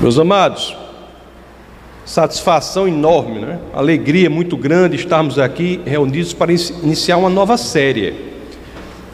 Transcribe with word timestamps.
Meus 0.00 0.18
amados, 0.18 0.76
satisfação 2.04 2.88
enorme, 2.88 3.38
né? 3.38 3.60
alegria 3.72 4.28
muito 4.28 4.56
grande 4.56 4.96
estarmos 4.96 5.38
aqui 5.38 5.80
reunidos 5.86 6.32
para 6.32 6.52
iniciar 6.52 7.16
uma 7.16 7.30
nova 7.30 7.56
série. 7.56 8.12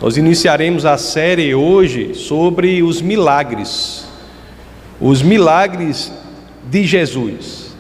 Nós 0.01 0.17
iniciaremos 0.17 0.87
a 0.87 0.97
série 0.97 1.55
hoje 1.55 2.15
sobre 2.15 2.83
os 2.83 3.03
milagres, 3.03 4.07
os 4.99 5.21
milagres 5.21 6.11
de 6.71 6.85
Jesus. 6.85 7.77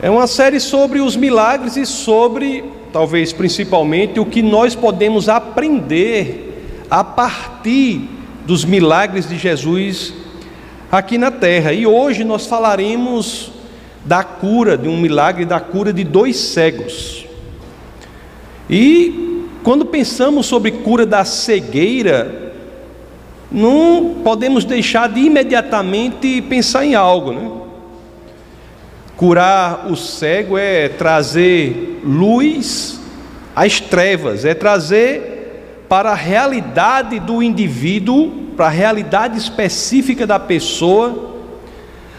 É 0.00 0.08
uma 0.08 0.26
série 0.26 0.58
sobre 0.58 1.00
os 1.00 1.14
milagres 1.14 1.76
e 1.76 1.84
sobre, 1.84 2.64
talvez 2.90 3.34
principalmente, 3.34 4.18
o 4.18 4.24
que 4.24 4.40
nós 4.40 4.74
podemos 4.74 5.28
aprender 5.28 6.86
a 6.90 7.04
partir 7.04 8.08
dos 8.46 8.64
milagres 8.64 9.28
de 9.28 9.36
Jesus 9.36 10.25
aqui 10.90 11.18
na 11.18 11.30
terra. 11.30 11.72
E 11.72 11.86
hoje 11.86 12.24
nós 12.24 12.46
falaremos 12.46 13.52
da 14.04 14.22
cura, 14.22 14.76
de 14.78 14.88
um 14.88 14.96
milagre 14.96 15.44
da 15.44 15.58
cura 15.58 15.92
de 15.92 16.04
dois 16.04 16.36
cegos. 16.36 17.26
E 18.70 19.48
quando 19.62 19.84
pensamos 19.84 20.46
sobre 20.46 20.70
cura 20.70 21.04
da 21.04 21.24
cegueira, 21.24 22.52
não 23.50 24.16
podemos 24.22 24.64
deixar 24.64 25.08
de 25.08 25.20
imediatamente 25.20 26.42
pensar 26.42 26.84
em 26.84 26.94
algo, 26.94 27.32
né? 27.32 27.50
Curar 29.16 29.86
o 29.90 29.96
cego 29.96 30.58
é 30.58 30.88
trazer 30.88 32.00
luz 32.04 33.00
às 33.54 33.80
trevas, 33.80 34.44
é 34.44 34.52
trazer 34.52 35.84
para 35.88 36.10
a 36.10 36.14
realidade 36.14 37.18
do 37.18 37.42
indivíduo, 37.42 38.45
para 38.56 38.66
a 38.66 38.70
realidade 38.70 39.36
específica 39.38 40.26
da 40.26 40.38
pessoa, 40.38 41.34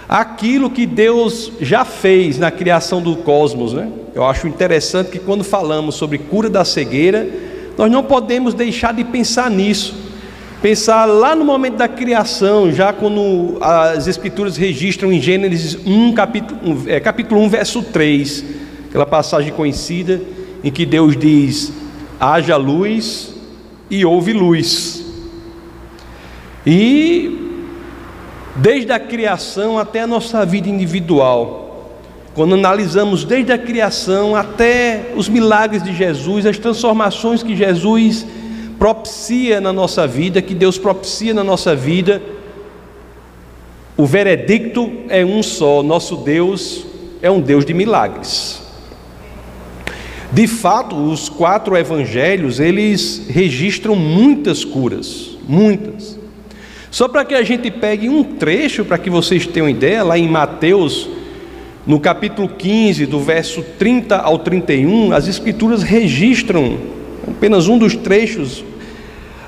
aquilo 0.08 0.70
que 0.70 0.86
Deus 0.86 1.52
já 1.60 1.84
fez 1.84 2.38
na 2.38 2.52
criação 2.52 3.02
do 3.02 3.16
cosmos, 3.18 3.74
né? 3.74 3.90
Eu 4.14 4.26
acho 4.26 4.48
interessante 4.48 5.10
que 5.10 5.20
quando 5.20 5.44
falamos 5.44 5.96
sobre 5.96 6.18
cura 6.18 6.50
da 6.50 6.64
cegueira, 6.64 7.28
nós 7.78 7.92
não 7.92 8.04
podemos 8.04 8.54
deixar 8.54 8.94
de 8.94 9.04
pensar 9.04 9.50
nisso. 9.50 9.96
Pensar 10.62 11.06
lá 11.06 11.36
no 11.36 11.46
momento 11.46 11.76
da 11.76 11.88
criação, 11.88 12.72
já 12.72 12.92
quando 12.92 13.58
as 13.62 14.08
escrituras 14.08 14.58
registram 14.58 15.12
em 15.12 15.22
Gênesis 15.22 15.78
1, 15.86 16.14
capítulo 16.14 16.60
1, 16.64 16.84
é, 16.88 17.00
capítulo 17.00 17.42
1 17.42 17.50
verso 17.50 17.84
3, 17.84 18.44
aquela 18.90 19.06
passagem 19.06 19.54
conhecida 19.54 20.20
em 20.64 20.72
que 20.72 20.84
Deus 20.84 21.16
diz: 21.16 21.72
haja 22.20 22.56
luz 22.58 23.36
e 23.90 24.04
houve 24.04 24.34
luz. 24.34 25.07
E 26.70 27.48
desde 28.58 28.92
a 28.92 29.00
criação 29.00 29.80
até 29.80 30.02
a 30.02 30.08
nossa 30.08 30.46
vida 30.46 30.68
individual. 30.68 31.94
Quando 32.34 32.56
analisamos 32.56 33.24
desde 33.24 33.54
a 33.54 33.58
criação 33.58 34.36
até 34.36 35.14
os 35.16 35.30
milagres 35.30 35.82
de 35.82 35.96
Jesus, 35.96 36.46
as 36.46 36.58
transformações 36.58 37.42
que 37.42 37.56
Jesus 37.56 38.26
propicia 38.78 39.62
na 39.62 39.72
nossa 39.72 40.06
vida, 40.06 40.42
que 40.42 40.54
Deus 40.54 40.78
propicia 40.78 41.34
na 41.34 41.44
nossa 41.44 41.74
vida, 41.74 42.22
o 43.96 44.06
veredicto 44.06 44.92
é 45.08 45.24
um 45.24 45.42
só: 45.42 45.82
nosso 45.82 46.18
Deus 46.18 46.86
é 47.22 47.32
um 47.32 47.40
Deus 47.40 47.66
de 47.66 47.74
milagres. 47.74 48.62
De 50.34 50.46
fato, 50.46 50.98
os 50.98 51.30
quatro 51.30 51.78
evangelhos, 51.78 52.60
eles 52.60 53.26
registram 53.30 53.96
muitas 53.96 54.66
curas, 54.66 55.38
muitas. 55.48 56.17
Só 56.98 57.08
para 57.08 57.24
que 57.24 57.36
a 57.36 57.44
gente 57.44 57.70
pegue 57.70 58.10
um 58.10 58.24
trecho, 58.24 58.84
para 58.84 58.98
que 58.98 59.08
vocês 59.08 59.46
tenham 59.46 59.70
ideia, 59.70 60.02
lá 60.04 60.18
em 60.18 60.28
Mateus, 60.28 61.08
no 61.86 62.00
capítulo 62.00 62.50
15, 62.50 63.06
do 63.06 63.20
verso 63.20 63.64
30 63.78 64.18
ao 64.18 64.40
31, 64.40 65.12
as 65.12 65.28
Escrituras 65.28 65.84
registram, 65.84 66.76
apenas 67.28 67.68
um 67.68 67.78
dos 67.78 67.96
trechos, 67.96 68.66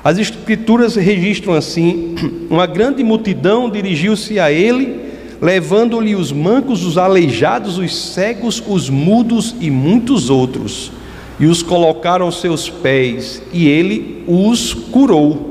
as 0.04 0.16
Escrituras 0.16 0.94
registram 0.94 1.54
assim: 1.54 2.14
uma 2.48 2.68
grande 2.68 3.02
multidão 3.02 3.68
dirigiu-se 3.68 4.38
a 4.38 4.52
ele, 4.52 5.00
levando-lhe 5.42 6.14
os 6.14 6.30
mancos, 6.30 6.84
os 6.84 6.96
aleijados, 6.96 7.78
os 7.78 8.12
cegos, 8.12 8.62
os 8.64 8.88
mudos 8.88 9.56
e 9.60 9.72
muitos 9.72 10.30
outros, 10.30 10.92
e 11.40 11.46
os 11.46 11.64
colocaram 11.64 12.26
aos 12.26 12.40
seus 12.40 12.70
pés, 12.70 13.42
e 13.52 13.66
ele 13.66 14.22
os 14.28 14.72
curou. 14.72 15.49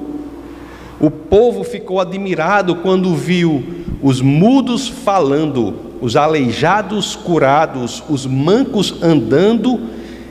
O 1.00 1.10
povo 1.10 1.64
ficou 1.64 2.00
admirado 2.00 2.76
quando 2.76 3.16
viu 3.16 3.64
os 4.02 4.22
mudos 4.22 4.88
falando, 4.88 5.74
os 6.02 6.16
aleijados 6.16 7.16
curados, 7.16 8.04
os 8.10 8.26
mancos 8.26 9.02
andando 9.02 9.80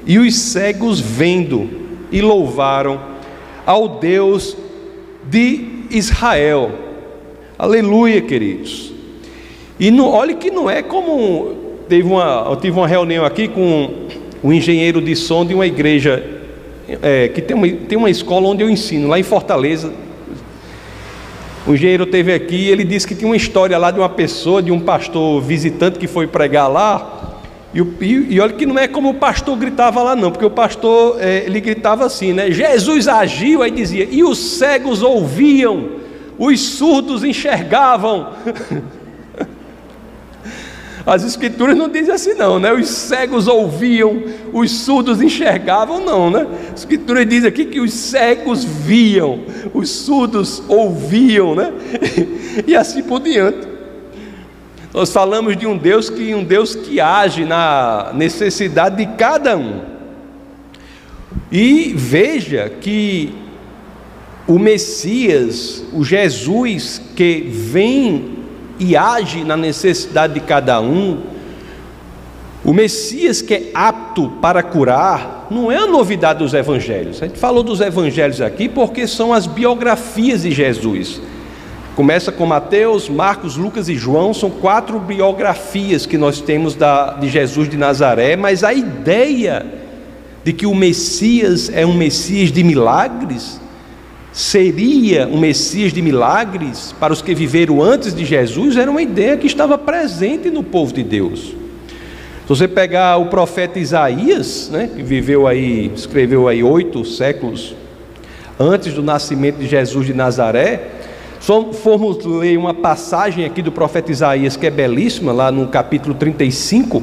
e 0.06 0.18
os 0.18 0.34
cegos 0.36 1.00
vendo, 1.00 1.68
e 2.12 2.20
louvaram 2.20 3.00
ao 3.64 3.88
Deus 3.88 4.56
de 5.30 5.84
Israel. 5.90 6.70
Aleluia, 7.58 8.20
queridos. 8.20 8.92
E 9.80 9.90
não, 9.90 10.10
olhe 10.10 10.34
que 10.34 10.50
não 10.50 10.68
é 10.68 10.82
como 10.82 11.54
teve 11.88 12.06
uma, 12.08 12.46
eu 12.48 12.56
tive 12.56 12.78
uma 12.78 12.86
reunião 12.86 13.24
aqui 13.24 13.48
com 13.48 13.90
um 14.44 14.52
engenheiro 14.52 15.00
de 15.00 15.16
som 15.16 15.44
de 15.44 15.54
uma 15.54 15.66
igreja 15.66 16.22
é, 17.02 17.28
que 17.28 17.40
tem 17.40 17.56
uma, 17.56 17.68
tem 17.68 17.98
uma 17.98 18.10
escola 18.10 18.48
onde 18.48 18.62
eu 18.62 18.70
ensino, 18.70 19.08
lá 19.08 19.18
em 19.18 19.22
Fortaleza, 19.22 19.92
o 21.68 21.74
engenheiro 21.74 22.06
teve 22.06 22.32
aqui 22.32 22.68
ele 22.68 22.82
disse 22.82 23.06
que 23.06 23.14
tinha 23.14 23.28
uma 23.28 23.36
história 23.36 23.76
lá 23.76 23.90
de 23.90 23.98
uma 23.98 24.08
pessoa, 24.08 24.62
de 24.62 24.72
um 24.72 24.80
pastor 24.80 25.42
visitante 25.42 25.98
que 25.98 26.06
foi 26.06 26.26
pregar 26.26 26.66
lá. 26.66 27.40
E, 27.74 27.80
e, 27.80 28.34
e 28.34 28.40
olha 28.40 28.54
que 28.54 28.64
não 28.64 28.78
é 28.78 28.88
como 28.88 29.10
o 29.10 29.14
pastor 29.14 29.54
gritava 29.54 30.02
lá, 30.02 30.16
não, 30.16 30.30
porque 30.30 30.46
o 30.46 30.50
pastor 30.50 31.18
é, 31.20 31.44
ele 31.44 31.60
gritava 31.60 32.06
assim, 32.06 32.32
né? 32.32 32.50
Jesus 32.50 33.06
agiu, 33.06 33.62
aí 33.62 33.70
dizia, 33.70 34.08
e 34.10 34.24
os 34.24 34.38
cegos 34.38 35.02
ouviam, 35.02 35.90
os 36.38 36.58
surdos 36.58 37.22
enxergavam. 37.22 38.30
As 41.08 41.24
escrituras 41.24 41.74
não 41.74 41.88
dizem 41.88 42.12
assim 42.12 42.34
não, 42.34 42.58
né? 42.58 42.70
Os 42.70 42.86
cegos 42.86 43.48
ouviam, 43.48 44.22
os 44.52 44.70
surdos 44.70 45.22
enxergavam, 45.22 46.04
não, 46.04 46.30
né? 46.30 46.46
As 46.70 46.80
escrituras 46.80 47.26
diz 47.26 47.46
aqui 47.46 47.64
que 47.64 47.80
os 47.80 47.94
cegos 47.94 48.62
viam, 48.62 49.40
os 49.72 49.88
surdos 49.88 50.62
ouviam, 50.68 51.54
né? 51.54 51.72
E 52.66 52.76
assim 52.76 53.02
por 53.02 53.20
diante. 53.20 53.66
Nós 54.92 55.10
falamos 55.10 55.56
de 55.56 55.66
um 55.66 55.78
Deus 55.78 56.10
que 56.10 56.34
um 56.34 56.44
Deus 56.44 56.74
que 56.74 57.00
age 57.00 57.44
na 57.46 58.10
necessidade 58.14 58.96
de 58.96 59.06
cada 59.16 59.56
um. 59.56 59.80
E 61.50 61.94
veja 61.96 62.70
que 62.80 63.32
o 64.46 64.58
Messias, 64.58 65.82
o 65.92 66.04
Jesus 66.04 67.00
que 67.16 67.48
vem 67.48 68.37
e 68.78 68.96
age 68.96 69.44
na 69.44 69.56
necessidade 69.56 70.34
de 70.34 70.40
cada 70.40 70.80
um. 70.80 71.22
O 72.64 72.72
Messias 72.72 73.40
que 73.40 73.54
é 73.54 73.70
apto 73.72 74.28
para 74.42 74.62
curar, 74.62 75.46
não 75.50 75.70
é 75.70 75.76
a 75.76 75.86
novidade 75.86 76.40
dos 76.40 76.54
evangelhos. 76.54 77.22
A 77.22 77.26
gente 77.26 77.38
falou 77.38 77.62
dos 77.62 77.80
evangelhos 77.80 78.40
aqui 78.40 78.68
porque 78.68 79.06
são 79.06 79.32
as 79.32 79.46
biografias 79.46 80.42
de 80.42 80.50
Jesus. 80.50 81.20
Começa 81.98 82.30
com 82.30 82.46
Mateus, 82.46 83.08
Marcos, 83.08 83.56
Lucas 83.56 83.88
e 83.88 83.94
João, 83.96 84.32
são 84.32 84.50
quatro 84.50 85.00
biografias 85.00 86.06
que 86.06 86.16
nós 86.16 86.40
temos 86.40 86.76
da, 86.76 87.14
de 87.14 87.28
Jesus 87.28 87.68
de 87.68 87.76
Nazaré, 87.76 88.36
mas 88.36 88.62
a 88.62 88.72
ideia 88.72 89.66
de 90.44 90.52
que 90.52 90.64
o 90.64 90.74
Messias 90.74 91.68
é 91.74 91.84
um 91.84 91.94
Messias 91.94 92.52
de 92.52 92.62
milagres, 92.62 93.60
seria 94.38 95.26
um 95.26 95.36
Messias 95.36 95.92
de 95.92 96.00
milagres 96.00 96.94
para 97.00 97.12
os 97.12 97.20
que 97.20 97.34
viveram 97.34 97.82
antes 97.82 98.14
de 98.14 98.24
Jesus, 98.24 98.76
era 98.76 98.88
uma 98.88 99.02
ideia 99.02 99.36
que 99.36 99.48
estava 99.48 99.76
presente 99.76 100.48
no 100.48 100.62
povo 100.62 100.92
de 100.92 101.02
Deus. 101.02 101.40
Se 101.40 102.48
você 102.48 102.68
pegar 102.68 103.16
o 103.16 103.26
profeta 103.26 103.80
Isaías, 103.80 104.70
né, 104.70 104.88
que 104.94 105.02
viveu 105.02 105.48
aí, 105.48 105.90
escreveu 105.92 106.46
aí 106.46 106.62
oito 106.62 107.04
séculos 107.04 107.74
antes 108.60 108.94
do 108.94 109.02
nascimento 109.02 109.56
de 109.56 109.66
Jesus 109.66 110.06
de 110.06 110.14
Nazaré, 110.14 110.88
só 111.40 111.72
formos 111.72 112.24
ler 112.24 112.56
uma 112.56 112.72
passagem 112.72 113.44
aqui 113.44 113.60
do 113.60 113.72
profeta 113.72 114.12
Isaías 114.12 114.56
que 114.56 114.68
é 114.68 114.70
belíssima, 114.70 115.32
lá 115.32 115.50
no 115.50 115.66
capítulo 115.66 116.14
35, 116.14 117.02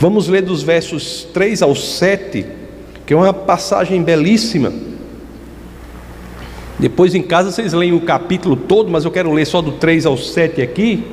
vamos 0.00 0.28
ler 0.28 0.40
dos 0.40 0.62
versos 0.62 1.28
3 1.34 1.60
ao 1.60 1.74
7, 1.74 2.46
que 3.04 3.12
é 3.12 3.16
uma 3.16 3.34
passagem 3.34 4.02
belíssima. 4.02 4.93
Depois 6.78 7.14
em 7.14 7.22
casa 7.22 7.50
vocês 7.50 7.72
leem 7.72 7.92
o 7.92 8.00
capítulo 8.00 8.56
todo, 8.56 8.90
mas 8.90 9.04
eu 9.04 9.10
quero 9.10 9.32
ler 9.32 9.46
só 9.46 9.62
do 9.62 9.72
3 9.72 10.06
ao 10.06 10.16
7 10.16 10.60
aqui, 10.60 11.04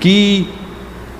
que 0.00 0.48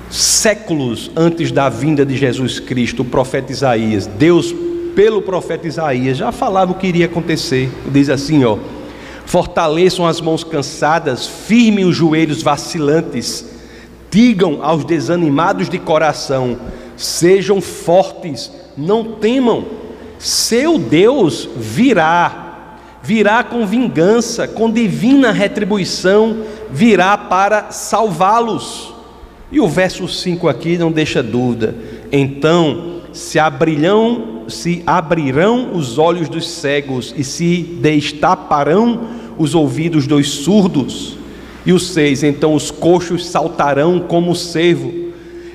séculos 0.09 1.11
antes 1.15 1.51
da 1.51 1.67
vinda 1.67 2.05
de 2.05 2.15
Jesus 2.15 2.59
Cristo, 2.59 3.01
o 3.01 3.05
profeta 3.05 3.51
Isaías, 3.51 4.07
Deus 4.07 4.53
pelo 4.95 5.21
profeta 5.21 5.67
Isaías 5.67 6.17
já 6.17 6.31
falava 6.31 6.71
o 6.71 6.75
que 6.75 6.87
iria 6.87 7.05
acontecer. 7.05 7.69
Diz 7.91 8.09
assim, 8.09 8.43
ó: 8.43 8.57
Fortaleçam 9.27 10.07
as 10.07 10.19
mãos 10.19 10.43
cansadas, 10.43 11.27
firmem 11.27 11.85
os 11.85 11.95
joelhos 11.95 12.41
vacilantes. 12.41 13.45
Digam 14.09 14.63
aos 14.63 14.83
desanimados 14.85 15.69
de 15.69 15.77
coração: 15.77 16.57
sejam 16.95 17.61
fortes, 17.61 18.51
não 18.75 19.15
temam. 19.15 19.65
Seu 20.17 20.79
Deus 20.79 21.47
virá, 21.55 22.46
virá 23.01 23.43
com 23.43 23.65
vingança, 23.65 24.47
com 24.47 24.69
divina 24.69 25.31
retribuição, 25.31 26.43
virá 26.69 27.17
para 27.17 27.71
salvá-los. 27.71 28.93
E 29.51 29.59
o 29.59 29.67
verso 29.67 30.07
5 30.07 30.47
aqui 30.47 30.77
não 30.77 30.91
deixa 30.91 31.23
dúvida. 31.23 31.75
Então 32.11 32.97
se 33.13 33.39
abrirão, 33.39 34.43
se 34.47 34.83
abrirão 34.85 35.73
os 35.73 35.97
olhos 35.97 36.29
dos 36.29 36.47
cegos 36.49 37.13
e 37.17 37.23
se 37.23 37.63
destaparão 37.81 39.07
os 39.37 39.55
ouvidos 39.55 40.05
dos 40.05 40.29
surdos. 40.29 41.17
E 41.65 41.73
o 41.73 41.79
seis, 41.79 42.23
então 42.23 42.53
os 42.53 42.71
coxos 42.71 43.27
saltarão 43.27 43.99
como 43.99 44.31
o 44.31 44.35
cervo, 44.35 44.93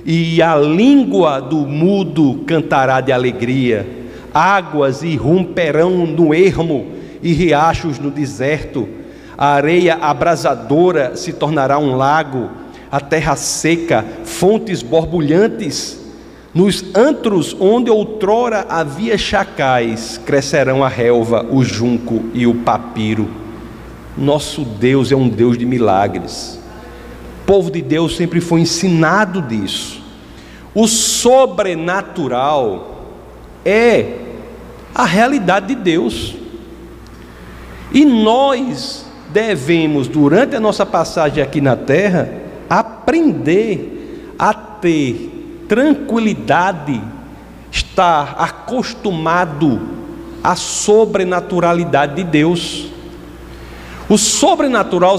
e 0.04 0.42
a 0.42 0.56
língua 0.56 1.40
do 1.40 1.58
mudo 1.58 2.40
cantará 2.46 3.00
de 3.00 3.12
alegria. 3.12 3.86
Águas 4.34 5.02
irromperão 5.02 6.06
no 6.06 6.34
ermo 6.34 6.86
e 7.22 7.32
riachos 7.32 7.98
no 7.98 8.10
deserto. 8.10 8.88
A 9.36 9.54
areia 9.54 9.94
abrasadora 9.94 11.16
se 11.16 11.32
tornará 11.32 11.78
um 11.78 11.96
lago, 11.96 12.50
a 12.90 13.00
terra 13.00 13.36
seca, 13.36 14.04
fontes 14.24 14.82
borbulhantes. 14.82 16.00
Nos 16.54 16.94
antros 16.94 17.56
onde 17.58 17.90
outrora 17.90 18.66
havia 18.68 19.16
chacais, 19.16 20.20
crescerão 20.26 20.84
a 20.84 20.88
relva, 20.88 21.46
o 21.50 21.64
junco 21.64 22.24
e 22.34 22.46
o 22.46 22.56
papiro. 22.56 23.28
Nosso 24.16 24.62
Deus 24.62 25.10
é 25.10 25.16
um 25.16 25.28
Deus 25.28 25.56
de 25.56 25.64
milagres. 25.64 26.60
O 27.42 27.46
povo 27.46 27.70
de 27.70 27.80
Deus 27.80 28.16
sempre 28.16 28.40
foi 28.40 28.60
ensinado 28.60 29.40
disso. 29.40 30.02
O 30.74 30.86
sobrenatural 30.86 33.06
é 33.64 34.18
a 34.94 35.04
realidade 35.04 35.68
de 35.68 35.74
Deus. 35.74 36.34
E 37.94 38.04
nós 38.04 39.04
devemos, 39.30 40.08
durante 40.08 40.56
a 40.56 40.60
nossa 40.60 40.86
passagem 40.86 41.42
aqui 41.42 41.60
na 41.60 41.76
terra, 41.76 42.30
aprender 42.68 44.34
a 44.38 44.54
ter 44.54 45.30
tranquilidade, 45.68 47.00
estar 47.70 48.36
acostumado 48.38 49.80
à 50.42 50.56
sobrenaturalidade 50.56 52.16
de 52.16 52.24
Deus. 52.24 52.86
O 54.08 54.18
sobrenatural, 54.18 55.16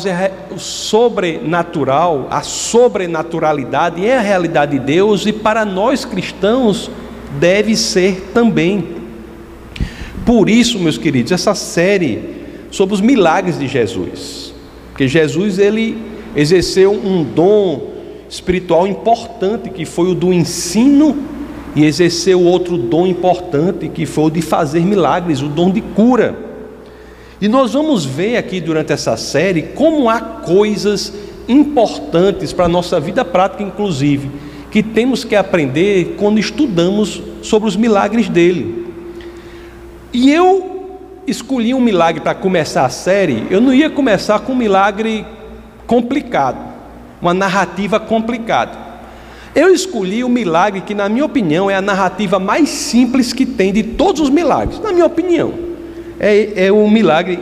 o 0.52 0.60
sobrenatural, 0.60 2.28
a 2.30 2.42
sobrenaturalidade 2.42 4.06
é 4.06 4.18
a 4.18 4.22
realidade 4.22 4.74
de 4.74 4.86
Deus 4.86 5.26
e 5.26 5.34
para 5.34 5.66
nós 5.66 6.06
cristãos 6.06 6.92
deve 7.40 7.76
ser 7.76 8.32
também. 8.34 8.98
Por 10.26 10.50
isso, 10.50 10.80
meus 10.80 10.98
queridos, 10.98 11.32
essa 11.32 11.56
série 11.56 12.43
sobre 12.74 12.96
os 12.96 13.02
milagres 13.02 13.60
de 13.60 13.68
Jesus, 13.68 14.52
porque 14.90 15.08
Jesus 15.08 15.60
ele 15.60 15.96
exerceu 16.36 16.92
um 16.92 17.24
dom 17.24 17.92
espiritual 18.28 18.88
importante 18.88 19.70
que 19.70 19.86
foi 19.86 20.10
o 20.10 20.16
do 20.16 20.34
ensino 20.34 21.16
e 21.76 21.86
exerceu 21.86 22.42
outro 22.42 22.76
dom 22.76 23.06
importante 23.06 23.88
que 23.90 24.08
foi 24.08 24.24
o 24.24 24.30
de 24.32 24.42
fazer 24.42 24.80
milagres, 24.80 25.40
o 25.40 25.48
dom 25.48 25.70
de 25.70 25.82
cura. 25.82 26.36
E 27.40 27.48
nós 27.48 27.74
vamos 27.74 28.06
ver 28.06 28.38
aqui 28.38 28.60
durante 28.60 28.92
essa 28.92 29.16
série 29.18 29.62
como 29.76 30.10
há 30.10 30.20
coisas 30.20 31.14
importantes 31.48 32.52
para 32.52 32.66
a 32.66 32.70
nossa 32.70 33.00
vida 33.00 33.24
prática, 33.24 33.62
inclusive, 33.62 34.32
que 34.72 34.82
temos 34.82 35.24
que 35.24 35.36
aprender 35.36 36.16
quando 36.18 36.40
estudamos 36.40 37.22
sobre 37.44 37.70
os 37.70 37.76
milagres 37.76 38.28
dele. 38.28 38.88
E 40.12 40.32
eu 40.32 40.73
escolhi 41.28 41.74
um 41.74 41.82
milagre 41.82 42.22
para 42.22 42.36
começar 42.36 42.86
a 42.86 42.90
série, 42.90 43.48
eu 43.50 43.62
não 43.62 43.74
ia 43.74 43.90
começar 43.90 44.40
com 44.40 44.54
um 44.54 44.56
milagre 44.56 45.26
complicado, 45.88 46.58
uma 47.22 47.34
narrativa 47.34 48.00
complicada. 48.00 48.78
Eu 49.56 49.74
escolhi 49.74 50.24
o 50.24 50.28
um 50.28 50.30
milagre 50.30 50.82
que, 50.82 50.96
na 50.96 51.08
minha 51.08 51.26
opinião, 51.26 51.70
é 51.70 51.76
a 51.76 51.82
narrativa 51.82 52.40
mais 52.40 52.70
simples 52.70 53.32
que 53.34 53.46
tem 53.46 53.72
de 53.72 53.84
todos 53.84 54.22
os 54.22 54.30
milagres, 54.30 54.80
na 54.80 54.92
minha 54.92 55.06
opinião 55.06 55.74
é, 56.20 56.68
é 56.68 56.72
o 56.72 56.90
milagre 56.90 57.40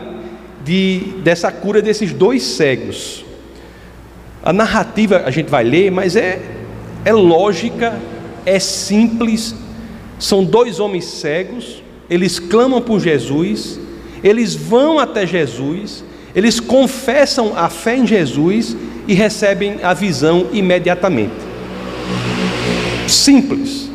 de, 0.64 1.00
dessa 1.24 1.52
cura 1.52 1.82
desses 1.82 2.12
dois 2.12 2.44
cegos. 2.44 3.24
A 4.44 4.52
narrativa 4.52 5.24
a 5.26 5.32
gente 5.32 5.50
vai 5.50 5.64
ler, 5.64 5.92
mas 5.92 6.16
é, 6.16 6.42
é 7.06 7.14
lógica, 7.14 8.00
é 8.46 8.60
simples. 8.60 9.56
São 10.20 10.44
dois 10.44 10.80
homens 10.80 11.06
cegos, 11.06 11.81
eles 12.12 12.40
clamam 12.40 12.82
por 12.82 13.00
Jesus, 13.00 13.80
eles 14.22 14.54
vão 14.54 15.00
até 15.00 15.26
Jesus, 15.26 16.04
eles 16.36 16.60
confessam 16.60 17.54
a 17.56 17.70
fé 17.70 17.96
em 17.96 18.06
Jesus 18.06 18.76
e 19.08 19.14
recebem 19.14 19.78
a 19.82 19.94
visão 19.94 20.48
imediatamente. 20.52 21.32
Simples, 23.08 23.90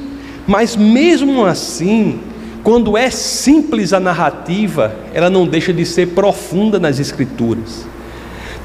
mas 0.46 0.74
mesmo 0.74 1.44
assim, 1.44 2.18
quando 2.62 2.96
é 2.96 3.10
simples 3.10 3.92
a 3.92 4.00
narrativa, 4.00 4.96
ela 5.12 5.28
não 5.28 5.46
deixa 5.46 5.70
de 5.70 5.84
ser 5.84 6.08
profunda 6.08 6.80
nas 6.80 6.98
Escrituras. 6.98 7.84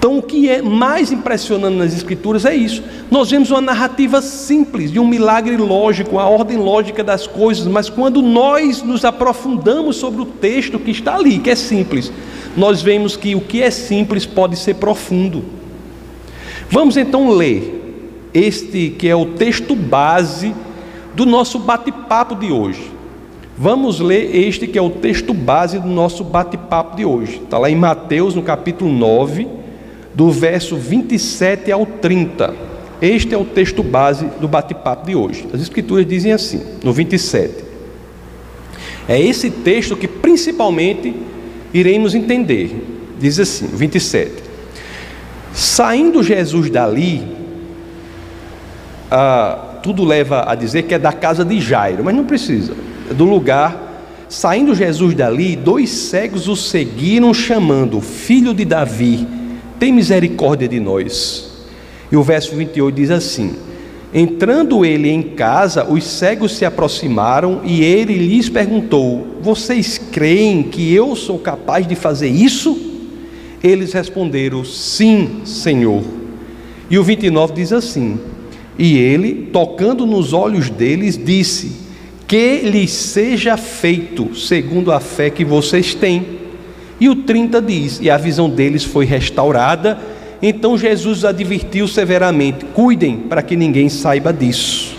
Então, 0.01 0.17
o 0.17 0.23
que 0.23 0.49
é 0.49 0.63
mais 0.63 1.11
impressionante 1.11 1.77
nas 1.77 1.93
Escrituras 1.93 2.43
é 2.43 2.55
isso. 2.55 2.81
Nós 3.11 3.29
vemos 3.29 3.51
uma 3.51 3.61
narrativa 3.61 4.19
simples, 4.19 4.91
de 4.91 4.99
um 4.99 5.07
milagre 5.07 5.55
lógico, 5.57 6.17
a 6.17 6.27
ordem 6.27 6.57
lógica 6.57 7.03
das 7.03 7.27
coisas, 7.27 7.67
mas 7.67 7.87
quando 7.87 8.19
nós 8.19 8.81
nos 8.81 9.05
aprofundamos 9.05 9.97
sobre 9.97 10.23
o 10.23 10.25
texto 10.25 10.79
que 10.79 10.89
está 10.89 11.17
ali, 11.17 11.37
que 11.37 11.51
é 11.51 11.55
simples, 11.55 12.11
nós 12.57 12.81
vemos 12.81 13.15
que 13.15 13.35
o 13.35 13.41
que 13.41 13.61
é 13.61 13.69
simples 13.69 14.25
pode 14.25 14.55
ser 14.55 14.77
profundo. 14.77 15.45
Vamos 16.67 16.97
então 16.97 17.29
ler 17.29 18.31
este 18.33 18.89
que 18.97 19.07
é 19.07 19.15
o 19.15 19.27
texto 19.27 19.75
base 19.75 20.55
do 21.13 21.27
nosso 21.27 21.59
bate-papo 21.59 22.33
de 22.33 22.51
hoje. 22.51 22.89
Vamos 23.55 23.99
ler 23.99 24.35
este 24.35 24.65
que 24.65 24.79
é 24.79 24.81
o 24.81 24.89
texto 24.89 25.31
base 25.31 25.77
do 25.77 25.87
nosso 25.87 26.23
bate-papo 26.23 26.97
de 26.97 27.05
hoje. 27.05 27.39
Está 27.43 27.59
lá 27.59 27.69
em 27.69 27.75
Mateus, 27.75 28.33
no 28.33 28.41
capítulo 28.41 28.91
9, 28.91 29.60
do 30.13 30.31
verso 30.31 30.75
27 30.75 31.71
ao 31.71 31.85
30. 31.85 32.53
Este 33.01 33.33
é 33.33 33.37
o 33.37 33.45
texto 33.45 33.81
base 33.81 34.25
do 34.39 34.47
bate-papo 34.47 35.07
de 35.07 35.15
hoje. 35.15 35.47
As 35.53 35.61
Escrituras 35.61 36.05
dizem 36.05 36.31
assim, 36.31 36.61
no 36.83 36.93
27. 36.93 37.63
É 39.07 39.19
esse 39.19 39.49
texto 39.49 39.95
que 39.95 40.07
principalmente 40.07 41.15
iremos 41.73 42.13
entender. 42.13 43.15
Diz 43.19 43.39
assim, 43.39 43.67
27. 43.67 44.31
Saindo 45.53 46.21
Jesus 46.21 46.69
dali, 46.69 47.23
ah, 49.09 49.79
tudo 49.81 50.05
leva 50.05 50.45
a 50.47 50.55
dizer 50.55 50.83
que 50.83 50.93
é 50.93 50.99
da 50.99 51.11
casa 51.11 51.43
de 51.43 51.59
Jairo, 51.59 52.03
mas 52.03 52.15
não 52.15 52.23
precisa 52.23 52.73
do 53.13 53.25
lugar. 53.25 53.89
Saindo 54.29 54.73
Jesus 54.73 55.13
dali, 55.13 55.55
dois 55.55 55.89
cegos 55.89 56.47
o 56.47 56.55
seguiram, 56.55 57.33
chamando: 57.33 57.99
Filho 57.99 58.53
de 58.53 58.63
Davi, 58.63 59.27
tem 59.81 59.91
misericórdia 59.91 60.67
de 60.67 60.79
nós. 60.79 61.65
E 62.11 62.15
o 62.15 62.21
verso 62.21 62.55
28 62.55 62.95
diz 62.95 63.09
assim: 63.09 63.55
Entrando 64.13 64.85
ele 64.85 65.09
em 65.09 65.23
casa, 65.23 65.83
os 65.83 66.03
cegos 66.03 66.55
se 66.55 66.63
aproximaram 66.63 67.61
e 67.65 67.83
ele 67.83 68.13
lhes 68.13 68.47
perguntou: 68.47 69.39
Vocês 69.41 69.97
creem 69.97 70.61
que 70.61 70.93
eu 70.93 71.15
sou 71.15 71.39
capaz 71.39 71.87
de 71.87 71.95
fazer 71.95 72.27
isso? 72.27 72.79
Eles 73.63 73.91
responderam: 73.91 74.63
Sim, 74.63 75.41
Senhor. 75.45 76.03
E 76.87 76.99
o 76.99 77.03
29 77.03 77.53
diz 77.53 77.73
assim: 77.73 78.19
E 78.77 78.99
ele, 78.99 79.49
tocando 79.51 80.05
nos 80.05 80.31
olhos 80.31 80.69
deles, 80.69 81.17
disse: 81.17 81.81
que 82.27 82.59
lhes 82.59 82.91
seja 82.91 83.57
feito 83.57 84.35
segundo 84.35 84.91
a 84.91 84.99
fé 84.99 85.31
que 85.31 85.43
vocês 85.43 85.95
têm. 85.95 86.40
E 87.01 87.09
o 87.09 87.15
30 87.15 87.59
diz: 87.63 87.99
E 87.99 88.11
a 88.11 88.17
visão 88.17 88.47
deles 88.47 88.83
foi 88.83 89.05
restaurada. 89.05 89.97
Então 90.39 90.77
Jesus 90.77 91.25
advertiu 91.25 91.87
severamente: 91.87 92.63
Cuidem 92.63 93.17
para 93.17 93.41
que 93.41 93.55
ninguém 93.55 93.89
saiba 93.89 94.31
disso. 94.31 94.95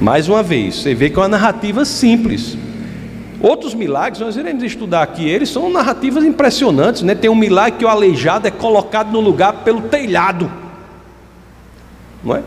Mais 0.00 0.28
uma 0.28 0.42
vez, 0.42 0.74
você 0.74 0.94
vê 0.94 1.10
que 1.10 1.16
é 1.16 1.22
uma 1.22 1.28
narrativa 1.28 1.84
simples. 1.84 2.58
Outros 3.40 3.72
milagres, 3.72 4.20
nós 4.20 4.36
iremos 4.36 4.64
estudar 4.64 5.02
aqui, 5.02 5.28
eles 5.28 5.48
são 5.48 5.70
narrativas 5.70 6.24
impressionantes, 6.24 7.02
né? 7.02 7.14
Tem 7.14 7.30
um 7.30 7.36
milagre 7.36 7.78
que 7.78 7.84
o 7.84 7.88
aleijado 7.88 8.48
é 8.48 8.50
colocado 8.50 9.12
no 9.12 9.20
lugar 9.20 9.62
pelo 9.62 9.82
telhado, 9.82 10.50
não 12.22 12.34
é? 12.34 12.42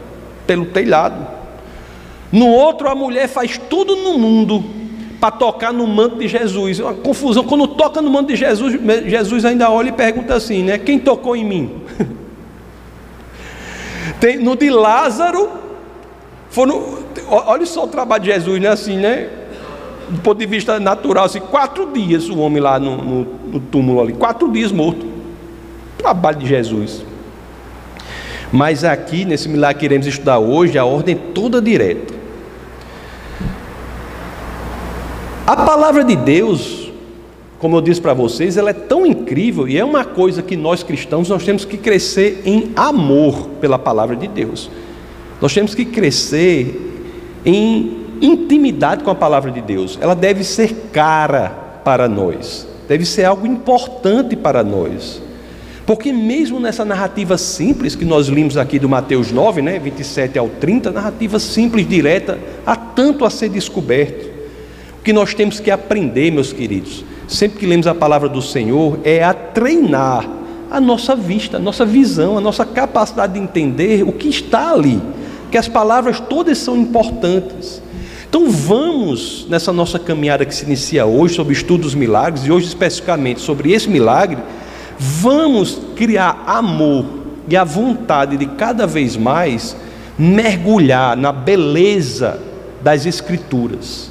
Pelo 0.45 0.65
telhado. 0.65 1.25
No 2.29 2.47
outro, 2.47 2.89
a 2.89 2.95
mulher 2.95 3.29
faz 3.29 3.57
tudo 3.57 3.95
no 3.95 4.17
mundo 4.17 4.80
para 5.21 5.29
tocar 5.29 5.71
no 5.71 5.85
manto 5.85 6.17
de 6.17 6.27
Jesus. 6.27 6.79
Uma 6.79 6.95
confusão. 6.95 7.43
Quando 7.43 7.67
toca 7.67 8.01
no 8.01 8.09
manto 8.09 8.29
de 8.29 8.35
Jesus, 8.35 8.73
Jesus 9.05 9.45
ainda 9.45 9.69
olha 9.69 9.89
e 9.89 9.91
pergunta 9.91 10.33
assim, 10.33 10.63
né? 10.63 10.79
Quem 10.79 10.97
tocou 10.97 11.35
em 11.35 11.45
mim? 11.45 11.83
Tem, 14.19 14.39
no 14.39 14.55
de 14.55 14.71
Lázaro, 14.71 15.47
foram, 16.49 16.97
olha 17.29 17.67
só 17.67 17.83
o 17.83 17.87
trabalho 17.87 18.23
de 18.23 18.31
Jesus, 18.31 18.59
né? 18.59 18.69
Assim, 18.69 18.97
né? 18.97 19.29
Do 20.09 20.19
ponto 20.21 20.39
de 20.39 20.47
vista 20.47 20.79
natural, 20.79 21.25
assim, 21.25 21.39
quatro 21.39 21.91
dias 21.93 22.27
o 22.27 22.39
homem 22.39 22.59
lá 22.59 22.79
no, 22.79 22.97
no, 22.97 23.27
no 23.53 23.59
túmulo 23.59 24.01
ali, 24.01 24.13
quatro 24.13 24.51
dias 24.51 24.71
morto. 24.71 25.05
Trabalho 25.99 26.39
de 26.39 26.47
Jesus. 26.47 27.05
Mas 28.51 28.83
aqui, 28.83 29.23
nesse 29.23 29.47
milagre 29.47 29.79
que 29.79 29.85
iremos 29.85 30.07
estudar 30.07 30.39
hoje, 30.39 30.79
a 30.79 30.83
ordem 30.83 31.15
é 31.15 31.19
toda 31.33 31.61
direta. 31.61 32.20
A 35.45 35.55
palavra 35.55 36.03
de 36.03 36.15
Deus, 36.15 36.91
como 37.57 37.75
eu 37.75 37.81
disse 37.81 37.99
para 37.99 38.13
vocês, 38.13 38.57
ela 38.57 38.69
é 38.69 38.73
tão 38.73 39.05
incrível 39.05 39.67
e 39.67 39.77
é 39.77 39.83
uma 39.83 40.05
coisa 40.05 40.41
que 40.41 40.55
nós 40.55 40.83
cristãos 40.83 41.29
nós 41.29 41.43
temos 41.43 41.65
que 41.65 41.77
crescer 41.77 42.43
em 42.45 42.71
amor 42.75 43.49
pela 43.59 43.79
palavra 43.79 44.15
de 44.15 44.27
Deus. 44.27 44.69
Nós 45.41 45.53
temos 45.53 45.73
que 45.73 45.83
crescer 45.83 47.39
em 47.43 48.05
intimidade 48.21 49.03
com 49.03 49.09
a 49.09 49.15
palavra 49.15 49.49
de 49.49 49.61
Deus. 49.61 49.97
Ela 49.99 50.13
deve 50.13 50.43
ser 50.43 50.89
cara 50.93 51.49
para 51.83 52.07
nós, 52.07 52.67
deve 52.87 53.03
ser 53.03 53.25
algo 53.25 53.47
importante 53.47 54.35
para 54.35 54.63
nós. 54.63 55.21
Porque 55.87 56.13
mesmo 56.13 56.59
nessa 56.59 56.85
narrativa 56.85 57.37
simples 57.39 57.95
que 57.95 58.05
nós 58.05 58.27
limos 58.27 58.55
aqui 58.55 58.77
do 58.77 58.87
Mateus 58.87 59.31
9, 59.31 59.63
né, 59.63 59.79
27 59.79 60.37
ao 60.37 60.47
30, 60.47 60.91
narrativa 60.91 61.39
simples, 61.39 61.89
direta, 61.89 62.39
há 62.63 62.75
tanto 62.75 63.25
a 63.25 63.29
ser 63.31 63.49
descoberto. 63.49 64.30
O 65.01 65.03
que 65.03 65.11
nós 65.11 65.33
temos 65.33 65.59
que 65.59 65.71
aprender, 65.71 66.29
meus 66.31 66.53
queridos, 66.53 67.03
sempre 67.27 67.57
que 67.57 67.65
lemos 67.65 67.87
a 67.87 67.95
palavra 67.95 68.29
do 68.29 68.39
Senhor, 68.39 68.99
é 69.03 69.23
a 69.23 69.33
treinar 69.33 70.29
a 70.69 70.79
nossa 70.79 71.15
vista, 71.15 71.57
a 71.57 71.59
nossa 71.59 71.83
visão, 71.83 72.37
a 72.37 72.41
nossa 72.41 72.63
capacidade 72.63 73.33
de 73.33 73.39
entender 73.39 74.03
o 74.03 74.11
que 74.11 74.29
está 74.29 74.71
ali. 74.71 75.01
Que 75.49 75.57
as 75.57 75.67
palavras 75.67 76.19
todas 76.19 76.59
são 76.59 76.77
importantes. 76.77 77.81
Então 78.29 78.47
vamos 78.51 79.47
nessa 79.49 79.73
nossa 79.73 79.97
caminhada 79.97 80.45
que 80.45 80.53
se 80.53 80.65
inicia 80.65 81.03
hoje 81.03 81.33
sobre 81.33 81.53
estudo 81.53 81.81
dos 81.81 81.95
milagres 81.95 82.45
e 82.45 82.51
hoje 82.51 82.67
especificamente 82.67 83.41
sobre 83.41 83.71
esse 83.71 83.89
milagre, 83.89 84.37
vamos 84.99 85.81
criar 85.95 86.43
amor 86.45 87.05
e 87.49 87.57
a 87.57 87.63
vontade 87.63 88.37
de 88.37 88.45
cada 88.45 88.85
vez 88.85 89.17
mais 89.17 89.75
mergulhar 90.15 91.17
na 91.17 91.31
beleza 91.31 92.39
das 92.83 93.07
escrituras. 93.07 94.10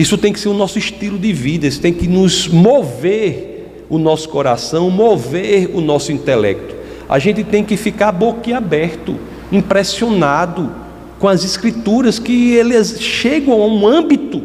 Isso 0.00 0.16
tem 0.16 0.32
que 0.32 0.40
ser 0.40 0.48
o 0.48 0.54
nosso 0.54 0.78
estilo 0.78 1.18
de 1.18 1.30
vida, 1.30 1.66
isso 1.66 1.78
tem 1.78 1.92
que 1.92 2.08
nos 2.08 2.48
mover 2.48 3.84
o 3.90 3.98
nosso 3.98 4.30
coração, 4.30 4.88
mover 4.90 5.68
o 5.74 5.80
nosso 5.82 6.10
intelecto. 6.10 6.74
A 7.06 7.18
gente 7.18 7.44
tem 7.44 7.62
que 7.62 7.76
ficar 7.76 8.10
boquiaberto, 8.10 9.18
impressionado 9.52 10.74
com 11.18 11.28
as 11.28 11.44
escrituras 11.44 12.18
que 12.18 12.54
eles 12.54 12.98
chegam 12.98 13.60
a 13.60 13.66
um 13.66 13.86
âmbito 13.86 14.42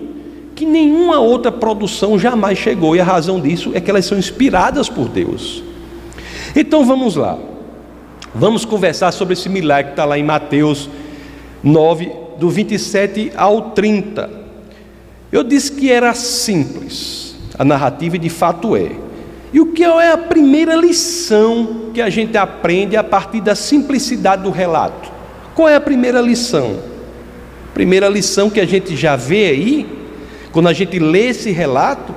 que 0.53 0.65
nenhuma 0.65 1.21
outra 1.21 1.53
produção 1.53 2.19
jamais 2.19 2.57
chegou, 2.57 2.93
e 2.93 2.99
a 2.99 3.05
razão 3.05 3.39
disso 3.39 3.71
é 3.73 3.79
que 3.79 3.89
elas 3.89 4.03
são 4.03 4.17
inspiradas 4.17 4.89
por 4.89 5.07
Deus. 5.07 5.63
Então 6.53 6.83
vamos 6.83 7.15
lá, 7.15 7.39
vamos 8.33 8.65
conversar 8.65 9.13
sobre 9.13 9.35
esse 9.35 9.47
milagre 9.47 9.85
que 9.85 9.93
está 9.93 10.03
lá 10.03 10.19
em 10.19 10.23
Mateus 10.23 10.89
9, 11.63 12.11
do 12.37 12.49
27 12.49 13.31
ao 13.37 13.69
30. 13.71 14.43
Eu 15.35 15.43
disse 15.43 15.69
que 15.69 15.91
era 15.91 16.13
simples, 16.13 17.35
a 17.59 17.65
narrativa 17.65 18.17
de 18.17 18.29
fato 18.29 18.73
é. 18.73 18.89
E 19.51 19.59
o 19.59 19.73
que 19.73 19.83
é 19.83 20.13
a 20.13 20.17
primeira 20.17 20.77
lição 20.77 21.91
que 21.93 22.01
a 22.01 22.09
gente 22.09 22.37
aprende 22.37 22.95
a 22.95 23.03
partir 23.03 23.41
da 23.41 23.53
simplicidade 23.53 24.43
do 24.43 24.49
relato? 24.49 25.11
Qual 25.53 25.67
é 25.67 25.75
a 25.75 25.81
primeira 25.81 26.21
lição? 26.21 26.79
Primeira 27.73 28.07
lição 28.07 28.49
que 28.49 28.61
a 28.61 28.65
gente 28.65 28.95
já 28.95 29.17
vê 29.17 29.47
aí, 29.47 29.85
quando 30.53 30.69
a 30.69 30.73
gente 30.73 30.99
lê 30.99 31.27
esse 31.27 31.51
relato, 31.51 32.15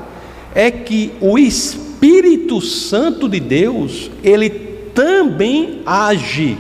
é 0.55 0.71
que 0.71 1.13
o 1.21 1.37
Espírito 1.37 2.61
Santo 2.61 3.29
de 3.29 3.41
Deus, 3.41 4.13
ele 4.23 4.49
também 4.95 5.83
age, 5.85 6.57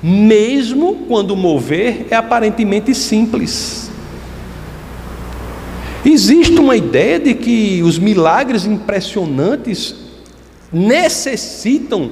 mesmo 0.00 1.06
quando 1.08 1.34
mover 1.34 2.06
é 2.08 2.14
aparentemente 2.14 2.94
simples. 2.94 3.88
Existe 6.04 6.58
uma 6.58 6.76
ideia 6.76 7.18
de 7.18 7.34
que 7.34 7.82
os 7.82 7.98
milagres 7.98 8.64
impressionantes 8.64 9.94
necessitam 10.72 12.10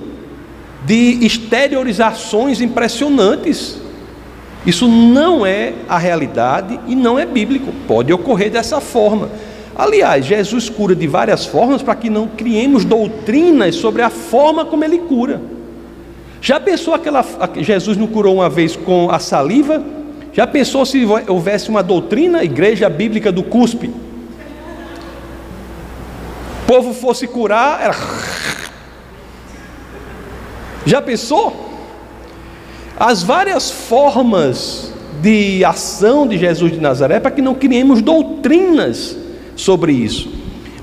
de 0.85 1.25
exteriorizações 1.25 2.61
impressionantes. 2.61 3.79
Isso 4.65 4.89
não 4.89 5.47
é 5.47 5.75
a 5.89 5.99
realidade 5.99 6.79
e 6.87 6.95
não 6.95 7.19
é 7.19 7.25
bíblico. 7.25 7.73
Pode 7.87 8.13
ocorrer 8.13 8.51
dessa 8.51 8.81
forma. 8.81 9.31
Aliás, 9.77 10.25
Jesus 10.25 10.69
cura 10.69 10.95
de 10.95 11.07
várias 11.07 11.45
formas 11.45 11.83
para 11.83 11.95
que 11.95 12.09
não 12.09 12.27
criemos 12.27 12.85
doutrinas 12.85 13.77
sobre 13.77 14.03
a 14.03 14.11
forma 14.11 14.65
como 14.65 14.85
ele 14.85 14.99
cura. 14.99 15.41
Já 16.41 16.59
pensou 16.59 16.95
aquela 16.95 17.25
Jesus 17.57 17.97
não 17.97 18.07
curou 18.07 18.37
uma 18.37 18.49
vez 18.49 18.75
com 18.77 19.11
a 19.11 19.19
saliva? 19.19 19.83
Já 20.37 20.47
pensou 20.47 20.85
se 20.85 21.03
houvesse 21.27 21.71
uma 21.71 21.83
doutrina, 21.83 22.45
igreja 22.45 22.91
bíblica 22.91 23.33
do 23.33 23.43
cuspe? 23.43 23.87
O 26.63 26.67
povo 26.67 26.93
fosse 26.93 27.27
curar, 27.27 27.81
era. 27.81 27.97
Já 30.85 31.01
pensou? 31.01 31.71
As 32.99 33.23
várias 33.23 33.71
formas 33.71 34.93
de 35.23 35.65
ação 35.65 36.29
de 36.29 36.37
Jesus 36.37 36.71
de 36.71 36.81
Nazaré 36.81 37.19
para 37.19 37.31
que 37.31 37.41
não 37.41 37.55
criemos 37.55 38.03
doutrinas 38.03 39.17
sobre 39.57 39.93
isso. 39.93 40.31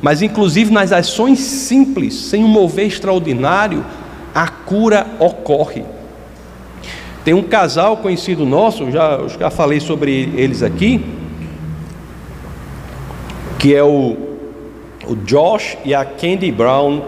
Mas, 0.02 0.24
inclusive, 0.24 0.74
nas 0.74 0.92
ações 0.92 1.38
simples, 1.38 2.16
sem 2.16 2.44
um 2.44 2.48
mover 2.48 2.88
extraordinário, 2.88 3.86
a 4.34 4.48
cura 4.48 5.06
ocorre. 5.20 5.86
Tem 7.24 7.34
um 7.34 7.44
casal 7.44 7.98
conhecido 7.98 8.46
nosso, 8.46 8.92
já, 8.92 9.20
já 9.40 9.50
falei 9.50 9.80
sobre 9.80 10.34
eles 10.36 10.62
aqui, 10.62 11.04
que 13.58 13.74
é 13.74 13.82
o, 13.82 14.18
o 15.08 15.16
Josh 15.16 15.78
e 15.86 15.96
a 15.96 16.04
Candy 16.04 16.52
Brown. 16.52 17.02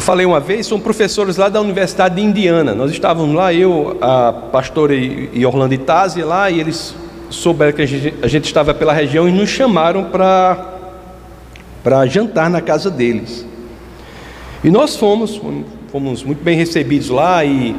Falei 0.00 0.26
uma 0.26 0.38
vez, 0.38 0.66
são 0.66 0.78
professores 0.78 1.38
lá 1.38 1.48
da 1.48 1.62
Universidade 1.62 2.16
de 2.16 2.20
Indiana. 2.20 2.74
Nós 2.74 2.90
estávamos 2.90 3.34
lá, 3.34 3.54
eu, 3.54 3.96
a 4.02 4.34
pastora 4.52 4.94
e 4.94 5.46
Orlando 5.46 5.72
Itase 5.72 6.22
lá, 6.22 6.50
e 6.50 6.60
eles 6.60 6.94
souberam 7.30 7.72
que 7.72 7.80
a 7.80 7.86
gente, 7.86 8.14
a 8.22 8.28
gente 8.28 8.44
estava 8.44 8.74
pela 8.74 8.92
região 8.92 9.26
e 9.26 9.32
nos 9.32 9.48
chamaram 9.48 10.04
para 11.82 12.06
jantar 12.06 12.50
na 12.50 12.60
casa 12.60 12.90
deles. 12.90 13.46
E 14.62 14.70
nós 14.70 14.94
fomos, 14.94 15.40
fomos 15.94 16.24
muito 16.24 16.42
bem 16.42 16.56
recebidos 16.56 17.08
lá 17.08 17.44
e 17.44 17.72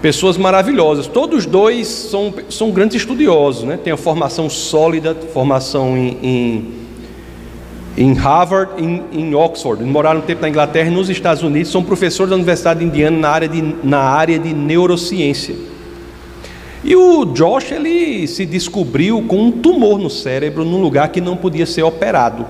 pessoas 0.00 0.38
maravilhosas. 0.38 1.06
Todos 1.06 1.44
dois 1.44 1.86
são, 1.86 2.32
são 2.48 2.70
grandes 2.70 2.96
estudiosos, 2.96 3.64
né? 3.64 3.76
Tem 3.76 3.92
a 3.92 3.96
formação 3.98 4.48
sólida, 4.48 5.14
formação 5.34 5.98
em, 5.98 6.16
em, 6.22 6.72
em 7.98 8.14
Harvard, 8.14 8.82
em, 8.82 9.02
em 9.12 9.34
Oxford. 9.34 9.84
Moraram 9.84 10.20
um 10.20 10.22
tempo 10.22 10.40
na 10.40 10.48
Inglaterra 10.48 10.88
e 10.88 10.90
nos 10.90 11.10
Estados 11.10 11.42
Unidos. 11.42 11.70
São 11.70 11.84
professores 11.84 12.30
da 12.30 12.36
Universidade 12.36 12.82
Indiana 12.82 13.18
na 13.18 13.28
área 13.28 13.48
de, 13.50 13.74
na 13.84 14.00
área 14.00 14.38
de 14.38 14.54
neurociência. 14.54 15.56
E 16.82 16.96
o 16.96 17.26
Josh 17.26 17.70
ele 17.70 18.26
se 18.28 18.46
descobriu 18.46 19.22
com 19.28 19.36
um 19.36 19.50
tumor 19.52 19.98
no 19.98 20.08
cérebro 20.08 20.64
num 20.64 20.80
lugar 20.80 21.10
que 21.10 21.20
não 21.20 21.36
podia 21.36 21.66
ser 21.66 21.82
operado 21.82 22.46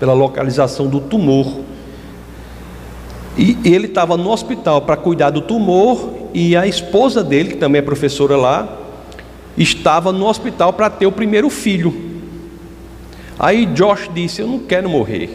pela 0.00 0.14
localização 0.14 0.86
do 0.86 1.00
tumor. 1.00 1.71
E 3.36 3.56
ele 3.64 3.86
estava 3.86 4.16
no 4.16 4.30
hospital 4.30 4.82
para 4.82 4.96
cuidar 4.96 5.30
do 5.30 5.40
tumor 5.40 6.10
e 6.34 6.54
a 6.56 6.66
esposa 6.66 7.24
dele, 7.24 7.50
que 7.50 7.56
também 7.56 7.78
é 7.78 7.82
professora 7.82 8.36
lá, 8.36 8.78
estava 9.56 10.12
no 10.12 10.26
hospital 10.26 10.72
para 10.72 10.90
ter 10.90 11.06
o 11.06 11.12
primeiro 11.12 11.48
filho. 11.48 11.94
Aí 13.38 13.66
Josh 13.66 14.10
disse: 14.12 14.42
Eu 14.42 14.46
não 14.46 14.58
quero 14.58 14.88
morrer, 14.88 15.30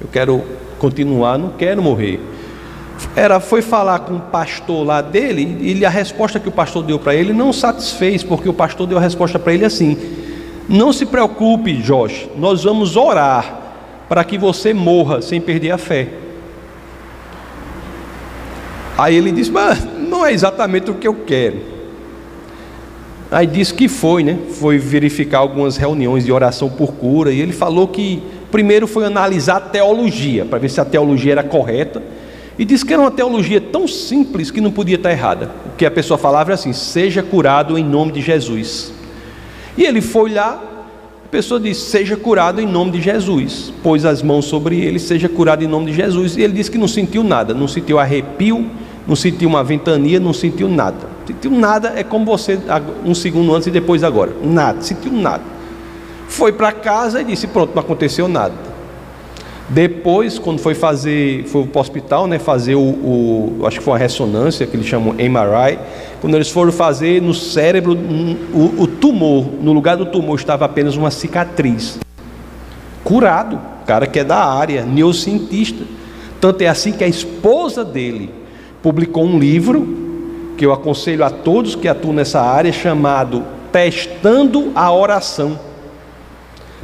eu 0.00 0.08
quero 0.10 0.42
continuar, 0.78 1.38
não 1.38 1.50
quero 1.50 1.82
morrer. 1.82 2.20
Era, 3.14 3.38
foi 3.38 3.62
falar 3.62 4.00
com 4.00 4.16
o 4.16 4.20
pastor 4.20 4.84
lá 4.84 5.00
dele, 5.00 5.56
e 5.60 5.84
a 5.84 5.88
resposta 5.88 6.40
que 6.40 6.48
o 6.48 6.52
pastor 6.52 6.82
deu 6.82 6.98
para 6.98 7.14
ele 7.14 7.32
não 7.32 7.52
satisfez, 7.52 8.24
porque 8.24 8.48
o 8.48 8.52
pastor 8.52 8.86
deu 8.88 8.98
a 8.98 9.00
resposta 9.00 9.38
para 9.38 9.54
ele 9.54 9.64
assim: 9.64 9.96
Não 10.68 10.92
se 10.92 11.06
preocupe, 11.06 11.74
Josh, 11.74 12.28
nós 12.36 12.64
vamos 12.64 12.96
orar 12.96 13.60
para 14.08 14.24
que 14.24 14.36
você 14.36 14.74
morra 14.74 15.22
sem 15.22 15.40
perder 15.40 15.70
a 15.70 15.78
fé. 15.78 16.08
Aí 18.98 19.14
ele 19.14 19.30
disse: 19.30 19.52
Mas 19.52 19.86
não 19.96 20.26
é 20.26 20.32
exatamente 20.32 20.90
o 20.90 20.94
que 20.94 21.06
eu 21.06 21.14
quero. 21.14 21.78
Aí 23.30 23.46
disse 23.46 23.72
que 23.72 23.88
foi, 23.88 24.24
né? 24.24 24.36
Foi 24.58 24.76
verificar 24.78 25.38
algumas 25.38 25.76
reuniões 25.76 26.24
de 26.24 26.32
oração 26.32 26.68
por 26.68 26.94
cura 26.94 27.30
e 27.30 27.40
ele 27.40 27.52
falou 27.52 27.86
que 27.86 28.22
primeiro 28.50 28.86
foi 28.86 29.04
analisar 29.04 29.56
a 29.58 29.60
teologia 29.60 30.44
para 30.44 30.58
ver 30.58 30.70
se 30.70 30.80
a 30.80 30.84
teologia 30.84 31.32
era 31.32 31.42
correta 31.42 32.02
e 32.58 32.64
disse 32.64 32.84
que 32.84 32.92
era 32.92 33.00
uma 33.00 33.10
teologia 33.10 33.60
tão 33.60 33.86
simples 33.86 34.50
que 34.50 34.60
não 34.60 34.72
podia 34.72 34.96
estar 34.96 35.12
errada. 35.12 35.50
O 35.66 35.76
que 35.76 35.86
a 35.86 35.90
pessoa 35.90 36.18
falava 36.18 36.50
era 36.50 36.54
assim: 36.54 36.72
seja 36.72 37.22
curado 37.22 37.78
em 37.78 37.84
nome 37.84 38.12
de 38.12 38.20
Jesus. 38.20 38.92
E 39.76 39.84
ele 39.84 40.00
foi 40.00 40.32
lá, 40.32 40.60
a 41.24 41.28
pessoa 41.28 41.60
disse: 41.60 41.82
seja 41.82 42.16
curado 42.16 42.60
em 42.60 42.66
nome 42.66 42.92
de 42.92 43.02
Jesus. 43.02 43.72
Pôs 43.82 44.04
as 44.04 44.22
mãos 44.22 44.46
sobre 44.46 44.80
ele, 44.80 44.98
seja 44.98 45.28
curado 45.28 45.62
em 45.62 45.68
nome 45.68 45.90
de 45.90 45.92
Jesus. 45.92 46.36
E 46.36 46.40
ele 46.40 46.54
disse 46.54 46.70
que 46.70 46.78
não 46.78 46.88
sentiu 46.88 47.22
nada, 47.22 47.52
não 47.54 47.68
sentiu 47.68 47.98
arrepio, 47.98 48.68
não 49.08 49.16
sentiu 49.16 49.48
uma 49.48 49.64
ventania, 49.64 50.20
não 50.20 50.34
sentiu 50.34 50.68
nada. 50.68 51.08
Sentiu 51.26 51.50
nada 51.50 51.94
é 51.96 52.04
como 52.04 52.26
você 52.26 52.58
um 53.02 53.14
segundo 53.14 53.54
antes 53.54 53.66
e 53.68 53.70
depois 53.70 54.04
agora. 54.04 54.32
Nada, 54.44 54.82
sentiu 54.82 55.10
nada. 55.10 55.42
Foi 56.28 56.52
para 56.52 56.70
casa 56.72 57.22
e 57.22 57.24
disse: 57.24 57.46
Pronto, 57.46 57.72
não 57.74 57.80
aconteceu 57.80 58.28
nada. 58.28 58.68
Depois, 59.70 60.38
quando 60.38 60.58
foi 60.58 60.74
fazer, 60.74 61.44
foi 61.44 61.66
para 61.66 61.78
o 61.78 61.80
hospital, 61.80 62.26
né, 62.26 62.38
fazer 62.38 62.74
o, 62.74 62.80
o, 62.80 63.66
acho 63.66 63.78
que 63.78 63.84
foi 63.84 63.92
uma 63.92 63.98
ressonância 63.98 64.66
que 64.66 64.76
eles 64.76 64.86
chamam 64.86 65.14
MRI. 65.14 65.78
Quando 66.20 66.34
eles 66.34 66.50
foram 66.50 66.72
fazer 66.72 67.20
no 67.20 67.34
cérebro, 67.34 67.94
o, 67.94 68.82
o 68.82 68.86
tumor, 68.86 69.46
no 69.60 69.72
lugar 69.72 69.96
do 69.96 70.06
tumor 70.06 70.38
estava 70.38 70.64
apenas 70.64 70.96
uma 70.96 71.10
cicatriz. 71.10 71.98
Curado, 73.04 73.60
cara 73.86 74.06
que 74.06 74.18
é 74.18 74.24
da 74.24 74.42
área, 74.42 74.84
neurocientista. 74.84 75.84
Tanto 76.40 76.62
é 76.62 76.66
assim 76.66 76.92
que 76.92 77.04
a 77.04 77.08
esposa 77.08 77.84
dele 77.84 78.37
publicou 78.82 79.24
um 79.24 79.38
livro 79.38 79.96
que 80.56 80.66
eu 80.66 80.72
aconselho 80.72 81.24
a 81.24 81.30
todos 81.30 81.74
que 81.74 81.86
atuam 81.86 82.12
nessa 82.12 82.40
área, 82.40 82.72
chamado 82.72 83.44
Testando 83.72 84.72
a 84.74 84.92
Oração, 84.92 85.58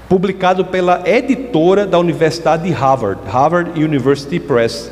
publicado 0.09 0.65
pela 0.65 1.03
editora 1.05 1.87
da 1.87 1.99
Universidade 1.99 2.65
de 2.65 2.71
Harvard, 2.71 3.21
Harvard 3.27 3.83
University 3.83 4.39
Press. 4.39 4.91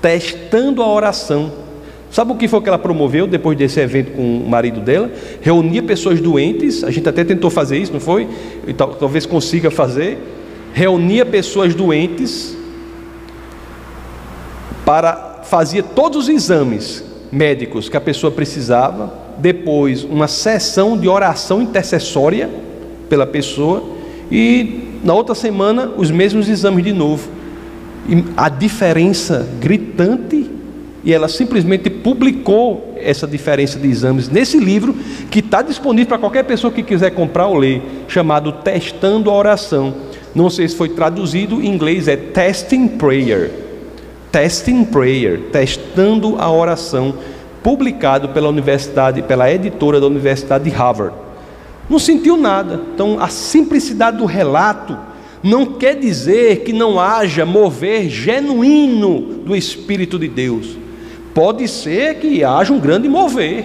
Testando 0.00 0.82
a 0.82 0.86
Oração. 0.86 1.50
Sabe 2.10 2.32
o 2.32 2.36
que 2.36 2.48
foi 2.48 2.60
que 2.62 2.68
ela 2.68 2.78
promoveu 2.78 3.26
depois 3.26 3.58
desse 3.58 3.80
evento 3.80 4.12
com 4.12 4.38
o 4.38 4.48
marido 4.48 4.80
dela? 4.80 5.10
Reunia 5.42 5.82
pessoas 5.82 6.20
doentes, 6.20 6.84
a 6.84 6.90
gente 6.90 7.08
até 7.08 7.24
tentou 7.24 7.50
fazer 7.50 7.78
isso, 7.78 7.92
não 7.92 8.00
foi? 8.00 8.28
Talvez 8.98 9.26
consiga 9.26 9.70
fazer. 9.70 10.18
Reunia 10.72 11.26
pessoas 11.26 11.74
doentes 11.74 12.56
para 14.84 15.27
fazia 15.48 15.82
todos 15.82 16.24
os 16.24 16.28
exames 16.28 17.02
médicos 17.32 17.88
que 17.88 17.96
a 17.96 18.00
pessoa 18.00 18.30
precisava, 18.30 19.12
depois 19.38 20.04
uma 20.04 20.28
sessão 20.28 20.96
de 20.96 21.08
oração 21.08 21.62
intercessória 21.62 22.50
pela 23.08 23.26
pessoa 23.26 23.82
e 24.30 24.98
na 25.02 25.14
outra 25.14 25.34
semana 25.34 25.90
os 25.96 26.10
mesmos 26.10 26.48
exames 26.48 26.84
de 26.84 26.92
novo. 26.92 27.28
E 28.08 28.24
a 28.36 28.48
diferença 28.48 29.48
gritante 29.60 30.50
e 31.04 31.12
ela 31.12 31.28
simplesmente 31.28 31.88
publicou 31.88 32.94
essa 32.96 33.26
diferença 33.26 33.78
de 33.78 33.88
exames 33.88 34.28
nesse 34.28 34.58
livro 34.58 34.94
que 35.30 35.38
está 35.38 35.62
disponível 35.62 36.08
para 36.08 36.18
qualquer 36.18 36.44
pessoa 36.44 36.72
que 36.72 36.82
quiser 36.82 37.10
comprar 37.10 37.46
ou 37.46 37.56
ler, 37.56 37.80
chamado 38.08 38.52
Testando 38.52 39.30
a 39.30 39.34
Oração. 39.34 39.94
Não 40.34 40.50
sei 40.50 40.68
se 40.68 40.76
foi 40.76 40.90
traduzido 40.90 41.62
em 41.62 41.68
inglês, 41.68 42.08
é 42.08 42.16
Testing 42.16 42.88
Prayer. 42.88 43.67
Testing 44.30 44.84
Prayer, 44.84 45.40
testando 45.52 46.36
a 46.38 46.50
oração, 46.50 47.14
publicado 47.62 48.28
pela 48.28 48.48
universidade, 48.48 49.22
pela 49.22 49.52
editora 49.52 50.00
da 50.00 50.06
Universidade 50.06 50.64
de 50.64 50.70
Harvard. 50.70 51.14
Não 51.88 51.98
sentiu 51.98 52.36
nada. 52.36 52.80
Então, 52.94 53.18
a 53.20 53.28
simplicidade 53.28 54.18
do 54.18 54.26
relato 54.26 54.96
não 55.42 55.64
quer 55.74 55.96
dizer 55.96 56.60
que 56.60 56.72
não 56.72 57.00
haja 57.00 57.46
mover 57.46 58.08
genuíno 58.08 59.20
do 59.44 59.56
Espírito 59.56 60.18
de 60.18 60.28
Deus. 60.28 60.76
Pode 61.32 61.66
ser 61.68 62.16
que 62.16 62.42
haja 62.44 62.72
um 62.72 62.80
grande 62.80 63.08
mover. 63.08 63.64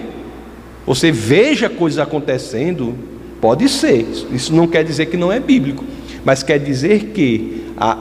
Você 0.86 1.10
veja 1.10 1.68
coisas 1.68 1.98
acontecendo, 1.98 2.94
pode 3.40 3.68
ser. 3.68 4.06
Isso 4.32 4.54
não 4.54 4.66
quer 4.66 4.84
dizer 4.84 5.06
que 5.06 5.16
não 5.16 5.32
é 5.32 5.40
bíblico, 5.40 5.84
mas 6.24 6.42
quer 6.42 6.58
dizer 6.58 7.06
que 7.06 7.64
a 7.76 7.98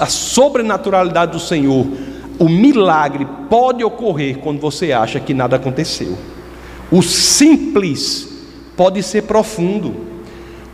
a 0.00 0.06
sobrenaturalidade 0.06 1.32
do 1.32 1.40
Senhor, 1.40 1.86
o 2.38 2.48
milagre 2.48 3.26
pode 3.48 3.82
ocorrer 3.82 4.38
quando 4.38 4.60
você 4.60 4.92
acha 4.92 5.18
que 5.18 5.32
nada 5.32 5.56
aconteceu. 5.56 6.16
O 6.90 7.02
simples 7.02 8.28
pode 8.76 9.02
ser 9.02 9.22
profundo. 9.22 9.94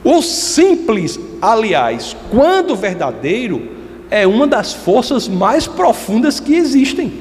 O 0.04 0.20
simples, 0.20 1.18
aliás, 1.40 2.16
quando 2.30 2.74
verdadeiro, 2.74 3.70
é 4.10 4.26
uma 4.26 4.46
das 4.46 4.72
forças 4.74 5.28
mais 5.28 5.66
profundas 5.66 6.40
que 6.40 6.54
existem. 6.54 7.12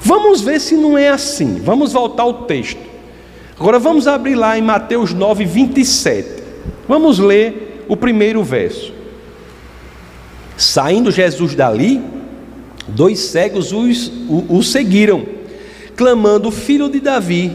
Vamos 0.00 0.40
ver 0.40 0.60
se 0.60 0.74
não 0.74 0.98
é 0.98 1.08
assim. 1.08 1.60
Vamos 1.62 1.92
voltar 1.92 2.24
ao 2.24 2.44
texto. 2.44 2.80
Agora 3.58 3.78
vamos 3.78 4.06
abrir 4.08 4.34
lá 4.34 4.58
em 4.58 4.62
Mateus 4.62 5.12
9, 5.14 5.44
27. 5.44 6.42
Vamos 6.88 7.18
ler 7.18 7.84
o 7.88 7.96
primeiro 7.96 8.42
verso. 8.42 8.99
Saindo 10.60 11.10
Jesus 11.10 11.54
dali, 11.54 12.02
dois 12.86 13.18
cegos 13.18 13.72
os, 13.72 14.08
o, 14.28 14.58
o 14.58 14.62
seguiram, 14.62 15.24
clamando: 15.96 16.50
Filho 16.50 16.90
de 16.90 17.00
Davi, 17.00 17.50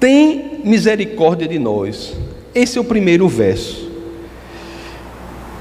tem 0.00 0.60
misericórdia 0.64 1.46
de 1.46 1.60
nós. 1.60 2.12
Esse 2.52 2.76
é 2.76 2.80
o 2.80 2.84
primeiro 2.84 3.28
verso. 3.28 3.88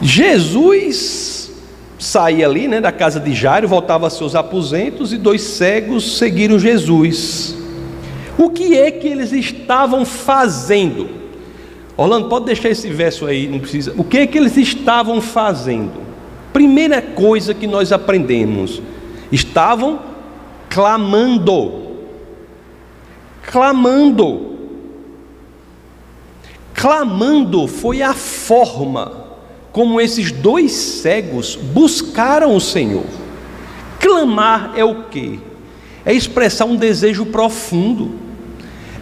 Jesus 0.02 1.52
saía 2.00 2.48
ali, 2.48 2.68
né, 2.68 2.82
da 2.82 2.92
casa 2.92 3.20
de 3.20 3.36
Jairo, 3.36 3.68
voltava 3.68 4.08
a 4.08 4.10
seus 4.10 4.34
aposentos 4.34 5.14
e 5.14 5.18
dois 5.20 5.44
cegos 5.44 6.18
seguiram 6.18 6.58
Jesus. 6.58 7.56
O 8.36 8.50
que 8.50 8.76
é 8.76 8.90
que 8.90 9.08
eles 9.08 9.32
estavam 9.32 10.06
fazendo? 10.06 11.08
Orlando, 11.96 12.30
pode 12.30 12.48
deixar 12.48 12.70
esse 12.70 12.90
verso 12.90 13.28
aí, 13.28 13.48
não 13.48 13.60
precisa. 13.60 13.94
O 13.96 14.04
que 14.04 14.18
é 14.18 14.26
que 14.26 14.40
eles 14.40 14.58
estavam 14.58 15.22
fazendo? 15.22 16.03
Primeira 16.54 17.02
coisa 17.02 17.54
que 17.54 17.66
nós 17.66 17.92
aprendemos: 17.92 18.82
estavam 19.32 20.00
clamando. 20.70 21.82
Clamando. 23.42 24.54
Clamando 26.74 27.68
foi 27.68 28.02
a 28.02 28.14
forma 28.14 29.24
como 29.72 30.00
esses 30.00 30.32
dois 30.32 30.72
cegos 30.72 31.56
buscaram 31.56 32.56
o 32.56 32.62
Senhor. 32.62 33.06
Clamar 34.00 34.74
é 34.76 34.84
o 34.84 35.06
que? 35.06 35.40
É 36.06 36.14
expressar 36.14 36.66
um 36.66 36.76
desejo 36.76 37.26
profundo, 37.28 38.12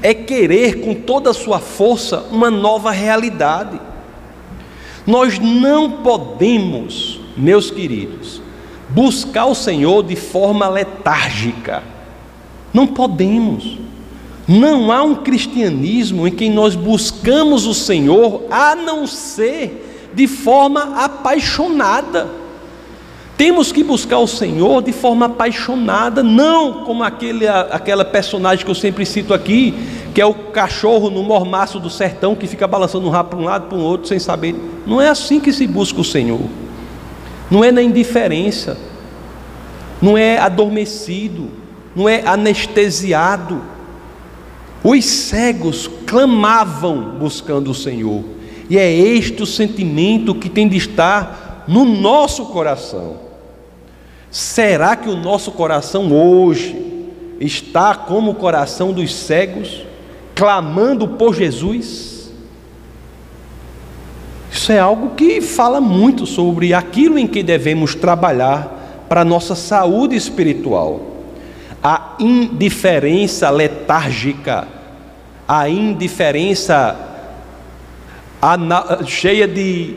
é 0.01 0.13
querer 0.13 0.81
com 0.81 0.93
toda 0.93 1.31
a 1.31 1.33
sua 1.33 1.59
força 1.59 2.25
uma 2.31 2.51
nova 2.51 2.91
realidade. 2.91 3.81
Nós 5.05 5.39
não 5.39 6.03
podemos 6.03 7.20
meus 7.37 7.71
queridos, 7.71 8.41
buscar 8.89 9.45
o 9.45 9.55
Senhor 9.55 10.03
de 10.03 10.15
forma 10.15 10.67
letárgica. 10.67 11.83
Não 12.73 12.87
podemos. 12.87 13.79
Não 14.47 14.91
há 14.91 15.03
um 15.03 15.15
cristianismo 15.15 16.27
em 16.27 16.31
que 16.31 16.49
nós 16.49 16.75
buscamos 16.75 17.65
o 17.65 17.73
Senhor 17.73 18.43
a 18.49 18.75
não 18.75 19.07
ser 19.07 20.11
de 20.13 20.27
forma 20.27 21.03
apaixonada. 21.03 22.27
Temos 23.37 23.71
que 23.71 23.83
buscar 23.83 24.19
o 24.19 24.27
Senhor 24.27 24.83
de 24.83 24.91
forma 24.91 25.25
apaixonada, 25.27 26.21
não 26.21 26.83
como 26.83 27.03
aquele, 27.03 27.47
aquela 27.47 28.05
personagem 28.05 28.63
que 28.63 28.69
eu 28.69 28.75
sempre 28.75 29.05
cito 29.05 29.33
aqui, 29.33 29.73
que 30.13 30.21
é 30.21 30.25
o 30.25 30.33
cachorro 30.33 31.09
no 31.09 31.23
mormaço 31.23 31.79
do 31.79 31.89
sertão 31.89 32.35
que 32.35 32.45
fica 32.45 32.67
balançando 32.67 33.07
um 33.07 33.09
rabo 33.09 33.29
para 33.29 33.39
um 33.39 33.45
lado 33.45 33.67
para 33.67 33.77
o 33.77 33.81
outro 33.81 34.07
sem 34.07 34.19
saber. 34.19 34.55
Não 34.85 35.01
é 35.01 35.07
assim 35.07 35.39
que 35.39 35.53
se 35.53 35.65
busca 35.65 36.01
o 36.01 36.03
Senhor 36.03 36.41
não 37.51 37.65
é 37.65 37.71
na 37.71 37.81
indiferença, 37.81 38.77
não 40.01 40.17
é 40.17 40.37
adormecido, 40.37 41.49
não 41.93 42.07
é 42.07 42.25
anestesiado. 42.25 43.61
Os 44.81 45.03
cegos 45.03 45.89
clamavam 46.07 47.17
buscando 47.19 47.69
o 47.69 47.75
Senhor, 47.75 48.23
e 48.69 48.77
é 48.77 48.89
este 48.89 49.43
o 49.43 49.45
sentimento 49.45 50.33
que 50.33 50.49
tem 50.49 50.65
de 50.65 50.77
estar 50.77 51.65
no 51.67 51.83
nosso 51.83 52.45
coração. 52.45 53.17
Será 54.31 54.95
que 54.95 55.09
o 55.09 55.17
nosso 55.17 55.51
coração 55.51 56.09
hoje 56.13 56.73
está 57.37 57.93
como 57.93 58.31
o 58.31 58.35
coração 58.35 58.93
dos 58.93 59.13
cegos, 59.13 59.85
clamando 60.33 61.05
por 61.05 61.35
Jesus? 61.35 62.10
Isso 64.61 64.71
é 64.71 64.77
algo 64.77 65.15
que 65.15 65.41
fala 65.41 65.81
muito 65.81 66.27
sobre 66.27 66.71
aquilo 66.71 67.17
em 67.17 67.25
que 67.25 67.41
devemos 67.41 67.95
trabalhar 67.95 69.05
para 69.09 69.21
a 69.21 69.25
nossa 69.25 69.55
saúde 69.55 70.15
espiritual. 70.15 71.01
A 71.83 72.15
indiferença 72.19 73.49
letárgica 73.49 74.67
a 75.47 75.67
indiferença 75.67 76.95
cheia 79.07 79.47
de 79.47 79.95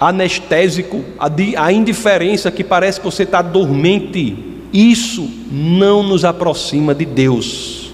anestésico, 0.00 1.04
a, 1.58 1.72
indiferença 1.72 2.50
que 2.52 2.62
parece 2.62 3.00
que 3.00 3.04
você 3.04 3.24
está 3.24 3.42
dormente, 3.42 4.62
isso 4.72 5.28
não 5.50 6.04
nos 6.04 6.24
aproxima 6.24 6.94
de 6.94 7.04
Deus. 7.04 7.92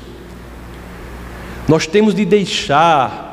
Nós 1.66 1.84
temos 1.84 2.14
de 2.14 2.24
deixar, 2.26 3.31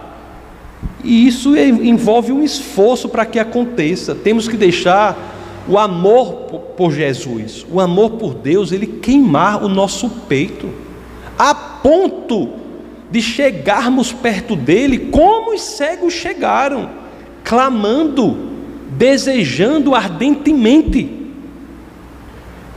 e 1.04 1.28
isso 1.28 1.56
envolve 1.56 2.32
um 2.32 2.44
esforço 2.44 3.08
para 3.08 3.26
que 3.26 3.39
aconteça, 3.39 4.13
temos 4.13 4.48
que 4.48 4.58
deixar 4.58 5.63
o 5.68 5.78
amor 5.78 6.34
por 6.76 6.92
Jesus, 6.92 7.65
o 7.70 7.80
amor 7.80 8.12
por 8.12 8.34
Deus, 8.34 8.72
ele 8.72 8.88
queimar 8.88 9.63
o 9.63 9.70
nosso 9.70 10.10
peito, 10.28 10.70
a 11.38 11.54
ponto 11.54 12.50
de 13.10 13.22
chegarmos 13.22 14.12
perto 14.12 14.56
dele 14.56 15.10
como 15.12 15.54
os 15.54 15.62
cegos 15.62 16.13
chegaram, 16.13 16.89
clamando 17.44 18.50
desejando 18.89 19.94
ardentemente. 19.94 21.18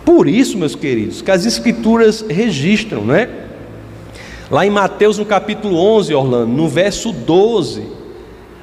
Por 0.04 0.28
isso, 0.28 0.58
meus 0.58 0.74
queridos, 0.74 1.22
que 1.22 1.30
as 1.30 1.46
Escrituras 1.46 2.24
registram, 2.28 3.04
não 3.04 3.14
é? 3.14 3.28
Lá 4.50 4.66
em 4.66 4.70
Mateus, 4.70 5.16
no 5.16 5.24
capítulo 5.24 5.76
11, 5.76 6.14
Orlando, 6.14 6.52
no 6.52 6.68
verso 6.68 7.12
12, 7.12 7.86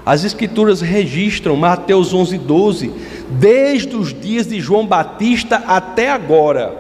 as 0.09 0.23
Escrituras 0.23 0.81
registram, 0.81 1.55
Mateus 1.55 2.15
11, 2.15 2.39
12, 2.39 2.91
desde 3.29 3.95
os 3.95 4.11
dias 4.11 4.47
de 4.47 4.59
João 4.59 4.83
Batista 4.83 5.57
até 5.67 6.09
agora, 6.09 6.75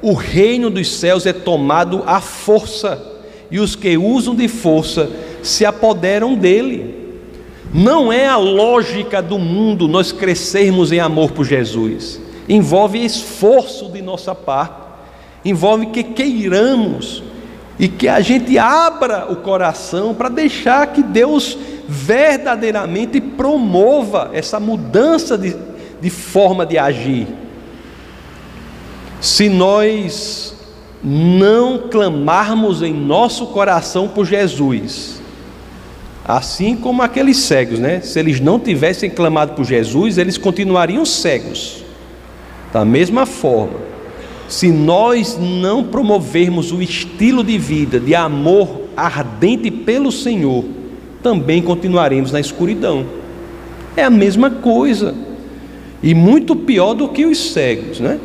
o 0.00 0.14
reino 0.14 0.70
dos 0.70 0.90
céus 0.90 1.26
é 1.26 1.34
tomado 1.34 2.02
à 2.06 2.18
força, 2.18 2.98
e 3.50 3.60
os 3.60 3.76
que 3.76 3.98
usam 3.98 4.34
de 4.34 4.48
força 4.48 5.10
se 5.42 5.66
apoderam 5.66 6.34
dele. 6.34 6.94
Não 7.74 8.10
é 8.10 8.26
a 8.26 8.38
lógica 8.38 9.20
do 9.20 9.38
mundo 9.38 9.86
nós 9.86 10.10
crescermos 10.10 10.92
em 10.92 10.98
amor 10.98 11.32
por 11.32 11.44
Jesus. 11.44 12.18
Envolve 12.48 13.04
esforço 13.04 13.90
de 13.90 14.00
nossa 14.00 14.34
parte, 14.34 14.80
envolve 15.44 15.88
que 15.88 16.02
queiramos 16.02 17.22
e 17.78 17.86
que 17.86 18.08
a 18.08 18.20
gente 18.20 18.56
abra 18.56 19.30
o 19.30 19.36
coração 19.36 20.14
para 20.14 20.30
deixar 20.30 20.86
que 20.86 21.02
Deus 21.02 21.58
verdadeiramente 21.88 23.20
promova 23.20 24.30
essa 24.32 24.58
mudança 24.58 25.36
de, 25.36 25.56
de 26.00 26.10
forma 26.10 26.64
de 26.64 26.78
agir. 26.78 27.26
Se 29.20 29.48
nós 29.48 30.54
não 31.02 31.88
clamarmos 31.88 32.82
em 32.82 32.92
nosso 32.92 33.46
coração 33.48 34.08
por 34.08 34.24
Jesus, 34.24 35.22
Assim 36.24 36.76
como 36.76 37.02
aqueles 37.02 37.38
cegos, 37.38 37.80
né? 37.80 38.00
Se 38.00 38.18
eles 38.18 38.38
não 38.38 38.58
tivessem 38.58 39.10
clamado 39.10 39.54
por 39.54 39.64
Jesus, 39.64 40.18
eles 40.18 40.38
continuariam 40.38 41.04
cegos. 41.04 41.82
Da 42.72 42.84
mesma 42.84 43.26
forma, 43.26 43.80
se 44.48 44.70
nós 44.70 45.36
não 45.36 45.82
promovermos 45.84 46.70
o 46.70 46.80
estilo 46.80 47.42
de 47.42 47.58
vida 47.58 47.98
de 47.98 48.14
amor 48.14 48.82
ardente 48.96 49.70
pelo 49.70 50.12
Senhor, 50.12 50.64
também 51.22 51.62
continuaremos 51.62 52.32
na 52.32 52.40
escuridão. 52.40 53.06
É 53.96 54.04
a 54.04 54.10
mesma 54.10 54.50
coisa. 54.50 55.14
E 56.02 56.14
muito 56.14 56.56
pior 56.56 56.94
do 56.94 57.08
que 57.08 57.24
os 57.24 57.52
cegos, 57.52 58.00
né? 58.00 58.18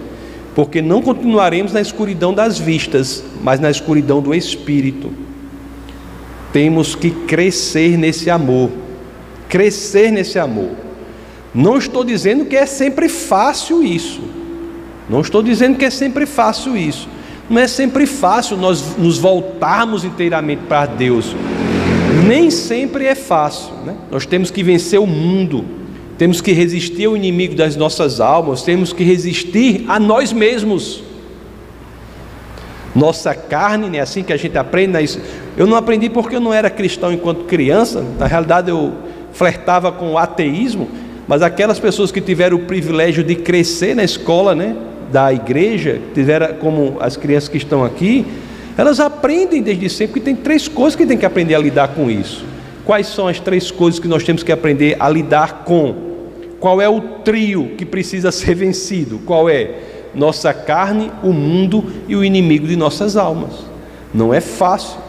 Porque 0.56 0.82
não 0.82 1.02
continuaremos 1.02 1.72
na 1.72 1.80
escuridão 1.80 2.34
das 2.34 2.58
vistas, 2.58 3.24
mas 3.44 3.60
na 3.60 3.70
escuridão 3.70 4.22
do 4.22 4.34
espírito 4.34 5.12
temos 6.52 6.96
que 6.96 7.12
crescer 7.12 7.98
nesse 7.98 8.30
amor. 8.30 8.72
Crescer 9.48 10.12
nesse 10.12 10.40
amor. 10.40 10.72
Não 11.54 11.78
estou 11.78 12.04
dizendo 12.04 12.46
que 12.46 12.56
é 12.56 12.66
sempre 12.66 13.08
fácil 13.08 13.84
isso. 13.84 14.22
Não 15.10 15.22
estou 15.22 15.44
dizendo 15.44 15.78
que 15.78 15.86
é 15.86 15.90
sempre 15.90 16.26
fácil 16.26 16.76
isso. 16.76 17.08
Não 17.50 17.62
é 17.62 17.68
sempre 17.68 18.06
fácil 18.06 18.58
nós 18.58 18.98
nos 18.98 19.18
voltarmos 19.18 20.04
inteiramente 20.04 20.64
para 20.68 20.86
Deus. 20.86 21.36
Nem 22.28 22.52
sempre 22.52 23.06
é 23.06 23.16
fácil. 23.16 23.74
Né? 23.86 23.96
Nós 24.12 24.26
temos 24.26 24.52
que 24.52 24.62
vencer 24.62 25.00
o 25.00 25.08
mundo, 25.08 25.64
temos 26.18 26.42
que 26.42 26.52
resistir 26.52 27.06
ao 27.06 27.16
inimigo 27.16 27.56
das 27.56 27.76
nossas 27.76 28.20
almas, 28.20 28.64
temos 28.64 28.92
que 28.92 29.04
resistir 29.04 29.86
a 29.88 30.00
nós 30.00 30.34
mesmos. 30.34 31.04
Nossa 32.96 33.36
carne, 33.36 33.98
é 33.98 34.02
assim 34.02 34.24
que 34.24 34.34
a 34.34 34.38
gente 34.38 34.58
aprende. 34.58 35.20
Eu 35.56 35.68
não 35.68 35.78
aprendi 35.78 36.10
porque 36.10 36.36
eu 36.36 36.40
não 36.40 36.54
era 36.54 36.70
cristão 36.70 37.14
enquanto 37.14 37.46
criança, 37.46 38.04
na 38.18 38.26
realidade 38.26 38.70
eu 38.70 38.94
flertava 39.32 39.92
com 39.92 40.14
o 40.14 40.18
ateísmo, 40.18 40.90
mas 41.28 41.42
aquelas 41.44 41.80
pessoas 41.80 42.12
que 42.12 42.20
tiveram 42.20 42.58
o 42.58 42.62
privilégio 42.62 43.24
de 43.24 43.36
crescer 43.36 43.96
na 43.96 44.04
escola 44.04 44.56
né, 44.56 44.76
da 45.12 45.32
igreja, 45.32 46.02
tiveram 46.14 46.56
como 46.56 46.98
as 47.00 47.16
crianças 47.16 47.50
que 47.50 47.58
estão 47.58 47.84
aqui, 47.84 48.26
elas 48.78 49.00
aprendem 49.00 49.62
desde 49.62 49.90
sempre 49.90 50.20
que 50.20 50.26
tem 50.26 50.36
três 50.36 50.68
coisas 50.68 50.96
que 50.96 51.06
tem 51.06 51.18
que 51.18 51.26
aprender 51.26 51.56
a 51.56 51.60
lidar 51.60 51.90
com 51.90 52.10
isso. 52.10 52.46
Quais 52.86 53.08
são 53.08 53.28
as 53.28 53.40
três 53.40 53.72
coisas 53.72 54.00
que 54.00 54.08
nós 54.08 54.24
temos 54.24 54.44
que 54.44 54.52
aprender 54.52 54.96
a 55.00 55.10
lidar 55.10 55.64
com? 55.66 56.08
Qual 56.60 56.80
é 56.82 56.88
o 56.88 57.02
trio 57.02 57.72
que 57.78 57.86
precisa 57.86 58.32
ser 58.32 58.56
vencido? 58.56 59.20
Qual 59.26 59.50
é? 59.50 59.88
nossa 60.18 60.54
carne, 60.54 61.12
o 61.24 61.32
mundo 61.32 61.86
e 62.08 62.16
o 62.16 62.24
inimigo 62.24 62.68
de 62.68 62.76
nossas 62.76 63.16
almas. 63.16 63.52
Não 64.14 64.34
é 64.34 64.42
fácil. 64.42 65.00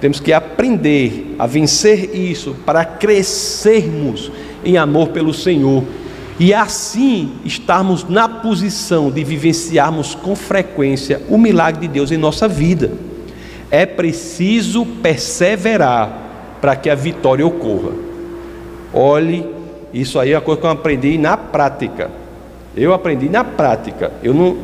Temos 0.00 0.20
que 0.20 0.32
aprender 0.32 1.34
a 1.38 1.46
vencer 1.46 2.14
isso 2.14 2.54
para 2.64 2.84
crescermos 2.84 4.30
em 4.64 4.76
amor 4.76 5.08
pelo 5.08 5.34
Senhor 5.34 5.82
e 6.38 6.54
assim 6.54 7.32
estarmos 7.44 8.08
na 8.08 8.28
posição 8.28 9.10
de 9.10 9.24
vivenciarmos 9.24 10.14
com 10.14 10.36
frequência 10.36 11.20
o 11.28 11.36
milagre 11.36 11.88
de 11.88 11.88
Deus 11.88 12.12
em 12.12 12.16
nossa 12.16 12.46
vida. 12.46 12.92
É 13.70 13.84
preciso 13.84 14.86
perseverar 14.86 16.10
para 16.60 16.74
que 16.76 16.88
a 16.88 16.94
vitória 16.94 17.46
ocorra. 17.46 17.92
Olhe, 18.92 19.46
isso 19.92 20.18
aí 20.18 20.32
é 20.32 20.36
uma 20.36 20.40
coisa 20.40 20.60
que 20.60 20.66
eu 20.66 20.70
aprendi 20.70 21.18
na 21.18 21.36
prática. 21.36 22.10
Eu 22.76 22.92
aprendi 22.92 23.28
na 23.28 23.44
prática. 23.44 24.12
Eu 24.22 24.34
não, 24.34 24.56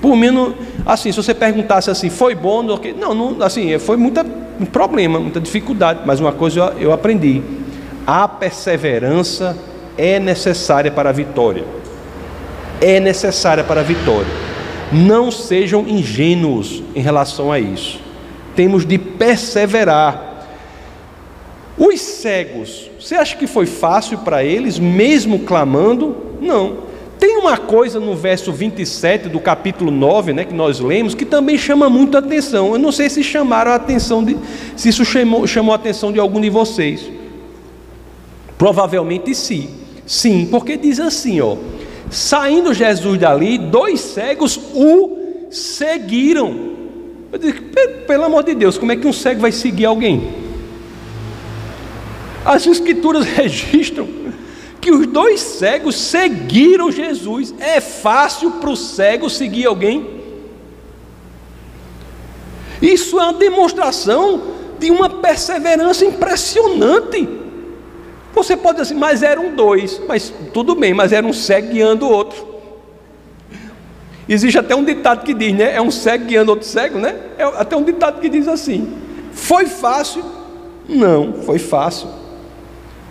por 0.00 0.16
mim, 0.16 0.30
não, 0.30 0.54
assim, 0.86 1.10
se 1.10 1.16
você 1.16 1.34
perguntasse 1.34 1.90
assim, 1.90 2.10
foi 2.10 2.34
bom? 2.34 2.62
Não, 2.62 3.14
não 3.14 3.42
assim, 3.42 3.78
foi 3.78 3.96
muita 3.96 4.24
problema, 4.66 5.18
muita 5.18 5.40
dificuldade. 5.40 6.00
Mas 6.04 6.20
uma 6.20 6.32
coisa 6.32 6.60
eu, 6.60 6.88
eu 6.88 6.92
aprendi: 6.92 7.42
a 8.06 8.26
perseverança 8.26 9.56
é 9.96 10.18
necessária 10.18 10.90
para 10.90 11.10
a 11.10 11.12
vitória. 11.12 11.64
É 12.80 13.00
necessária 13.00 13.64
para 13.64 13.80
a 13.80 13.84
vitória. 13.84 14.30
Não 14.92 15.30
sejam 15.30 15.86
ingênuos 15.86 16.82
em 16.94 17.00
relação 17.00 17.52
a 17.52 17.58
isso. 17.58 18.00
Temos 18.58 18.84
de 18.84 18.98
perseverar. 18.98 20.48
Os 21.78 22.00
cegos, 22.00 22.90
você 22.98 23.14
acha 23.14 23.36
que 23.36 23.46
foi 23.46 23.66
fácil 23.66 24.18
para 24.18 24.42
eles, 24.42 24.80
mesmo 24.80 25.38
clamando? 25.44 26.16
Não. 26.40 26.78
Tem 27.20 27.36
uma 27.36 27.56
coisa 27.56 28.00
no 28.00 28.16
verso 28.16 28.52
27 28.52 29.28
do 29.28 29.38
capítulo 29.38 29.92
9, 29.92 30.32
né, 30.32 30.44
que 30.44 30.52
nós 30.52 30.80
lemos, 30.80 31.14
que 31.14 31.24
também 31.24 31.56
chama 31.56 31.88
muito 31.88 32.16
a 32.16 32.18
atenção. 32.18 32.72
Eu 32.72 32.80
não 32.80 32.90
sei 32.90 33.08
se 33.08 33.22
chamaram 33.22 33.70
a 33.70 33.76
atenção 33.76 34.24
de, 34.24 34.36
se 34.74 34.88
isso 34.88 35.04
chamou, 35.04 35.46
chamou 35.46 35.72
a 35.72 35.76
atenção 35.76 36.10
de 36.10 36.18
algum 36.18 36.40
de 36.40 36.50
vocês. 36.50 37.08
Provavelmente 38.58 39.36
sim. 39.36 39.70
Sim, 40.04 40.48
porque 40.50 40.76
diz 40.76 40.98
assim, 40.98 41.40
ó: 41.40 41.56
Saindo 42.10 42.74
Jesus 42.74 43.20
dali, 43.20 43.56
dois 43.56 44.00
cegos 44.00 44.58
o 44.74 45.16
seguiram. 45.48 46.77
Eu 47.30 47.38
digo, 47.38 47.62
pelo 48.06 48.24
amor 48.24 48.42
de 48.42 48.54
Deus, 48.54 48.78
como 48.78 48.92
é 48.92 48.96
que 48.96 49.06
um 49.06 49.12
cego 49.12 49.40
vai 49.40 49.52
seguir 49.52 49.84
alguém? 49.84 50.34
As 52.44 52.66
escrituras 52.66 53.24
registram 53.28 54.08
que 54.80 54.90
os 54.90 55.06
dois 55.06 55.40
cegos 55.40 55.96
seguiram 55.96 56.90
Jesus. 56.90 57.54
É 57.58 57.80
fácil 57.80 58.52
para 58.52 58.70
o 58.70 58.76
cego 58.76 59.28
seguir 59.28 59.66
alguém? 59.66 60.18
Isso 62.80 63.18
é 63.18 63.24
uma 63.24 63.34
demonstração 63.34 64.42
de 64.78 64.90
uma 64.90 65.10
perseverança 65.10 66.04
impressionante. 66.04 67.28
Você 68.32 68.56
pode 68.56 68.80
dizer 68.80 68.92
assim, 68.94 69.00
mas 69.00 69.22
eram 69.22 69.54
dois, 69.54 70.00
mas 70.06 70.32
tudo 70.54 70.74
bem, 70.74 70.94
mas 70.94 71.12
era 71.12 71.26
um 71.26 71.32
cego 71.32 71.72
guiando 71.72 72.06
o 72.06 72.10
outro. 72.10 72.57
Existe 74.28 74.58
até 74.58 74.76
um 74.76 74.84
ditado 74.84 75.24
que 75.24 75.32
diz, 75.32 75.54
né? 75.54 75.74
É 75.74 75.80
um 75.80 75.90
cego 75.90 76.26
guiando 76.26 76.50
outro 76.50 76.66
cego, 76.66 76.98
né? 76.98 77.16
É 77.38 77.44
até 77.44 77.74
um 77.76 77.82
ditado 77.82 78.20
que 78.20 78.28
diz 78.28 78.46
assim: 78.46 78.92
Foi 79.32 79.66
fácil? 79.66 80.22
Não, 80.88 81.34
foi 81.44 81.58
fácil. 81.58 82.08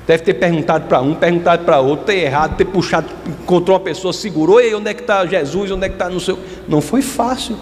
Deve 0.05 0.23
ter 0.23 0.35
perguntado 0.35 0.87
para 0.87 1.01
um, 1.01 1.13
perguntado 1.13 1.65
para 1.65 1.79
outro, 1.79 2.05
ter 2.05 2.19
errado, 2.19 2.55
ter 2.55 2.63
puxado, 2.63 3.07
encontrou 3.27 3.75
uma 3.75 3.83
pessoa, 3.83 4.13
segurou, 4.13 4.61
ei, 4.61 4.73
onde 4.73 4.89
é 4.89 4.93
que 4.93 5.01
está 5.01 5.25
Jesus, 5.25 5.69
onde 5.69 5.85
é 5.85 5.89
que 5.89 5.95
está 5.95 6.07
no 6.07 6.19
seu. 6.19 6.39
Não 6.67 6.79
foi 6.79 7.01
fácil. 7.01 7.57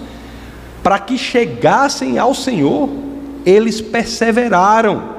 Para 0.84 1.00
que 1.00 1.18
chegassem 1.18 2.20
ao 2.20 2.36
Senhor, 2.36 2.88
eles 3.46 3.82
perseveraram. 3.82 5.16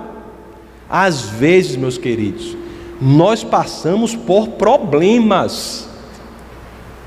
Às 0.88 1.22
vezes, 1.22 1.77
meus 1.77 1.99
queridos, 1.99 2.57
nós 3.01 3.42
passamos 3.42 4.14
por 4.14 4.51
problemas. 4.51 5.86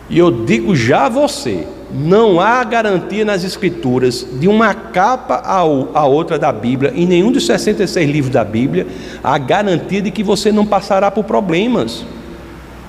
E 0.10 0.17
eu 0.17 0.45
digo 0.45 0.76
já 0.76 1.06
a 1.06 1.10
você, 1.10 1.67
não 1.93 2.39
há 2.39 2.63
garantia 2.63 3.24
nas 3.24 3.43
Escrituras 3.43 4.26
de 4.39 4.48
uma 4.48 4.74
capa 4.74 5.41
a 5.45 6.06
outra 6.06 6.39
da 6.39 6.52
Bíblia, 6.52 6.91
em 6.95 7.06
nenhum 7.06 7.32
dos 7.32 7.45
66 7.45 8.10
livros 8.10 8.34
da 8.34 8.43
Bíblia, 8.43 8.88
a 9.24 9.38
garantia 9.38 10.02
de 10.02 10.12
que 10.12 10.24
você 10.24 10.52
não 10.52 10.65
passará 10.65 11.12
por 11.12 11.24
problemas. 11.24 12.04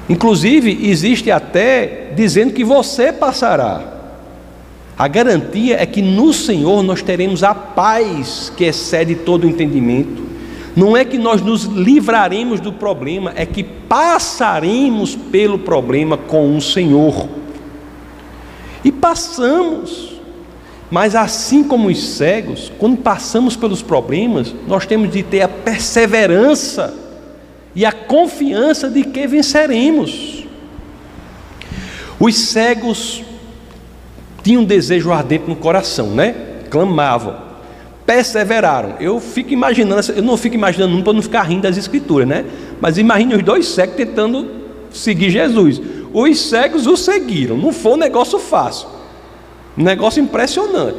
Inclusive, 0.08 0.88
existe 0.88 1.30
até 1.30 2.12
dizendo 2.16 2.52
que 2.52 2.64
você 2.64 3.12
passará. 3.12 3.82
A 4.98 5.08
garantia 5.08 5.80
é 5.80 5.86
que 5.86 6.02
no 6.02 6.32
Senhor 6.32 6.82
nós 6.82 7.00
teremos 7.00 7.42
a 7.42 7.54
paz 7.54 8.52
que 8.56 8.64
excede 8.64 9.14
todo 9.14 9.44
o 9.44 9.48
entendimento. 9.48 10.29
Não 10.76 10.96
é 10.96 11.04
que 11.04 11.18
nós 11.18 11.40
nos 11.40 11.64
livraremos 11.64 12.60
do 12.60 12.72
problema, 12.72 13.32
é 13.34 13.44
que 13.44 13.62
passaremos 13.62 15.16
pelo 15.16 15.58
problema 15.58 16.16
com 16.16 16.56
o 16.56 16.60
Senhor. 16.60 17.28
E 18.84 18.92
passamos. 18.92 20.10
Mas 20.90 21.14
assim 21.14 21.62
como 21.62 21.88
os 21.88 22.16
cegos, 22.16 22.72
quando 22.78 22.96
passamos 22.96 23.56
pelos 23.56 23.82
problemas, 23.82 24.54
nós 24.66 24.86
temos 24.86 25.10
de 25.10 25.22
ter 25.22 25.42
a 25.42 25.48
perseverança 25.48 26.94
e 27.74 27.84
a 27.84 27.92
confiança 27.92 28.88
de 28.90 29.04
que 29.04 29.26
venceremos. 29.26 30.44
Os 32.18 32.36
cegos 32.36 33.22
tinham 34.42 34.62
um 34.62 34.64
desejo 34.64 35.12
ardente 35.12 35.48
no 35.48 35.56
coração, 35.56 36.08
né? 36.08 36.34
Clamavam, 36.68 37.49
perseveraram. 38.10 38.94
Eu 38.98 39.20
fico 39.20 39.52
imaginando, 39.52 40.12
eu 40.12 40.22
não 40.22 40.36
fico 40.36 40.56
imaginando 40.56 40.96
um 40.96 41.00
para 41.00 41.12
não 41.12 41.22
ficar 41.22 41.42
rindo 41.42 41.62
das 41.62 41.76
escrituras, 41.76 42.26
né? 42.26 42.44
Mas 42.80 42.98
imagine 42.98 43.36
os 43.36 43.42
dois 43.44 43.68
cegos 43.68 43.94
tentando 43.94 44.50
seguir 44.90 45.30
Jesus. 45.30 45.80
Os 46.12 46.40
cegos 46.40 46.88
o 46.88 46.96
seguiram, 46.96 47.56
não 47.56 47.72
foi 47.72 47.92
um 47.92 47.96
negócio 47.96 48.40
fácil, 48.40 48.88
um 49.78 49.84
negócio 49.84 50.20
impressionante. 50.20 50.98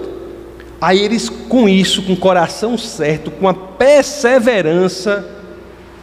Aí 0.80 1.00
eles, 1.00 1.28
com 1.28 1.68
isso, 1.68 2.02
com 2.04 2.14
o 2.14 2.18
coração 2.18 2.78
certo, 2.78 3.30
com 3.30 3.46
a 3.46 3.54
perseverança, 3.54 5.28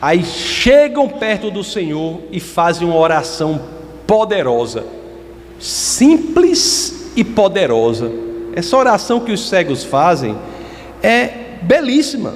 aí 0.03 0.23
chegam 0.23 1.09
perto 1.09 1.51
do 1.51 1.65
Senhor 1.65 2.21
e 2.31 2.39
fazem 2.39 2.87
uma 2.87 2.99
oração 2.99 3.63
poderosa, 4.07 4.85
simples 5.59 7.13
e 7.17 7.25
poderosa. 7.25 8.13
Essa 8.55 8.77
oração 8.77 9.21
que 9.21 9.33
os 9.33 9.49
cegos 9.49 9.85
fazem 9.85 10.37
é 11.03 11.59
belíssima. 11.63 12.35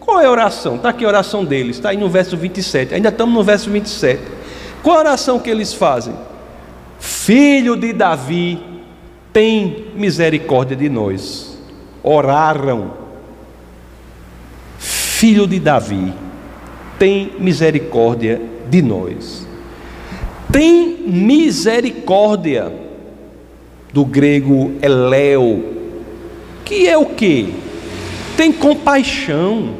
Qual 0.00 0.20
é 0.20 0.26
a 0.26 0.30
oração? 0.30 0.76
Está 0.76 0.90
aqui 0.90 1.04
a 1.04 1.08
oração 1.08 1.44
deles, 1.44 1.76
está 1.76 1.90
aí 1.90 1.96
no 1.96 2.08
verso 2.08 2.36
27. 2.36 2.94
Ainda 2.94 3.08
estamos 3.08 3.34
no 3.34 3.42
verso 3.42 3.70
27. 3.70 4.20
Qual 4.82 4.96
a 4.96 5.00
oração 5.00 5.38
que 5.38 5.48
eles 5.48 5.72
fazem? 5.72 6.14
Filho 6.98 7.76
de 7.76 7.92
Davi, 7.92 8.62
tem 9.32 9.86
misericórdia 9.94 10.76
de 10.76 10.88
nós. 10.88 11.58
Oraram. 12.02 12.92
Filho 14.78 15.46
de 15.46 15.58
Davi, 15.58 16.12
tem 16.98 17.32
misericórdia 17.38 18.40
de 18.68 18.82
nós. 18.82 19.46
Tem 20.52 20.98
misericórdia 21.06 22.70
do 23.92 24.04
grego 24.04 24.72
eleu, 24.82 25.72
que 26.64 26.86
é 26.88 26.98
o 26.98 27.06
que? 27.06 27.54
Tem 28.36 28.52
compaixão. 28.52 29.74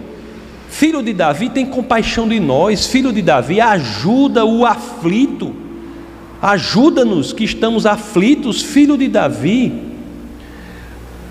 Filho 0.68 1.02
de 1.02 1.12
Davi 1.12 1.48
tem 1.48 1.66
compaixão 1.66 2.28
de 2.28 2.40
nós. 2.40 2.86
Filho 2.86 3.12
de 3.12 3.22
Davi 3.22 3.60
ajuda 3.60 4.44
o 4.44 4.66
aflito. 4.66 5.54
Ajuda-nos 6.42 7.32
que 7.32 7.44
estamos 7.44 7.86
aflitos, 7.86 8.60
filho 8.62 8.98
de 8.98 9.08
Davi. 9.08 9.72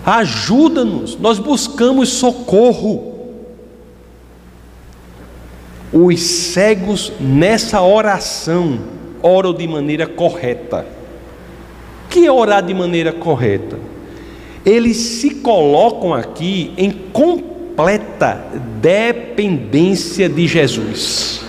Ajuda-nos. 0.06 1.18
Nós 1.18 1.40
buscamos 1.40 2.10
socorro. 2.10 3.14
Os 5.92 6.20
cegos 6.22 7.12
nessa 7.20 7.82
oração 7.82 8.80
oram 9.22 9.54
de 9.54 9.68
maneira 9.68 10.08
correta. 10.08 10.86
Que 12.10 12.26
é 12.26 12.32
orar 12.32 12.64
de 12.64 12.74
maneira 12.74 13.12
correta? 13.12 13.93
Eles 14.66 14.98
se 14.98 15.30
colocam 15.36 16.14
aqui 16.14 16.72
em 16.78 16.92
completa 16.92 18.46
dependência 18.82 20.30
de 20.30 20.48
Jesus. 20.48 21.42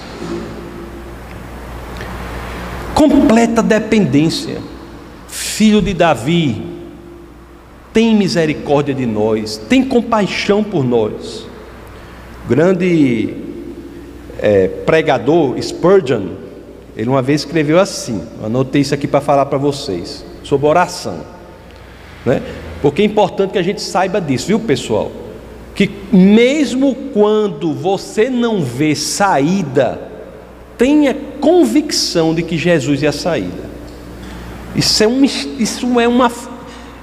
Completa 2.94 3.62
dependência. 3.62 4.59
Filho 5.29 5.81
de 5.81 5.94
Davi, 5.94 6.74
tem 7.92 8.16
misericórdia 8.16 8.92
de 8.92 9.07
nós, 9.07 9.57
tem 9.57 9.85
compaixão 9.85 10.64
por 10.64 10.85
nós. 10.85 11.46
Grande 12.48 13.37
é, 14.40 14.66
pregador 14.66 15.57
Spurgeon, 15.62 16.31
ele 16.96 17.09
uma 17.09 17.22
vez 17.22 17.42
escreveu 17.42 17.79
assim, 17.79 18.20
anotei 18.42 18.83
isso 18.83 18.94
aqui 18.94 19.07
para 19.07 19.20
falar 19.20 19.46
para 19.46 19.59
vocês, 19.59 20.24
sobre 20.42 20.66
oração. 20.66 21.20
Né? 22.27 22.42
Porque 22.85 23.01
é 23.01 23.05
importante 23.07 23.53
que 23.53 23.59
a 23.59 23.62
gente 23.62 23.81
saiba 23.81 24.20
disso, 24.20 24.49
viu 24.49 24.61
pessoal? 24.61 25.11
Que 25.75 25.90
mesmo 26.12 26.94
quando 27.14 27.73
você 27.73 28.29
não 28.29 28.61
vê 28.61 28.94
saída, 28.94 29.99
tenha 30.77 31.16
convicção 31.40 32.35
de 32.35 32.42
que 32.42 32.59
Jesus 32.59 33.03
é 33.03 33.07
a 33.07 33.12
saída. 33.12 33.70
Isso 34.77 35.03
é, 35.03 35.09
um, 35.09 35.25
isso 35.25 35.99
é, 35.99 36.07
uma, 36.07 36.31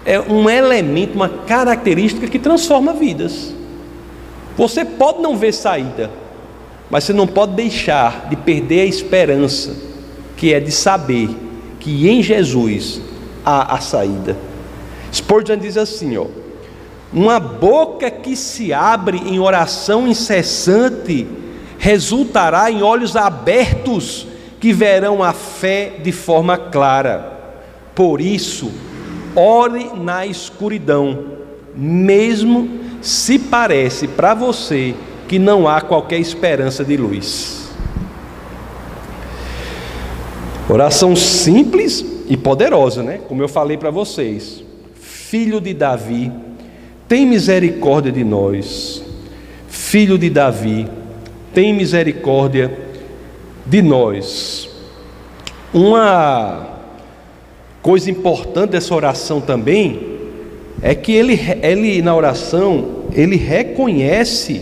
é 0.05 0.19
um 0.19 0.47
elemento, 0.47 1.15
uma 1.15 1.29
característica 1.29 2.27
que 2.27 2.37
transforma 2.37 2.93
vidas. 2.93 3.51
Você 4.55 4.85
pode 4.85 5.19
não 5.19 5.35
ver 5.35 5.51
saída, 5.51 6.11
mas 6.91 7.05
você 7.05 7.11
não 7.11 7.25
pode 7.25 7.53
deixar 7.53 8.27
de 8.29 8.35
perder 8.35 8.81
a 8.81 8.85
esperança, 8.85 9.75
que 10.37 10.53
é 10.53 10.59
de 10.59 10.71
saber 10.71 11.27
que 11.79 12.07
em 12.07 12.21
Jesus 12.21 13.01
há 13.43 13.73
a 13.73 13.79
saída. 13.79 14.50
Spurgeon 15.13 15.57
diz 15.57 15.77
assim, 15.77 16.17
ó: 16.17 16.27
Uma 17.13 17.39
boca 17.39 18.09
que 18.09 18.35
se 18.35 18.73
abre 18.73 19.17
em 19.17 19.39
oração 19.39 20.07
incessante 20.07 21.27
resultará 21.77 22.71
em 22.71 22.83
olhos 22.83 23.15
abertos 23.15 24.27
que 24.59 24.71
verão 24.71 25.23
a 25.23 25.33
fé 25.33 25.93
de 26.01 26.11
forma 26.11 26.57
clara. 26.57 27.39
Por 27.95 28.21
isso, 28.21 28.71
ore 29.35 29.91
na 29.97 30.25
escuridão, 30.25 31.25
mesmo 31.75 32.79
se 33.01 33.39
parece 33.39 34.07
para 34.07 34.33
você 34.33 34.93
que 35.27 35.39
não 35.39 35.67
há 35.67 35.81
qualquer 35.81 36.19
esperança 36.19 36.85
de 36.85 36.95
luz. 36.95 37.71
Oração 40.69 41.15
simples 41.15 42.05
e 42.27 42.37
poderosa, 42.37 43.01
né? 43.01 43.19
Como 43.27 43.41
eu 43.41 43.49
falei 43.49 43.77
para 43.77 43.89
vocês. 43.89 44.60
Filho 45.31 45.61
de 45.61 45.73
Davi, 45.73 46.29
tem 47.07 47.25
misericórdia 47.25 48.11
de 48.11 48.21
nós. 48.21 49.01
Filho 49.69 50.17
de 50.17 50.29
Davi, 50.29 50.85
tem 51.53 51.73
misericórdia 51.73 52.77
de 53.65 53.81
nós. 53.81 54.69
Uma 55.73 56.81
coisa 57.81 58.11
importante 58.11 58.71
dessa 58.71 58.93
oração 58.93 59.39
também 59.39 60.17
é 60.81 60.93
que 60.93 61.13
ele, 61.13 61.39
ele 61.61 62.01
na 62.01 62.13
oração 62.13 63.05
ele 63.13 63.37
reconhece 63.37 64.61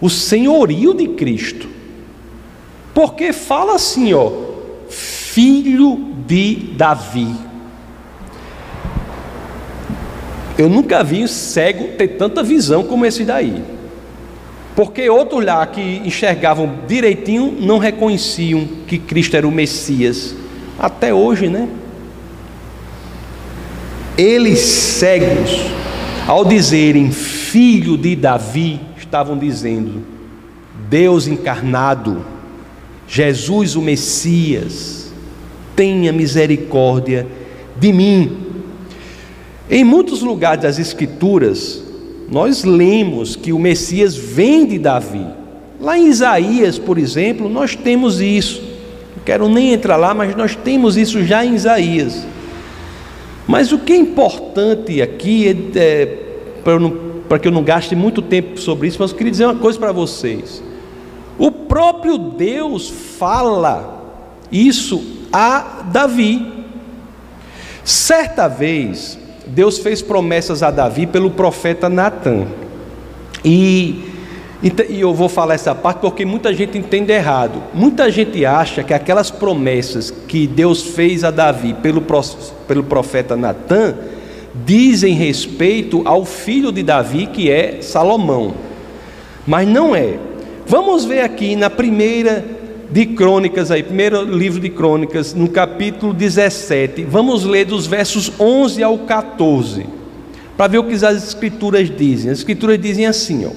o 0.00 0.10
senhorio 0.10 0.92
de 0.92 1.06
Cristo. 1.06 1.68
Porque 2.92 3.32
fala 3.32 3.76
assim, 3.76 4.12
ó, 4.12 4.32
filho 4.88 6.16
de 6.26 6.56
Davi. 6.76 7.53
Eu 10.56 10.68
nunca 10.68 11.02
vi 11.02 11.24
um 11.24 11.26
cego 11.26 11.96
ter 11.96 12.08
tanta 12.08 12.42
visão 12.42 12.84
como 12.84 13.04
esse 13.04 13.24
daí. 13.24 13.62
Porque 14.76 15.08
outros 15.08 15.44
lá 15.44 15.66
que 15.66 16.02
enxergavam 16.04 16.80
direitinho 16.86 17.56
não 17.60 17.78
reconheciam 17.78 18.66
que 18.86 18.98
Cristo 18.98 19.36
era 19.36 19.46
o 19.46 19.52
Messias. 19.52 20.34
Até 20.78 21.14
hoje, 21.14 21.48
né? 21.48 21.68
Eles 24.16 24.60
cegos, 24.60 25.60
ao 26.26 26.44
dizerem 26.44 27.10
filho 27.10 27.96
de 27.96 28.14
Davi, 28.14 28.80
estavam 28.96 29.36
dizendo: 29.36 30.02
Deus 30.88 31.26
encarnado, 31.26 32.24
Jesus 33.06 33.76
o 33.76 33.82
Messias, 33.82 35.12
tenha 35.76 36.12
misericórdia 36.12 37.26
de 37.76 37.92
mim. 37.92 38.43
Em 39.74 39.82
muitos 39.82 40.22
lugares 40.22 40.62
das 40.62 40.78
Escrituras, 40.78 41.82
nós 42.30 42.62
lemos 42.62 43.34
que 43.34 43.52
o 43.52 43.58
Messias 43.58 44.16
vem 44.16 44.64
de 44.64 44.78
Davi. 44.78 45.26
Lá 45.80 45.98
em 45.98 46.06
Isaías, 46.06 46.78
por 46.78 46.96
exemplo, 46.96 47.48
nós 47.48 47.74
temos 47.74 48.20
isso. 48.20 48.62
Não 49.16 49.24
quero 49.24 49.48
nem 49.48 49.72
entrar 49.72 49.96
lá, 49.96 50.14
mas 50.14 50.36
nós 50.36 50.54
temos 50.54 50.96
isso 50.96 51.24
já 51.24 51.44
em 51.44 51.56
Isaías. 51.56 52.24
Mas 53.48 53.72
o 53.72 53.80
que 53.80 53.92
é 53.92 53.96
importante 53.96 55.02
aqui, 55.02 55.48
é, 55.48 55.78
é 55.80 56.18
para 57.28 57.40
que 57.40 57.48
eu 57.48 57.52
não 57.52 57.64
gaste 57.64 57.96
muito 57.96 58.22
tempo 58.22 58.60
sobre 58.60 58.86
isso, 58.86 58.98
mas 59.00 59.10
eu 59.10 59.16
queria 59.16 59.32
dizer 59.32 59.46
uma 59.46 59.56
coisa 59.56 59.76
para 59.76 59.90
vocês. 59.90 60.62
O 61.36 61.50
próprio 61.50 62.16
Deus 62.16 62.88
fala 63.18 64.04
isso 64.52 65.04
a 65.32 65.82
Davi. 65.90 66.46
Certa 67.82 68.46
vez, 68.46 69.18
Deus 69.46 69.78
fez 69.78 70.00
promessas 70.00 70.62
a 70.62 70.70
Davi 70.70 71.06
pelo 71.06 71.30
profeta 71.30 71.88
Natan. 71.88 72.46
E, 73.44 74.02
e 74.62 75.00
eu 75.00 75.12
vou 75.12 75.28
falar 75.28 75.54
essa 75.54 75.74
parte 75.74 75.98
porque 75.98 76.24
muita 76.24 76.52
gente 76.54 76.78
entende 76.78 77.12
errado. 77.12 77.62
Muita 77.74 78.10
gente 78.10 78.44
acha 78.46 78.82
que 78.82 78.94
aquelas 78.94 79.30
promessas 79.30 80.10
que 80.10 80.46
Deus 80.46 80.82
fez 80.82 81.24
a 81.24 81.30
Davi 81.30 81.74
pelo, 81.74 82.02
pelo 82.66 82.84
profeta 82.84 83.36
Natan 83.36 83.94
dizem 84.64 85.14
respeito 85.14 86.02
ao 86.04 86.24
filho 86.24 86.70
de 86.70 86.82
Davi, 86.82 87.26
que 87.26 87.50
é 87.50 87.82
Salomão. 87.82 88.54
Mas 89.46 89.68
não 89.68 89.94
é. 89.94 90.18
Vamos 90.66 91.04
ver 91.04 91.20
aqui 91.20 91.56
na 91.56 91.68
primeira 91.68 92.53
de 92.90 93.06
Crônicas, 93.06 93.70
aí, 93.70 93.82
primeiro 93.82 94.22
livro 94.22 94.60
de 94.60 94.68
Crônicas, 94.68 95.34
no 95.34 95.48
capítulo 95.48 96.12
17. 96.12 97.04
Vamos 97.04 97.44
ler 97.44 97.64
dos 97.64 97.86
versos 97.86 98.32
11 98.38 98.82
ao 98.82 98.98
14, 98.98 99.86
para 100.56 100.68
ver 100.68 100.78
o 100.78 100.84
que 100.84 100.94
as 100.94 101.28
Escrituras 101.28 101.90
dizem. 101.90 102.30
As 102.30 102.38
Escrituras 102.38 102.80
dizem 102.80 103.06
assim: 103.06 103.46
ó, 103.46 103.50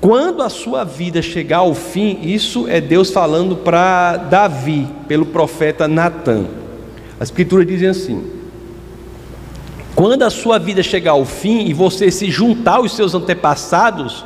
quando 0.00 0.42
a 0.42 0.48
sua 0.48 0.84
vida 0.84 1.22
chegar 1.22 1.58
ao 1.58 1.74
fim, 1.74 2.18
isso 2.22 2.68
é 2.68 2.80
Deus 2.80 3.10
falando 3.10 3.56
para 3.56 4.16
Davi, 4.16 4.86
pelo 5.08 5.26
profeta 5.26 5.88
Natan. 5.88 6.46
As 7.18 7.28
Escrituras 7.28 7.66
dizem 7.66 7.88
assim: 7.88 8.22
quando 9.94 10.24
a 10.24 10.30
sua 10.30 10.58
vida 10.58 10.82
chegar 10.82 11.12
ao 11.12 11.24
fim 11.24 11.66
e 11.66 11.72
você 11.72 12.10
se 12.10 12.30
juntar 12.30 12.76
aos 12.76 12.96
seus 12.96 13.14
antepassados, 13.14 14.24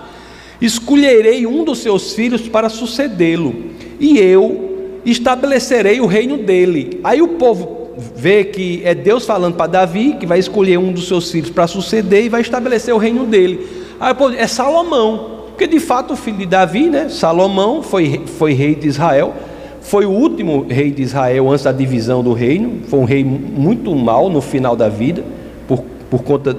escolherei 0.60 1.46
um 1.46 1.62
dos 1.62 1.78
seus 1.78 2.14
filhos 2.14 2.48
para 2.48 2.68
sucedê-lo, 2.68 3.54
e 3.98 4.18
eu 4.18 5.00
estabelecerei 5.04 6.00
o 6.00 6.06
reino 6.06 6.38
dele. 6.38 7.00
Aí 7.02 7.22
o 7.22 7.28
povo 7.28 7.78
vê 8.14 8.44
que 8.44 8.80
é 8.84 8.94
Deus 8.94 9.24
falando 9.26 9.54
para 9.54 9.66
Davi, 9.66 10.16
que 10.18 10.26
vai 10.26 10.38
escolher 10.38 10.78
um 10.78 10.92
dos 10.92 11.08
seus 11.08 11.30
filhos 11.30 11.50
para 11.50 11.66
suceder 11.66 12.24
e 12.24 12.28
vai 12.28 12.40
estabelecer 12.40 12.94
o 12.94 12.98
reino 12.98 13.26
dele. 13.26 13.66
Aí 13.98 14.12
o 14.12 14.14
povo 14.14 14.34
é 14.34 14.46
Salomão, 14.46 15.38
porque 15.48 15.66
de 15.66 15.80
fato 15.80 16.12
o 16.12 16.16
filho 16.16 16.38
de 16.38 16.46
Davi, 16.46 16.88
né, 16.88 17.08
Salomão, 17.08 17.82
foi, 17.82 18.22
foi 18.26 18.52
rei 18.52 18.74
de 18.74 18.86
Israel, 18.86 19.34
foi 19.80 20.06
o 20.06 20.10
último 20.10 20.66
rei 20.68 20.90
de 20.90 21.02
Israel 21.02 21.50
antes 21.50 21.64
da 21.64 21.72
divisão 21.72 22.22
do 22.22 22.32
reino, 22.32 22.82
foi 22.86 23.00
um 23.00 23.04
rei 23.04 23.24
muito 23.24 23.94
mau 23.94 24.28
no 24.28 24.40
final 24.40 24.76
da 24.76 24.88
vida, 24.88 25.24
por, 25.66 25.82
por 26.10 26.22
conta 26.22 26.56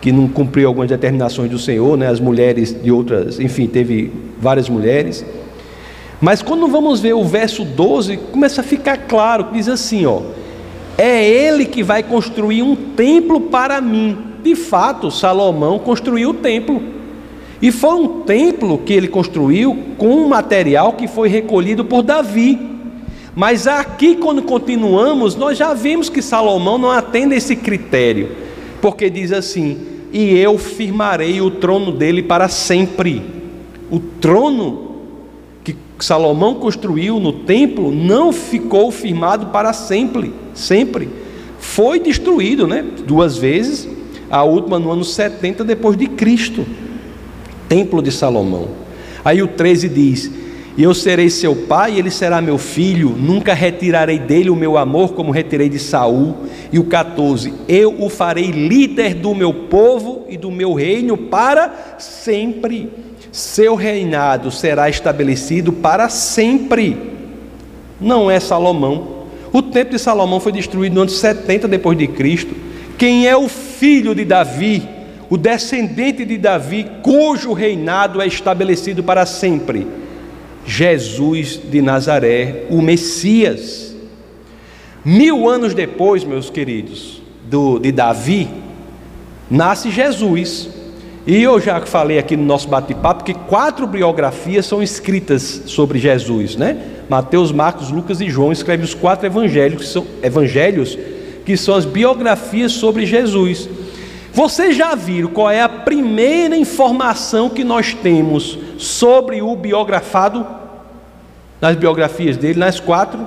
que 0.00 0.10
não 0.12 0.28
cumpriu 0.28 0.68
algumas 0.68 0.88
determinações 0.88 1.50
do 1.50 1.58
Senhor, 1.58 1.96
né? 1.96 2.08
as 2.08 2.20
mulheres 2.20 2.74
de 2.82 2.90
outras, 2.90 3.38
enfim, 3.38 3.66
teve 3.66 4.10
várias 4.38 4.68
mulheres. 4.68 5.24
Mas 6.20 6.42
quando 6.42 6.68
vamos 6.68 7.00
ver 7.00 7.14
o 7.14 7.24
verso 7.24 7.64
12, 7.64 8.16
começa 8.30 8.60
a 8.60 8.64
ficar 8.64 8.96
claro, 9.08 9.48
diz 9.52 9.68
assim, 9.68 10.04
ó: 10.04 10.20
É 10.98 11.26
ele 11.26 11.64
que 11.64 11.82
vai 11.82 12.02
construir 12.02 12.62
um 12.62 12.76
templo 12.76 13.40
para 13.42 13.80
mim. 13.80 14.18
De 14.42 14.54
fato, 14.54 15.10
Salomão 15.10 15.78
construiu 15.78 16.30
o 16.30 16.34
templo. 16.34 16.82
E 17.62 17.70
foi 17.70 17.94
um 17.94 18.22
templo 18.22 18.78
que 18.78 18.92
ele 18.92 19.08
construiu 19.08 19.76
com 19.98 20.08
um 20.08 20.28
material 20.28 20.94
que 20.94 21.06
foi 21.06 21.28
recolhido 21.28 21.84
por 21.84 22.02
Davi. 22.02 22.58
Mas 23.34 23.66
aqui, 23.66 24.16
quando 24.16 24.42
continuamos, 24.42 25.36
nós 25.36 25.56
já 25.56 25.72
vimos 25.72 26.08
que 26.08 26.22
Salomão 26.22 26.78
não 26.78 26.90
atende 26.90 27.34
esse 27.34 27.54
critério, 27.54 28.30
porque 28.80 29.08
diz 29.08 29.30
assim: 29.32 29.86
e 30.12 30.36
eu 30.36 30.58
firmarei 30.58 31.40
o 31.40 31.50
trono 31.50 31.92
dele 31.92 32.22
para 32.22 32.48
sempre. 32.48 33.22
O 33.90 33.98
trono 33.98 34.89
que 36.00 36.04
Salomão 36.06 36.54
construiu 36.54 37.20
no 37.20 37.30
templo 37.30 37.92
não 37.92 38.32
ficou 38.32 38.90
firmado 38.90 39.48
para 39.48 39.70
sempre, 39.74 40.32
sempre. 40.54 41.10
Foi 41.58 42.00
destruído, 42.00 42.66
né? 42.66 42.82
Duas 43.06 43.36
vezes, 43.36 43.86
a 44.30 44.42
última 44.42 44.78
no 44.78 44.90
ano 44.90 45.04
70 45.04 45.62
depois 45.62 45.98
de 45.98 46.06
Cristo. 46.06 46.64
Templo 47.68 48.00
de 48.00 48.10
Salomão. 48.10 48.68
Aí 49.22 49.42
o 49.42 49.48
13 49.48 49.90
diz: 49.90 50.30
eu 50.78 50.94
serei 50.94 51.28
seu 51.28 51.54
pai, 51.54 51.92
e 51.92 51.98
ele 51.98 52.10
será 52.10 52.40
meu 52.40 52.56
filho. 52.56 53.10
Nunca 53.10 53.52
retirarei 53.52 54.18
dele 54.18 54.48
o 54.48 54.56
meu 54.56 54.78
amor, 54.78 55.12
como 55.12 55.30
retirei 55.30 55.68
de 55.68 55.78
Saul. 55.78 56.34
E 56.72 56.78
o 56.78 56.84
14: 56.84 57.52
Eu 57.68 58.02
o 58.02 58.08
farei 58.08 58.50
líder 58.50 59.12
do 59.12 59.34
meu 59.34 59.52
povo 59.52 60.24
e 60.30 60.38
do 60.38 60.50
meu 60.50 60.72
reino 60.72 61.18
para 61.18 61.96
sempre. 61.98 62.88
Seu 63.32 63.74
reinado 63.74 64.50
será 64.50 64.88
estabelecido 64.88 65.72
para 65.72 66.08
sempre. 66.08 66.96
Não 68.00 68.30
é 68.30 68.40
Salomão. 68.40 69.20
O 69.52 69.62
templo 69.62 69.96
de 69.96 70.02
Salomão 70.02 70.40
foi 70.40 70.52
destruído 70.52 70.94
no 70.94 71.02
ano 71.02 71.10
70 71.10 71.68
depois 71.68 71.96
de 71.96 72.06
Cristo. 72.06 72.54
Quem 72.96 73.26
é 73.26 73.36
o 73.36 73.48
filho 73.48 74.14
de 74.14 74.24
Davi? 74.24 74.88
O 75.28 75.36
descendente 75.36 76.24
de 76.24 76.36
Davi, 76.36 76.86
cujo 77.02 77.52
reinado 77.52 78.20
é 78.20 78.26
estabelecido 78.26 79.02
para 79.02 79.24
sempre 79.24 79.86
Jesus 80.66 81.60
de 81.70 81.80
Nazaré, 81.80 82.66
o 82.70 82.80
Messias. 82.82 83.94
Mil 85.04 85.48
anos 85.48 85.74
depois, 85.74 86.24
meus 86.24 86.50
queridos, 86.50 87.22
do, 87.48 87.78
de 87.78 87.90
Davi, 87.90 88.48
nasce 89.50 89.90
Jesus. 89.90 90.68
E 91.26 91.42
eu 91.42 91.60
já 91.60 91.80
falei 91.82 92.18
aqui 92.18 92.36
no 92.36 92.44
nosso 92.44 92.66
bate-papo 92.66 93.24
que 93.24 93.34
quatro 93.34 93.86
biografias 93.86 94.64
são 94.64 94.82
escritas 94.82 95.62
sobre 95.66 95.98
Jesus, 95.98 96.56
né? 96.56 96.78
Mateus, 97.10 97.52
Marcos, 97.52 97.90
Lucas 97.90 98.20
e 98.20 98.30
João 98.30 98.52
escrevem 98.52 98.84
os 98.84 98.94
quatro 98.94 99.26
evangelhos, 99.26 99.82
que 99.82 99.88
são, 99.88 100.06
evangelhos, 100.22 100.98
que 101.44 101.56
são 101.56 101.74
as 101.74 101.84
biografias 101.84 102.72
sobre 102.72 103.04
Jesus. 103.04 103.68
Vocês 104.32 104.76
já 104.76 104.94
viram 104.94 105.28
qual 105.28 105.50
é 105.50 105.60
a 105.60 105.68
primeira 105.68 106.56
informação 106.56 107.50
que 107.50 107.64
nós 107.64 107.92
temos 107.92 108.58
sobre 108.78 109.42
o 109.42 109.54
biografado? 109.54 110.46
Nas 111.60 111.76
biografias 111.76 112.38
dele, 112.38 112.58
nas 112.58 112.80
quatro. 112.80 113.26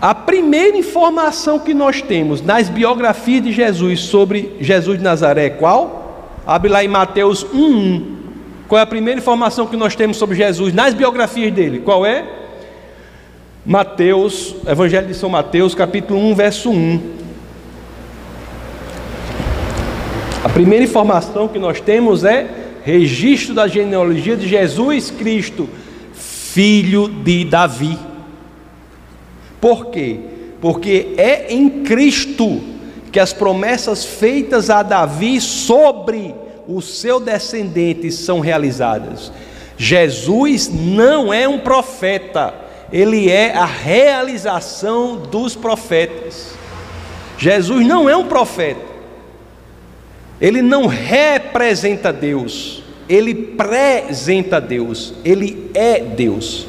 A 0.00 0.14
primeira 0.14 0.78
informação 0.78 1.58
que 1.58 1.74
nós 1.74 2.00
temos 2.00 2.40
nas 2.40 2.70
biografias 2.70 3.42
de 3.42 3.52
Jesus 3.52 4.00
sobre 4.00 4.56
Jesus 4.60 4.96
de 4.96 5.04
Nazaré 5.04 5.46
é 5.46 5.50
qual? 5.50 5.99
Abre 6.46 6.70
lá 6.70 6.82
em 6.82 6.88
Mateus 6.88 7.44
1:1. 7.44 8.16
Qual 8.68 8.78
é 8.78 8.82
a 8.82 8.86
primeira 8.86 9.20
informação 9.20 9.66
que 9.66 9.76
nós 9.76 9.96
temos 9.96 10.16
sobre 10.16 10.36
Jesus 10.36 10.72
nas 10.72 10.94
biografias 10.94 11.52
dele? 11.52 11.80
Qual 11.80 12.06
é? 12.06 12.24
Mateus, 13.66 14.54
Evangelho 14.66 15.06
de 15.06 15.14
São 15.14 15.28
Mateus, 15.28 15.74
capítulo 15.74 16.20
1, 16.30 16.34
verso 16.34 16.70
1. 16.70 17.00
A 20.42 20.48
primeira 20.48 20.84
informação 20.84 21.46
que 21.48 21.58
nós 21.58 21.80
temos 21.80 22.24
é 22.24 22.48
registro 22.82 23.54
da 23.54 23.68
genealogia 23.68 24.36
de 24.36 24.48
Jesus 24.48 25.10
Cristo, 25.10 25.68
filho 26.14 27.08
de 27.08 27.44
Davi. 27.44 27.98
Por 29.60 29.86
quê? 29.86 30.20
Porque 30.60 31.14
é 31.18 31.52
em 31.52 31.82
Cristo 31.82 32.69
que 33.10 33.18
as 33.20 33.32
promessas 33.32 34.04
feitas 34.04 34.70
a 34.70 34.82
Davi 34.82 35.40
sobre 35.40 36.34
o 36.66 36.80
seu 36.80 37.18
descendente 37.18 38.10
são 38.12 38.40
realizadas. 38.40 39.32
Jesus 39.76 40.68
não 40.68 41.32
é 41.32 41.48
um 41.48 41.58
profeta, 41.58 42.54
ele 42.92 43.30
é 43.30 43.54
a 43.54 43.64
realização 43.64 45.16
dos 45.16 45.56
profetas. 45.56 46.54
Jesus 47.38 47.86
não 47.86 48.08
é 48.08 48.16
um 48.16 48.26
profeta. 48.26 48.90
Ele 50.40 50.62
não 50.62 50.86
representa 50.86 52.12
Deus, 52.12 52.82
ele 53.08 53.54
apresenta 53.58 54.60
Deus, 54.60 55.12
ele 55.24 55.70
é 55.74 56.00
Deus. 56.00 56.66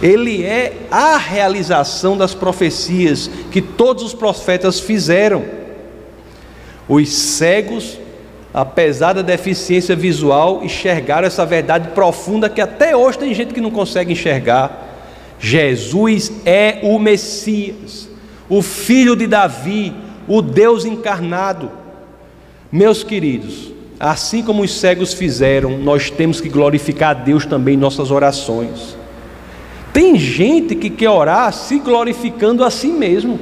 Ele 0.00 0.44
é 0.44 0.74
a 0.90 1.16
realização 1.16 2.16
das 2.16 2.32
profecias 2.32 3.28
que 3.50 3.60
todos 3.60 4.04
os 4.04 4.14
profetas 4.14 4.78
fizeram. 4.78 5.57
Os 6.88 7.12
cegos, 7.12 7.98
apesar 8.52 9.12
da 9.12 9.22
deficiência 9.22 9.94
visual, 9.94 10.64
enxergaram 10.64 11.26
essa 11.26 11.44
verdade 11.44 11.88
profunda 11.88 12.48
que 12.48 12.60
até 12.60 12.96
hoje 12.96 13.18
tem 13.18 13.34
gente 13.34 13.52
que 13.52 13.60
não 13.60 13.70
consegue 13.70 14.12
enxergar. 14.12 14.86
Jesus 15.38 16.32
é 16.44 16.80
o 16.82 16.98
Messias, 16.98 18.08
o 18.48 18.62
filho 18.62 19.14
de 19.14 19.26
Davi, 19.26 19.92
o 20.26 20.40
Deus 20.40 20.84
encarnado. 20.84 21.70
Meus 22.72 23.04
queridos, 23.04 23.72
assim 24.00 24.42
como 24.42 24.62
os 24.62 24.78
cegos 24.78 25.12
fizeram, 25.12 25.78
nós 25.78 26.10
temos 26.10 26.40
que 26.40 26.48
glorificar 26.48 27.10
a 27.10 27.14
Deus 27.14 27.46
também 27.46 27.74
em 27.74 27.78
nossas 27.78 28.10
orações. 28.10 28.96
Tem 29.92 30.16
gente 30.16 30.74
que 30.74 30.90
quer 30.90 31.10
orar 31.10 31.52
se 31.52 31.78
glorificando 31.78 32.64
a 32.64 32.70
si 32.70 32.88
mesmo. 32.88 33.38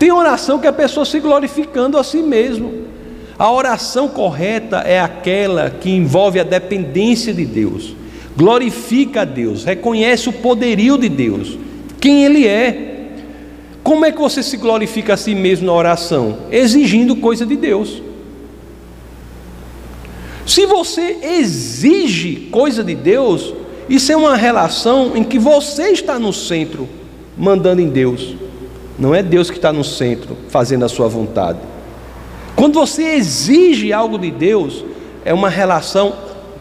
Tem 0.00 0.10
oração 0.10 0.58
que 0.58 0.66
a 0.66 0.72
pessoa 0.72 1.04
se 1.04 1.20
glorificando 1.20 1.98
a 1.98 2.02
si 2.02 2.22
mesmo. 2.22 2.84
A 3.38 3.52
oração 3.52 4.08
correta 4.08 4.78
é 4.78 4.98
aquela 4.98 5.68
que 5.68 5.90
envolve 5.90 6.40
a 6.40 6.42
dependência 6.42 7.34
de 7.34 7.44
Deus, 7.44 7.94
glorifica 8.34 9.20
a 9.20 9.24
Deus, 9.26 9.62
reconhece 9.62 10.30
o 10.30 10.32
poderio 10.32 10.96
de 10.96 11.10
Deus, 11.10 11.58
quem 12.00 12.24
Ele 12.24 12.46
é. 12.46 13.08
Como 13.82 14.06
é 14.06 14.10
que 14.10 14.18
você 14.18 14.42
se 14.42 14.56
glorifica 14.56 15.12
a 15.12 15.16
si 15.18 15.34
mesmo 15.34 15.66
na 15.66 15.74
oração? 15.74 16.38
Exigindo 16.50 17.14
coisa 17.16 17.44
de 17.44 17.56
Deus. 17.56 18.02
Se 20.46 20.64
você 20.64 21.18
exige 21.22 22.48
coisa 22.50 22.82
de 22.82 22.94
Deus, 22.94 23.52
isso 23.86 24.10
é 24.10 24.16
uma 24.16 24.34
relação 24.34 25.12
em 25.14 25.22
que 25.22 25.38
você 25.38 25.90
está 25.90 26.18
no 26.18 26.32
centro, 26.32 26.88
mandando 27.36 27.82
em 27.82 27.88
Deus. 27.90 28.34
Não 29.00 29.14
é 29.14 29.22
Deus 29.22 29.50
que 29.50 29.56
está 29.56 29.72
no 29.72 29.82
centro, 29.82 30.36
fazendo 30.50 30.84
a 30.84 30.88
sua 30.88 31.08
vontade. 31.08 31.58
Quando 32.54 32.74
você 32.74 33.02
exige 33.02 33.94
algo 33.94 34.18
de 34.18 34.30
Deus, 34.30 34.84
é 35.24 35.32
uma 35.32 35.48
relação 35.48 36.12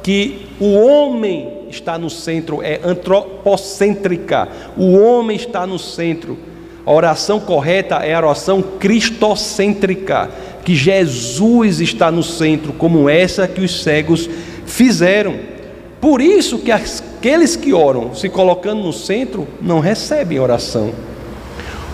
que 0.01 0.47
o 0.57 0.73
homem 0.75 1.65
está 1.69 1.97
no 1.97 2.09
centro, 2.09 2.61
é 2.63 2.79
antropocêntrica. 2.81 4.47
O 4.77 4.97
homem 4.97 5.35
está 5.35 5.67
no 5.67 5.77
centro. 5.77 6.37
A 6.85 6.91
oração 6.93 7.41
correta 7.41 7.95
é 7.97 8.13
a 8.13 8.19
oração 8.19 8.61
cristocêntrica, 8.61 10.29
que 10.63 10.73
Jesus 10.73 11.81
está 11.81 12.09
no 12.09 12.23
centro, 12.23 12.71
como 12.71 13.09
essa 13.09 13.49
que 13.49 13.59
os 13.59 13.83
cegos 13.83 14.29
fizeram. 14.65 15.37
Por 15.99 16.21
isso 16.21 16.59
que 16.59 16.71
aqueles 16.71 17.57
que 17.57 17.73
oram 17.73 18.15
se 18.15 18.29
colocando 18.29 18.81
no 18.81 18.93
centro 18.93 19.45
não 19.61 19.81
recebem 19.81 20.39
oração. 20.39 20.93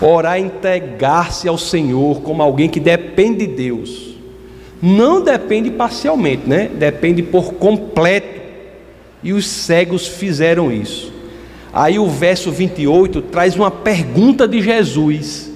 Orar 0.00 0.36
é 0.36 0.40
entregar-se 0.40 1.48
ao 1.48 1.56
Senhor 1.56 2.20
como 2.20 2.42
alguém 2.42 2.68
que 2.68 2.78
depende 2.78 3.46
de 3.46 3.54
Deus. 3.54 4.14
Não 4.82 5.22
depende 5.22 5.70
parcialmente, 5.70 6.46
né? 6.46 6.68
Depende 6.68 7.22
por 7.22 7.54
completo. 7.54 8.40
E 9.22 9.32
os 9.32 9.46
cegos 9.46 10.06
fizeram 10.06 10.70
isso. 10.70 11.12
Aí 11.72 11.98
o 11.98 12.08
verso 12.08 12.52
28 12.52 13.22
traz 13.22 13.56
uma 13.56 13.70
pergunta 13.70 14.46
de 14.46 14.60
Jesus, 14.62 15.50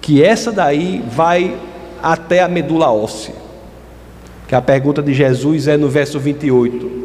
que 0.00 0.22
essa 0.22 0.50
daí 0.50 1.02
vai 1.10 1.56
até 2.02 2.42
a 2.42 2.48
medula 2.48 2.92
óssea. 2.92 3.34
Que 4.46 4.54
a 4.54 4.62
pergunta 4.62 5.02
de 5.02 5.12
Jesus 5.12 5.66
é 5.66 5.76
no 5.76 5.88
verso 5.88 6.18
28. 6.20 7.03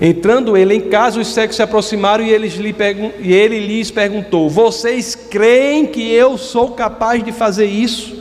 Entrando 0.00 0.56
ele 0.56 0.74
em 0.74 0.80
casa, 0.80 1.20
os 1.20 1.28
cegos 1.28 1.56
se 1.56 1.62
aproximaram 1.62 2.24
e, 2.24 2.30
e 2.30 3.32
ele 3.34 3.66
lhes 3.66 3.90
perguntou: 3.90 4.48
Vocês 4.48 5.14
creem 5.14 5.84
que 5.84 6.10
eu 6.10 6.38
sou 6.38 6.70
capaz 6.70 7.22
de 7.22 7.32
fazer 7.32 7.66
isso? 7.66 8.18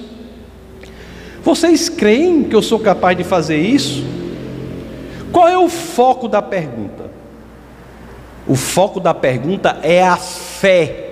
Vocês 1.42 1.88
creem 1.88 2.44
que 2.44 2.56
eu 2.56 2.62
sou 2.62 2.80
capaz 2.80 3.18
de 3.18 3.24
fazer 3.24 3.58
isso? 3.58 4.04
Qual 5.32 5.48
é 5.48 5.58
o 5.58 5.70
foco 5.70 6.28
da 6.28 6.42
pergunta? 6.42 7.10
O 8.46 8.56
foco 8.56 9.00
da 9.00 9.14
pergunta 9.14 9.80
é 9.82 10.04
a 10.04 10.18
fé 10.18 11.12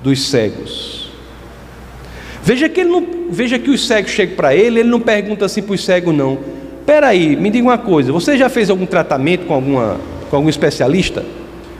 dos 0.00 0.28
cegos. 0.28 1.10
Veja 2.42 2.68
que, 2.68 2.80
ele 2.80 2.90
não, 2.90 3.06
veja 3.30 3.58
que 3.58 3.70
os 3.70 3.86
cegos 3.86 4.12
chegam 4.12 4.36
para 4.36 4.54
ele, 4.54 4.80
ele 4.80 4.88
não 4.88 5.00
pergunta 5.00 5.44
assim 5.44 5.62
para 5.62 5.74
os 5.74 5.84
cegos, 5.84 6.14
não. 6.14 6.38
Espera 6.82 7.06
aí, 7.06 7.36
me 7.36 7.48
diga 7.48 7.64
uma 7.64 7.78
coisa: 7.78 8.12
você 8.12 8.36
já 8.36 8.48
fez 8.48 8.68
algum 8.68 8.84
tratamento 8.84 9.46
com, 9.46 9.54
alguma, 9.54 9.96
com 10.28 10.36
algum 10.36 10.48
especialista? 10.48 11.24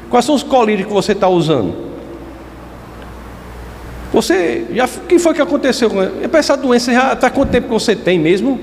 Quais 0.08 0.24
são 0.24 0.34
os 0.34 0.42
colírios 0.42 0.86
que 0.86 0.92
você 0.92 1.12
está 1.12 1.28
usando? 1.28 1.74
Você 4.12 4.66
já, 4.72 4.84
o 4.84 5.06
que 5.06 5.18
foi 5.18 5.34
que 5.34 5.40
aconteceu 5.40 5.90
com 5.90 5.98
essa 6.32 6.56
doença? 6.56 6.92
Já 6.92 7.14
está 7.14 7.30
quanto 7.30 7.50
tempo 7.50 7.66
que 7.66 7.72
você 7.72 7.96
tem 7.96 8.18
mesmo? 8.18 8.60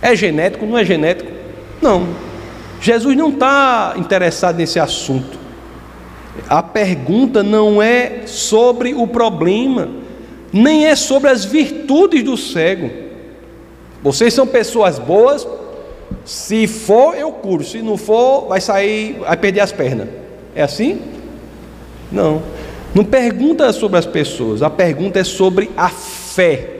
É 0.00 0.14
genético? 0.14 0.64
Não 0.64 0.78
é 0.78 0.84
genético? 0.84 1.30
Não. 1.82 2.06
Jesus 2.80 3.16
não 3.16 3.30
está 3.30 3.94
interessado 3.96 4.58
nesse 4.58 4.78
assunto. 4.78 5.38
A 6.48 6.62
pergunta 6.62 7.42
não 7.42 7.82
é 7.82 8.22
sobre 8.26 8.94
o 8.94 9.06
problema, 9.06 9.88
nem 10.52 10.86
é 10.86 10.94
sobre 10.94 11.30
as 11.30 11.44
virtudes 11.44 12.22
do 12.22 12.36
cego. 12.36 13.05
Vocês 14.06 14.32
são 14.32 14.46
pessoas 14.46 15.00
boas. 15.00 15.44
Se 16.24 16.68
for, 16.68 17.16
eu 17.16 17.32
curo. 17.32 17.64
Se 17.64 17.82
não 17.82 17.96
for, 17.96 18.46
vai 18.46 18.60
sair, 18.60 19.14
vai 19.18 19.36
perder 19.36 19.58
as 19.58 19.72
pernas. 19.72 20.06
É 20.54 20.62
assim? 20.62 21.00
Não. 22.12 22.40
Não 22.94 23.04
pergunta 23.04 23.72
sobre 23.72 23.98
as 23.98 24.06
pessoas, 24.06 24.62
a 24.62 24.70
pergunta 24.70 25.18
é 25.18 25.24
sobre 25.24 25.72
a 25.76 25.88
fé. 25.88 26.70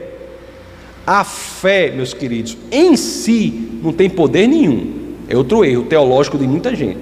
A 1.05 1.25
fé, 1.25 1.91
meus 1.91 2.13
queridos, 2.13 2.57
em 2.71 2.95
si 2.95 3.77
não 3.83 3.91
tem 3.91 4.09
poder 4.09 4.47
nenhum. 4.47 4.93
É 5.27 5.35
outro 5.35 5.65
erro 5.65 5.83
teológico 5.83 6.37
de 6.37 6.47
muita 6.47 6.73
gente. 6.73 6.99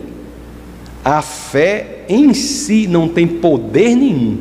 A 1.03 1.21
fé 1.21 1.99
em 2.09 2.33
si 2.33 2.87
não 2.87 3.07
tem 3.07 3.27
poder 3.27 3.95
nenhum. 3.95 4.39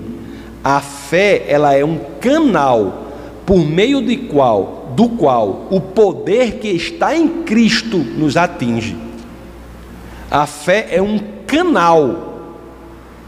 A 0.64 0.80
fé, 0.80 1.45
ela 1.47 1.74
é 1.74 1.85
um 1.85 2.01
canal 2.22 3.04
por 3.45 3.65
meio 3.65 4.01
de 4.03 4.17
qual 4.17 4.85
do 4.95 5.09
qual 5.09 5.67
o 5.71 5.81
poder 5.81 6.59
que 6.59 6.69
está 6.69 7.17
em 7.17 7.29
Cristo 7.43 7.99
nos 7.99 8.37
atinge. 8.37 8.97
A 10.31 10.47
fé 10.47 10.89
é 10.91 11.03
um 11.03 11.19
canal 11.47 12.33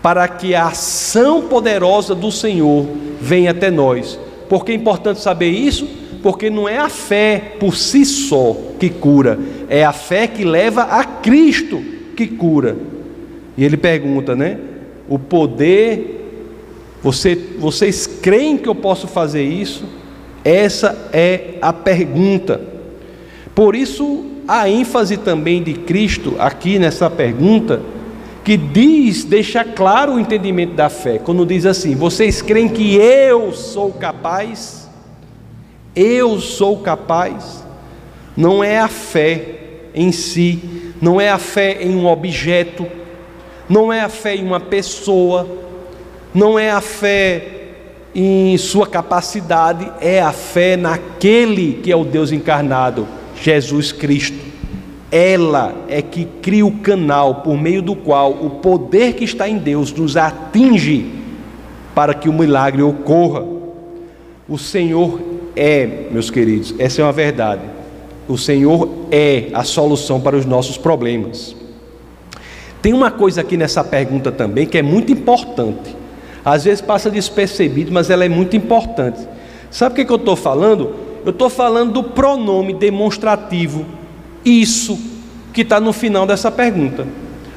para 0.01 0.27
que 0.29 0.55
a 0.55 0.69
ação 0.69 1.43
poderosa 1.43 2.14
do 2.14 2.31
Senhor 2.31 2.87
venha 3.21 3.51
até 3.51 3.71
nós. 3.71 4.19
Por 4.49 4.64
que 4.64 4.73
é 4.73 4.75
importante 4.75 5.21
saber 5.21 5.51
isso? 5.51 5.89
Porque 6.23 6.49
não 6.49 6.69
é 6.69 6.79
a 6.79 6.89
fé 6.89 7.57
por 7.59 7.77
si 7.77 8.05
só 8.05 8.57
que 8.79 8.89
cura, 8.89 9.39
é 9.69 9.85
a 9.85 9.93
fé 9.93 10.27
que 10.27 10.45
leva 10.45 10.83
a 10.83 11.05
Cristo 11.05 11.83
que 12.17 12.27
cura. 12.27 12.77
E 13.57 13.64
ele 13.64 13.77
pergunta, 13.77 14.37
né? 14.37 14.59
O 15.09 15.19
poder, 15.19 16.53
você, 17.03 17.35
vocês 17.59 18.07
creem 18.07 18.57
que 18.57 18.69
eu 18.69 18.75
posso 18.75 19.07
fazer 19.07 19.43
isso? 19.43 19.85
Essa 20.47 21.09
é 21.12 21.55
a 21.61 21.72
pergunta. 21.72 22.61
Por 23.53 23.74
isso, 23.74 24.26
a 24.47 24.70
ênfase 24.70 25.16
também 25.16 25.61
de 25.61 25.74
Cristo 25.74 26.36
aqui 26.38 26.78
nessa 26.78 27.11
pergunta, 27.11 27.82
que 28.44 28.57
diz, 28.57 29.24
deixa 29.24 29.64
claro 29.64 30.14
o 30.14 30.20
entendimento 30.20 30.74
da 30.74 30.88
fé, 30.88 31.18
quando 31.18 31.44
diz 31.44 31.66
assim: 31.66 31.97
Vocês 31.97 32.40
creem 32.42 32.68
que 32.68 32.94
eu 32.94 33.53
sou 33.53 33.90
capaz? 33.90 34.88
Eu 35.97 36.38
sou 36.38 36.78
capaz? 36.78 37.64
Não 38.36 38.62
é 38.62 38.78
a 38.78 38.86
fé 38.86 39.42
em 39.92 40.12
si, 40.12 40.92
não 41.03 41.20
é 41.20 41.28
a 41.28 41.38
fé 41.38 41.78
em 41.80 41.97
um 41.97 42.07
objeto, 42.07 42.86
não 43.68 43.92
é 43.92 44.01
a 44.01 44.09
fé 44.09 44.36
em 44.36 44.44
uma 44.47 44.61
pessoa, 44.61 45.44
não 46.32 46.57
é 46.57 46.70
a 46.70 46.80
fé 46.80 47.55
em 48.19 48.57
sua 48.57 48.87
capacidade 48.87 49.93
é 50.01 50.23
a 50.23 50.33
fé 50.33 50.75
naquele 50.75 51.75
que 51.83 51.93
é 51.93 51.97
o 51.97 52.03
Deus 52.03 52.33
encarnado, 52.33 53.07
Jesus 53.43 53.93
Cristo. 53.93 54.39
Ela 55.12 55.75
é 55.87 56.01
que 56.01 56.25
cria 56.41 56.64
o 56.64 56.79
canal 56.79 57.37
por 57.37 57.59
meio 57.59 57.83
do 57.83 57.95
qual 57.95 58.33
o 58.33 58.51
poder 58.51 59.12
que 59.12 59.25
está 59.25 59.47
em 59.47 59.59
Deus 59.59 59.93
nos 59.93 60.17
atinge 60.17 61.11
para 61.95 62.14
que 62.14 62.27
o 62.27 62.33
milagre 62.33 62.83
ocorra. 62.83 63.45
O 64.49 64.57
Senhor 64.57 65.21
é, 65.55 66.07
meus 66.11 66.31
queridos, 66.31 66.75
essa 66.79 67.03
é 67.03 67.05
uma 67.05 67.12
verdade. 67.12 67.62
O 68.27 68.39
Senhor 68.39 68.89
é 69.11 69.51
a 69.53 69.62
solução 69.62 70.23
para 70.23 70.37
os 70.37 70.47
nossos 70.47 70.79
problemas. 70.79 71.55
Tem 72.81 72.95
uma 72.95 73.11
coisa 73.11 73.43
aqui 73.43 73.59
nessa 73.59 73.85
pergunta 73.85 74.33
também 74.33 74.67
que 74.67 74.79
é 74.79 74.83
muito 74.83 75.12
importante. 75.12 76.05
Às 76.47 76.62
vezes 76.62 76.80
passa 76.80 77.11
despercebido, 77.11 77.90
mas 77.90 78.09
ela 78.09 78.24
é 78.24 78.28
muito 78.28 78.57
importante. 78.57 79.18
Sabe 79.68 79.94
o 79.94 79.97
que, 79.97 80.05
que 80.05 80.12
eu 80.12 80.16
estou 80.16 80.36
falando? 80.36 80.94
Eu 81.24 81.32
estou 81.32 81.51
falando 81.51 81.94
do 81.94 82.05
pronome 82.05 82.72
demonstrativo, 82.72 83.84
isso, 84.44 84.97
que 85.53 85.62
está 85.62 85.80
no 85.80 85.92
final 85.92 86.24
dessa 86.24 86.49
pergunta. 86.49 87.05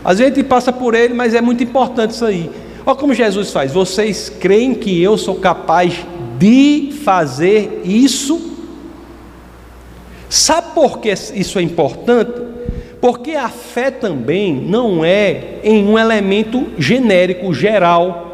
Às 0.04 0.18
vezes 0.18 0.34
a 0.34 0.36
gente 0.38 0.48
passa 0.48 0.74
por 0.74 0.96
ele, 0.96 1.14
mas 1.14 1.36
é 1.36 1.42
muito 1.42 1.64
importante 1.64 2.16
isso 2.16 2.26
aí. 2.26 2.50
Olha 2.84 2.96
como 2.96 3.14
Jesus 3.14 3.52
faz: 3.52 3.72
vocês 3.72 4.28
creem 4.28 4.74
que 4.74 5.00
eu 5.00 5.20
sou 5.20 5.36
capaz 5.36 6.04
de 6.40 6.92
fazer 7.04 7.84
isso? 7.86 8.58
Sabe 10.28 10.74
por 10.74 10.98
que 10.98 11.12
isso 11.12 11.60
é 11.60 11.62
importante? 11.62 12.42
Porque 13.00 13.34
a 13.34 13.50
fé 13.50 13.92
também 13.92 14.52
não 14.52 15.06
é 15.06 15.60
em 15.64 15.86
um 15.86 15.98
elemento 15.98 16.70
genérico, 16.76 17.54
geral. 17.54 18.29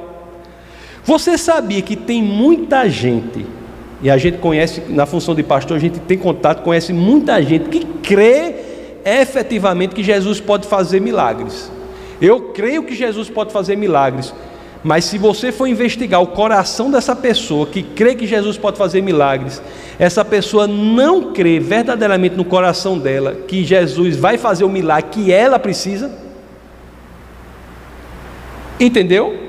Você 1.06 1.38
sabia 1.38 1.84
que 1.84 1.96
tem 1.96 2.24
muita 2.24 2.90
gente 2.90 3.46
e 4.02 4.10
a 4.10 4.18
gente 4.18 4.40
conhece, 4.40 4.82
na 4.90 5.06
função 5.06 5.36
de 5.36 5.44
pastor, 5.44 5.78
a 5.78 5.80
gente 5.80 6.00
tem 6.00 6.18
contato, 6.18 6.64
conhece 6.64 6.92
muita 6.92 7.42
gente 7.42 7.70
que 7.70 7.86
crê 8.04 8.56
efetivamente 9.06 9.94
que 9.94 10.04
Jesus 10.04 10.40
pode 10.40 10.68
fazer 10.68 11.00
milagres. 11.00 11.72
Eu 12.20 12.54
creio 12.54 12.84
que 12.84 12.96
Jesus 12.96 13.30
pode 13.30 13.54
fazer 13.54 13.76
milagres, 13.76 14.34
mas 14.84 15.06
se 15.06 15.18
você 15.18 15.52
for 15.52 15.68
investigar 15.68 16.22
o 16.22 16.28
coração 16.28 16.90
dessa 16.90 17.16
pessoa 17.16 17.68
que 17.68 17.84
crê 17.84 18.16
que 18.16 18.26
Jesus 18.26 18.58
pode 18.58 18.78
fazer 18.78 19.02
milagres, 19.02 19.62
essa 20.00 20.26
pessoa 20.26 20.68
não 20.68 21.34
crê 21.34 21.60
verdadeiramente 21.60 22.36
no 22.36 22.46
coração 22.46 22.98
dela 22.98 23.36
que 23.48 23.64
Jesus 23.64 24.16
vai 24.16 24.38
fazer 24.38 24.64
o 24.64 24.70
milagre 24.70 25.10
que 25.12 25.32
ela 25.32 25.60
precisa. 25.60 26.12
Entendeu? 28.80 29.45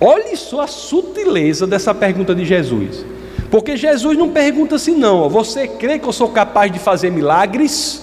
Olhe 0.00 0.36
só 0.36 0.62
a 0.62 0.66
sutileza 0.66 1.66
dessa 1.66 1.94
pergunta 1.94 2.34
de 2.34 2.44
Jesus. 2.44 3.04
Porque 3.50 3.76
Jesus 3.76 4.16
não 4.16 4.30
pergunta 4.30 4.76
assim, 4.76 4.94
não. 4.94 5.28
Você 5.28 5.66
crê 5.66 5.98
que 5.98 6.06
eu 6.06 6.12
sou 6.12 6.28
capaz 6.28 6.70
de 6.70 6.78
fazer 6.78 7.10
milagres? 7.10 8.02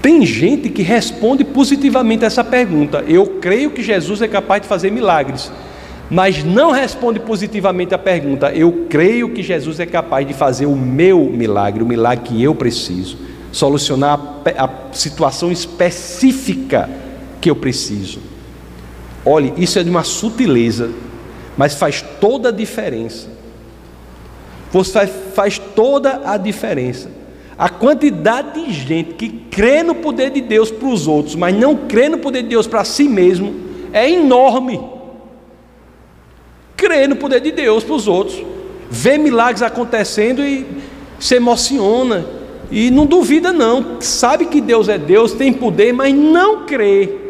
Tem 0.00 0.26
gente 0.26 0.68
que 0.68 0.82
responde 0.82 1.44
positivamente 1.44 2.24
essa 2.24 2.42
pergunta. 2.42 3.04
Eu 3.06 3.38
creio 3.40 3.70
que 3.70 3.82
Jesus 3.82 4.20
é 4.20 4.26
capaz 4.26 4.62
de 4.62 4.68
fazer 4.68 4.90
milagres. 4.90 5.52
Mas 6.10 6.42
não 6.42 6.72
responde 6.72 7.20
positivamente 7.20 7.94
a 7.94 7.98
pergunta. 7.98 8.50
Eu 8.52 8.86
creio 8.90 9.30
que 9.30 9.42
Jesus 9.42 9.78
é 9.78 9.86
capaz 9.86 10.26
de 10.26 10.34
fazer 10.34 10.66
o 10.66 10.74
meu 10.74 11.20
milagre, 11.30 11.82
o 11.82 11.86
milagre 11.86 12.24
que 12.24 12.42
eu 12.42 12.54
preciso. 12.54 13.16
Solucionar 13.52 14.18
a, 14.56 14.64
a 14.64 14.70
situação 14.92 15.52
específica 15.52 16.90
que 17.40 17.48
eu 17.48 17.54
preciso. 17.54 18.31
Olhe, 19.24 19.52
isso 19.56 19.78
é 19.78 19.84
de 19.84 19.90
uma 19.90 20.02
sutileza, 20.02 20.90
mas 21.56 21.74
faz 21.74 22.02
toda 22.20 22.48
a 22.48 22.52
diferença. 22.52 23.28
Você 24.72 25.06
faz 25.06 25.58
toda 25.58 26.22
a 26.24 26.36
diferença. 26.36 27.10
A 27.56 27.68
quantidade 27.68 28.64
de 28.64 28.72
gente 28.72 29.14
que 29.14 29.28
crê 29.28 29.82
no 29.82 29.94
poder 29.94 30.30
de 30.30 30.40
Deus 30.40 30.70
para 30.70 30.88
os 30.88 31.06
outros, 31.06 31.36
mas 31.36 31.54
não 31.54 31.76
crê 31.76 32.08
no 32.08 32.18
poder 32.18 32.42
de 32.42 32.48
Deus 32.48 32.66
para 32.66 32.84
si 32.84 33.04
mesmo, 33.04 33.54
é 33.92 34.10
enorme. 34.10 34.80
Crê 36.76 37.06
no 37.06 37.14
poder 37.14 37.40
de 37.40 37.52
Deus 37.52 37.84
para 37.84 37.94
os 37.94 38.08
outros, 38.08 38.42
vê 38.90 39.18
milagres 39.18 39.62
acontecendo 39.62 40.42
e 40.42 40.66
se 41.20 41.36
emociona, 41.36 42.26
e 42.70 42.90
não 42.90 43.06
duvida, 43.06 43.52
não, 43.52 44.00
sabe 44.00 44.46
que 44.46 44.60
Deus 44.60 44.88
é 44.88 44.98
Deus, 44.98 45.32
tem 45.32 45.52
poder, 45.52 45.92
mas 45.92 46.12
não 46.12 46.64
crê 46.64 47.21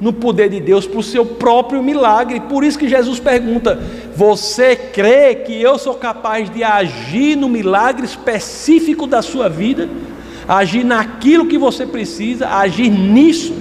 no 0.00 0.12
poder 0.12 0.48
de 0.48 0.60
Deus 0.60 0.86
para 0.86 0.98
o 0.98 1.02
seu 1.02 1.26
próprio 1.26 1.82
milagre. 1.82 2.40
Por 2.40 2.64
isso 2.64 2.78
que 2.78 2.88
Jesus 2.88 3.20
pergunta: 3.20 3.78
Você 4.16 4.74
crê 4.74 5.34
que 5.34 5.60
eu 5.60 5.78
sou 5.78 5.94
capaz 5.94 6.48
de 6.48 6.64
agir 6.64 7.36
no 7.36 7.48
milagre 7.48 8.06
específico 8.06 9.06
da 9.06 9.20
sua 9.20 9.48
vida? 9.48 9.88
Agir 10.48 10.84
naquilo 10.84 11.46
que 11.46 11.58
você 11.58 11.86
precisa, 11.86 12.48
agir 12.48 12.88
nisso. 12.88 13.54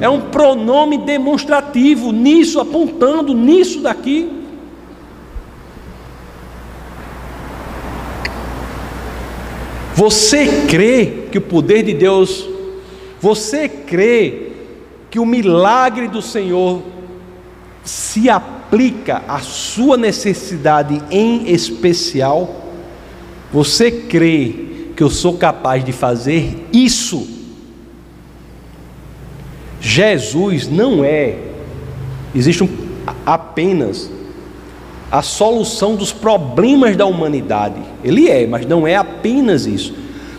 É 0.00 0.08
um 0.08 0.20
pronome 0.20 0.96
demonstrativo, 0.98 2.12
nisso, 2.12 2.60
apontando 2.60 3.34
nisso 3.34 3.80
daqui. 3.80 4.30
Você 9.94 10.64
crê 10.66 11.24
que 11.30 11.36
o 11.36 11.42
poder 11.42 11.82
de 11.82 11.92
Deus, 11.92 12.48
você 13.20 13.68
crê 13.68 14.49
que 15.10 15.18
o 15.18 15.26
milagre 15.26 16.06
do 16.06 16.22
Senhor 16.22 16.82
se 17.82 18.30
aplica 18.30 19.22
à 19.26 19.40
sua 19.40 19.96
necessidade 19.96 21.02
em 21.10 21.50
especial, 21.50 22.64
você 23.52 23.90
crê 23.90 24.68
que 24.96 25.02
eu 25.02 25.10
sou 25.10 25.36
capaz 25.36 25.84
de 25.84 25.92
fazer 25.92 26.68
isso? 26.72 27.26
Jesus 29.80 30.68
não 30.68 31.04
é, 31.04 31.38
existe 32.34 32.62
um, 32.62 32.68
apenas 33.24 34.10
a 35.10 35.22
solução 35.22 35.96
dos 35.96 36.12
problemas 36.12 36.96
da 36.96 37.06
humanidade. 37.06 37.80
Ele 38.04 38.28
é, 38.28 38.46
mas 38.46 38.64
não 38.64 38.86
é 38.86 38.94
apenas 38.94 39.66
isso. 39.66 39.92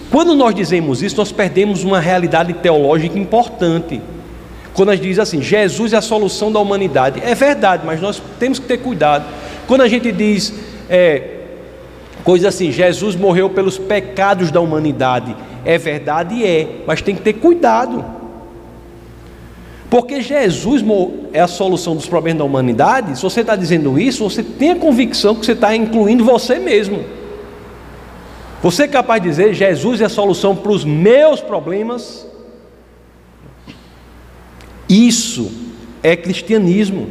Quando 0.10 0.36
nós 0.36 0.56
dizemos 0.56 1.02
isso, 1.02 1.18
nós 1.18 1.32
perdemos 1.32 1.84
uma 1.84 2.00
realidade 2.00 2.54
teológica 2.54 3.18
importante. 3.18 4.00
Quando 4.74 4.90
a 4.90 4.96
gente 4.96 5.08
diz 5.08 5.20
assim, 5.20 5.42
Jesus 5.42 5.94
é 5.94 5.98
a 5.98 6.02
solução 6.02 6.52
da 6.52 6.60
humanidade, 6.60 7.22
é 7.24 7.36
verdade, 7.36 7.84
mas 7.86 8.00
nós 8.00 8.22
temos 8.40 8.58
que 8.58 8.66
ter 8.66 8.78
cuidado. 8.78 9.26
Quando 9.68 9.82
a 9.82 9.88
gente 9.88 10.12
diz 10.12 10.54
é, 10.90 11.40
coisa 12.24 12.48
assim, 12.48 12.72
Jesus 12.72 13.16
morreu 13.16 13.50
pelos 13.50 13.78
pecados 13.78 14.50
da 14.50 14.62
humanidade, 14.62 15.36
é 15.66 15.78
verdade, 15.78 16.46
é, 16.46 16.84
mas 16.88 17.02
tem 17.02 17.16
que 17.16 17.22
ter 17.22 17.34
cuidado. 17.34 18.04
Porque 19.90 20.22
Jesus 20.22 20.82
é 21.34 21.42
a 21.42 21.48
solução 21.48 21.94
dos 21.94 22.08
problemas 22.08 22.40
da 22.40 22.46
humanidade, 22.46 23.18
se 23.18 23.24
você 23.24 23.42
está 23.42 23.58
dizendo 23.58 24.00
isso, 24.00 24.24
você 24.24 24.42
tem 24.42 24.72
a 24.72 24.76
convicção 24.78 25.36
que 25.36 25.46
você 25.46 25.52
está 25.52 25.76
incluindo 25.76 26.24
você 26.24 26.60
mesmo. 26.60 27.04
Você 28.64 28.84
é 28.84 28.88
capaz 28.88 29.22
de 29.22 29.28
dizer, 29.28 29.54
Jesus 29.54 30.00
é 30.00 30.06
a 30.06 30.10
solução 30.10 30.56
para 30.56 30.72
os 30.72 30.86
meus 30.86 31.42
problemas? 31.42 32.31
Isso 34.92 35.50
é 36.04 36.18
cristianismo. 36.18 37.08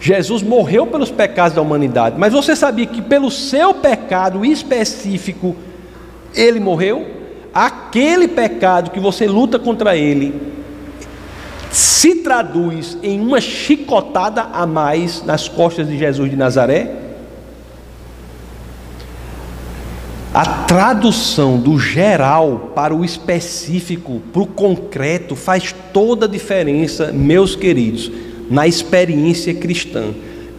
Jesus 0.00 0.42
morreu 0.42 0.86
pelos 0.86 1.10
pecados 1.10 1.54
da 1.54 1.60
humanidade, 1.60 2.16
mas 2.18 2.32
você 2.32 2.56
sabia 2.56 2.86
que 2.86 3.02
pelo 3.02 3.30
seu 3.30 3.74
pecado 3.74 4.44
específico 4.46 5.54
ele 6.34 6.58
morreu? 6.58 7.06
Aquele 7.52 8.28
pecado 8.28 8.90
que 8.90 8.98
você 8.98 9.26
luta 9.26 9.58
contra 9.58 9.94
ele 9.94 10.54
se 11.70 12.16
traduz 12.16 12.96
em 13.02 13.20
uma 13.20 13.40
chicotada 13.40 14.42
a 14.52 14.66
mais 14.66 15.22
nas 15.22 15.48
costas 15.48 15.86
de 15.86 15.98
Jesus 15.98 16.30
de 16.30 16.36
Nazaré? 16.36 17.03
A 20.34 20.44
tradução 20.44 21.60
do 21.60 21.78
geral 21.78 22.72
para 22.74 22.92
o 22.92 23.04
específico, 23.04 24.20
para 24.32 24.42
o 24.42 24.46
concreto, 24.46 25.36
faz 25.36 25.72
toda 25.92 26.26
a 26.26 26.28
diferença, 26.28 27.12
meus 27.12 27.54
queridos, 27.54 28.10
na 28.50 28.66
experiência 28.66 29.54
cristã. 29.54 30.06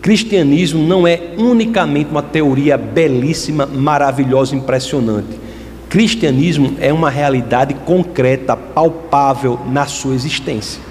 Cristianismo 0.02 0.82
não 0.82 1.06
é 1.06 1.20
unicamente 1.38 2.10
uma 2.10 2.24
teoria 2.24 2.78
belíssima, 2.78 3.66
maravilhosa, 3.66 4.56
impressionante. 4.56 5.38
Cristianismo 5.90 6.78
é 6.80 6.94
uma 6.94 7.10
realidade 7.10 7.74
concreta, 7.74 8.56
palpável 8.56 9.60
na 9.70 9.86
sua 9.88 10.16
existência. 10.16 10.82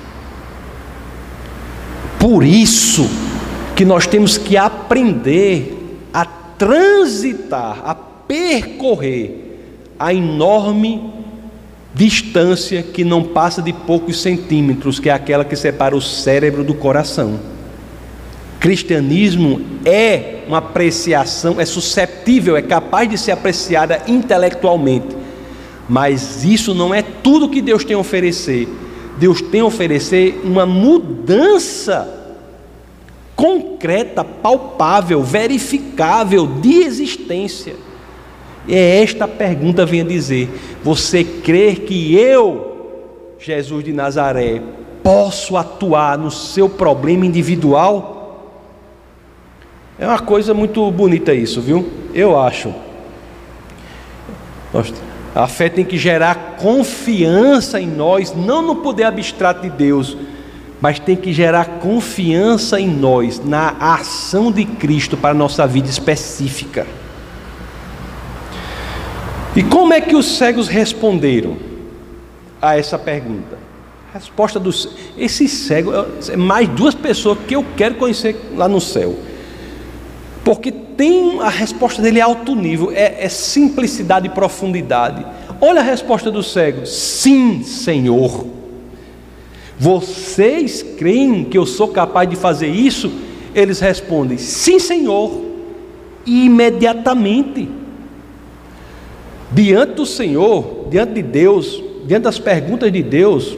Por 2.18 2.44
isso 2.44 3.08
que 3.74 3.84
nós 3.86 4.06
temos 4.06 4.36
que 4.36 4.58
aprender 4.58 5.98
a 6.12 6.26
transitar, 6.26 7.80
a 7.82 7.94
percorrer 8.26 9.44
a 9.98 10.12
enorme 10.12 11.12
distância 11.94 12.82
que 12.82 13.04
não 13.04 13.22
passa 13.22 13.62
de 13.62 13.72
poucos 13.72 14.20
centímetros, 14.20 14.98
que 14.98 15.08
é 15.08 15.12
aquela 15.12 15.44
que 15.44 15.54
separa 15.54 15.96
o 15.96 16.00
cérebro 16.00 16.64
do 16.64 16.74
coração. 16.74 17.38
Cristianismo 18.58 19.60
é 19.84 20.42
uma 20.48 20.58
apreciação, 20.58 21.60
é 21.60 21.64
susceptível, 21.64 22.56
é 22.56 22.62
capaz 22.62 23.08
de 23.08 23.16
ser 23.16 23.32
apreciada 23.32 24.02
intelectualmente, 24.08 25.16
mas 25.88 26.44
isso 26.44 26.74
não 26.74 26.92
é 26.92 27.02
tudo 27.02 27.48
que 27.48 27.62
Deus 27.62 27.84
tem 27.84 27.94
a 27.94 27.98
oferecer. 27.98 28.68
Deus 29.18 29.40
tem 29.40 29.60
a 29.60 29.66
oferecer 29.66 30.40
uma 30.42 30.66
mudança 30.66 32.22
concreta, 33.36 34.24
palpável, 34.24 35.22
verificável 35.22 36.46
de 36.46 36.82
existência. 36.82 37.76
É 38.68 39.02
esta 39.02 39.28
pergunta 39.28 39.84
vem 39.84 40.00
a 40.00 40.04
dizer: 40.04 40.48
Você 40.82 41.22
crê 41.22 41.74
que 41.74 42.16
eu, 42.16 43.36
Jesus 43.38 43.84
de 43.84 43.92
Nazaré, 43.92 44.62
posso 45.02 45.56
atuar 45.56 46.16
no 46.16 46.30
seu 46.30 46.68
problema 46.68 47.26
individual? 47.26 48.14
É 49.98 50.06
uma 50.06 50.18
coisa 50.18 50.54
muito 50.54 50.90
bonita 50.90 51.32
isso, 51.34 51.60
viu? 51.60 51.88
Eu 52.14 52.38
acho. 52.38 52.74
A 55.34 55.46
fé 55.46 55.68
tem 55.68 55.84
que 55.84 55.96
gerar 55.98 56.56
confiança 56.56 57.80
em 57.80 57.86
nós, 57.86 58.34
não 58.34 58.62
no 58.62 58.76
poder 58.76 59.04
abstrato 59.04 59.62
de 59.62 59.70
Deus, 59.70 60.16
mas 60.80 60.98
tem 60.98 61.16
que 61.16 61.32
gerar 61.32 61.78
confiança 61.80 62.80
em 62.80 62.88
nós, 62.88 63.44
na 63.44 63.70
ação 63.78 64.50
de 64.50 64.64
Cristo 64.64 65.16
para 65.16 65.30
a 65.30 65.34
nossa 65.34 65.66
vida 65.66 65.88
específica. 65.88 66.86
E 69.56 69.62
como 69.62 69.92
é 69.92 70.00
que 70.00 70.16
os 70.16 70.36
cegos 70.36 70.66
responderam 70.66 71.56
a 72.60 72.76
essa 72.76 72.98
pergunta? 72.98 73.56
A 74.12 74.18
resposta 74.18 74.58
dos 74.58 74.88
esses 75.16 75.50
cegos, 75.50 76.28
é 76.28 76.36
mais 76.36 76.68
duas 76.68 76.94
pessoas 76.94 77.38
que 77.46 77.54
eu 77.54 77.64
quero 77.76 77.94
conhecer 77.94 78.36
lá 78.56 78.68
no 78.68 78.80
céu. 78.80 79.14
Porque 80.44 80.72
tem 80.72 81.40
a 81.40 81.48
resposta 81.48 82.02
dele 82.02 82.18
é 82.18 82.22
alto 82.22 82.54
nível, 82.54 82.90
é, 82.92 83.24
é 83.24 83.28
simplicidade 83.28 84.26
e 84.26 84.30
profundidade. 84.30 85.24
Olha 85.60 85.80
a 85.80 85.84
resposta 85.84 86.30
do 86.30 86.42
cego: 86.42 86.84
Sim, 86.86 87.62
Senhor. 87.62 88.46
Vocês 89.78 90.82
creem 90.82 91.44
que 91.44 91.58
eu 91.58 91.66
sou 91.66 91.88
capaz 91.88 92.28
de 92.28 92.36
fazer 92.36 92.68
isso? 92.68 93.10
Eles 93.54 93.78
respondem: 93.80 94.36
Sim, 94.36 94.78
Senhor. 94.78 95.42
E 96.26 96.46
imediatamente, 96.46 97.68
diante 99.52 99.94
do 99.94 100.06
Senhor, 100.06 100.86
diante 100.90 101.14
de 101.14 101.22
Deus, 101.22 101.82
diante 102.06 102.24
das 102.24 102.38
perguntas 102.38 102.92
de 102.92 103.02
Deus, 103.02 103.56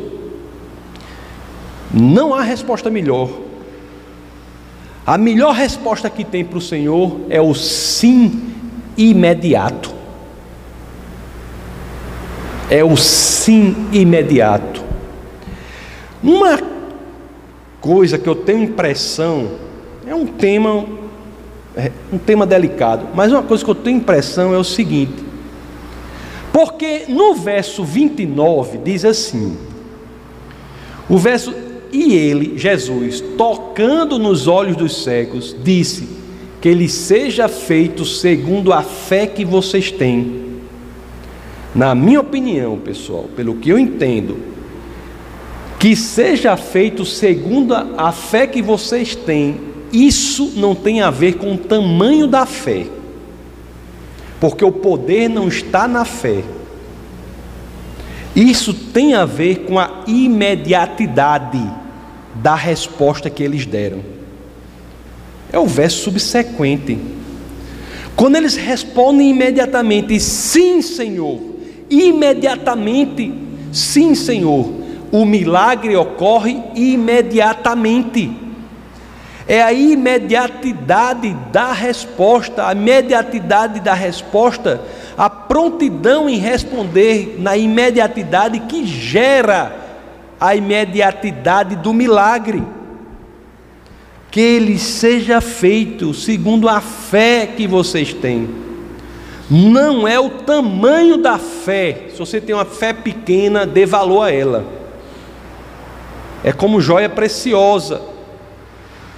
não 1.92 2.34
há 2.34 2.42
resposta 2.42 2.90
melhor. 2.90 3.30
A 5.06 5.16
melhor 5.16 5.54
resposta 5.54 6.10
que 6.10 6.24
tem 6.24 6.44
para 6.44 6.58
o 6.58 6.60
Senhor 6.60 7.20
é 7.30 7.40
o 7.40 7.54
sim 7.54 8.54
imediato. 8.96 9.94
É 12.68 12.82
o 12.82 12.96
sim 12.96 13.88
imediato. 13.92 14.84
Uma 16.22 16.58
coisa 17.80 18.18
que 18.18 18.28
eu 18.28 18.34
tenho 18.34 18.64
impressão, 18.64 19.48
é 20.04 20.12
um 20.12 20.26
tema, 20.26 20.84
é 21.76 21.92
um 22.12 22.18
tema 22.18 22.44
delicado, 22.44 23.06
mas 23.14 23.30
uma 23.30 23.44
coisa 23.44 23.64
que 23.64 23.70
eu 23.70 23.76
tenho 23.76 23.98
impressão 23.98 24.52
é 24.52 24.58
o 24.58 24.64
seguinte: 24.64 25.25
porque 26.56 27.02
no 27.06 27.34
verso 27.34 27.84
29 27.84 28.78
diz 28.78 29.04
assim, 29.04 29.58
o 31.06 31.18
verso, 31.18 31.52
e 31.92 32.14
ele, 32.14 32.56
Jesus, 32.56 33.20
tocando 33.36 34.18
nos 34.18 34.48
olhos 34.48 34.74
dos 34.74 35.04
cegos, 35.04 35.54
disse: 35.62 36.08
Que 36.58 36.72
lhe 36.72 36.88
seja 36.88 37.46
feito 37.46 38.06
segundo 38.06 38.72
a 38.72 38.80
fé 38.80 39.26
que 39.26 39.44
vocês 39.44 39.90
têm. 39.90 40.46
Na 41.74 41.94
minha 41.94 42.22
opinião, 42.22 42.78
pessoal, 42.78 43.26
pelo 43.36 43.56
que 43.56 43.68
eu 43.68 43.78
entendo, 43.78 44.38
que 45.78 45.94
seja 45.94 46.56
feito 46.56 47.04
segundo 47.04 47.74
a 47.74 48.12
fé 48.12 48.46
que 48.46 48.62
vocês 48.62 49.14
têm, 49.14 49.60
isso 49.92 50.54
não 50.56 50.74
tem 50.74 51.02
a 51.02 51.10
ver 51.10 51.34
com 51.34 51.52
o 51.52 51.58
tamanho 51.58 52.26
da 52.26 52.46
fé, 52.46 52.86
porque 54.40 54.64
o 54.64 54.72
poder 54.72 55.28
não 55.28 55.48
está 55.48 55.88
na 55.88 56.04
fé, 56.04 56.42
isso 58.34 58.74
tem 58.74 59.14
a 59.14 59.24
ver 59.24 59.60
com 59.60 59.78
a 59.78 60.02
imediatidade 60.06 61.62
da 62.34 62.54
resposta 62.54 63.30
que 63.30 63.42
eles 63.42 63.64
deram. 63.64 64.00
É 65.50 65.58
o 65.58 65.66
verso 65.66 66.02
subsequente. 66.02 66.98
Quando 68.14 68.36
eles 68.36 68.54
respondem 68.56 69.30
imediatamente, 69.30 70.20
sim, 70.20 70.82
Senhor, 70.82 71.40
imediatamente, 71.88 73.32
sim, 73.72 74.14
Senhor, 74.14 74.70
o 75.10 75.24
milagre 75.24 75.96
ocorre 75.96 76.58
imediatamente. 76.74 78.30
É 79.48 79.62
a 79.62 79.72
imediatidade 79.72 81.32
da 81.52 81.72
resposta, 81.72 82.66
a 82.66 82.72
imediatidade 82.72 83.80
da 83.80 83.94
resposta, 83.94 84.80
a 85.16 85.30
prontidão 85.30 86.28
em 86.28 86.36
responder 86.36 87.36
na 87.38 87.56
imediatidade 87.56 88.60
que 88.60 88.84
gera 88.84 89.76
a 90.40 90.54
imediatidade 90.56 91.76
do 91.76 91.92
milagre. 91.92 92.62
Que 94.30 94.40
ele 94.40 94.78
seja 94.78 95.40
feito 95.40 96.12
segundo 96.12 96.68
a 96.68 96.80
fé 96.80 97.46
que 97.46 97.66
vocês 97.66 98.12
têm. 98.12 98.48
Não 99.48 100.08
é 100.08 100.18
o 100.18 100.28
tamanho 100.28 101.18
da 101.18 101.38
fé. 101.38 102.08
Se 102.10 102.18
você 102.18 102.40
tem 102.40 102.54
uma 102.54 102.64
fé 102.64 102.92
pequena, 102.92 103.64
dê 103.64 103.86
valor 103.86 104.22
a 104.22 104.32
ela 104.32 104.76
é 106.46 106.52
como 106.52 106.80
joia 106.80 107.08
preciosa, 107.08 108.00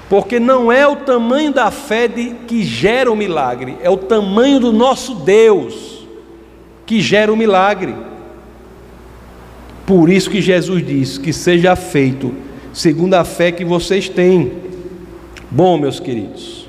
porque 0.09 0.41
não 0.41 0.73
é 0.73 0.87
o 0.87 0.97
tamanho 0.97 1.53
da 1.53 1.71
fé 1.71 2.09
de, 2.09 2.35
que 2.47 2.63
gera 2.63 3.11
o 3.11 3.17
milagre, 3.17 3.77
é 3.83 3.91
o 3.91 3.97
tamanho 3.97 4.59
do 4.59 4.73
nosso 4.73 5.15
Deus 5.15 6.07
que 6.87 7.01
gera 7.01 7.33
o 7.33 7.37
milagre. 7.37 7.95
Por 9.87 10.09
isso 10.09 10.31
que 10.31 10.41
Jesus 10.41 10.87
diz 10.87 11.19
que 11.19 11.33
seja 11.33 11.77
feito 11.77 12.35
segundo 12.73 13.15
a 13.15 13.25
fé 13.25 13.53
que 13.53 13.65
vocês 13.65 14.09
têm. 14.09 14.53
Bom, 15.51 15.79
meus 15.79 15.99
queridos, 15.99 16.69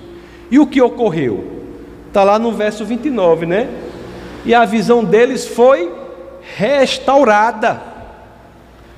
e 0.50 0.60
o 0.60 0.68
que 0.68 0.82
ocorreu? 0.82 1.60
Está 2.08 2.24
lá 2.24 2.40
no 2.40 2.52
verso 2.52 2.86
29, 2.86 3.46
né? 3.46 3.70
E 4.46 4.54
a 4.54 4.66
visão 4.66 5.04
deles 5.04 5.46
foi 5.46 5.92
restaurada. 6.58 7.82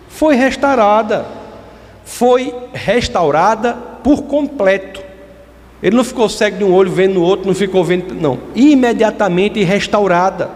Foi 0.08 0.36
restaurada 0.36 1.26
foi 2.12 2.54
restaurada 2.74 3.78
por 4.04 4.24
completo. 4.24 5.02
Ele 5.82 5.96
não 5.96 6.04
ficou 6.04 6.30
cego 6.30 6.58
de 6.58 6.64
um 6.64 6.74
olho, 6.74 6.92
vendo 6.92 7.16
no 7.16 7.22
outro, 7.22 7.48
não 7.48 7.56
ficou 7.56 7.84
vendo, 7.84 8.14
não. 8.14 8.38
Imediatamente 8.56 9.64
restaurada. 9.64 10.50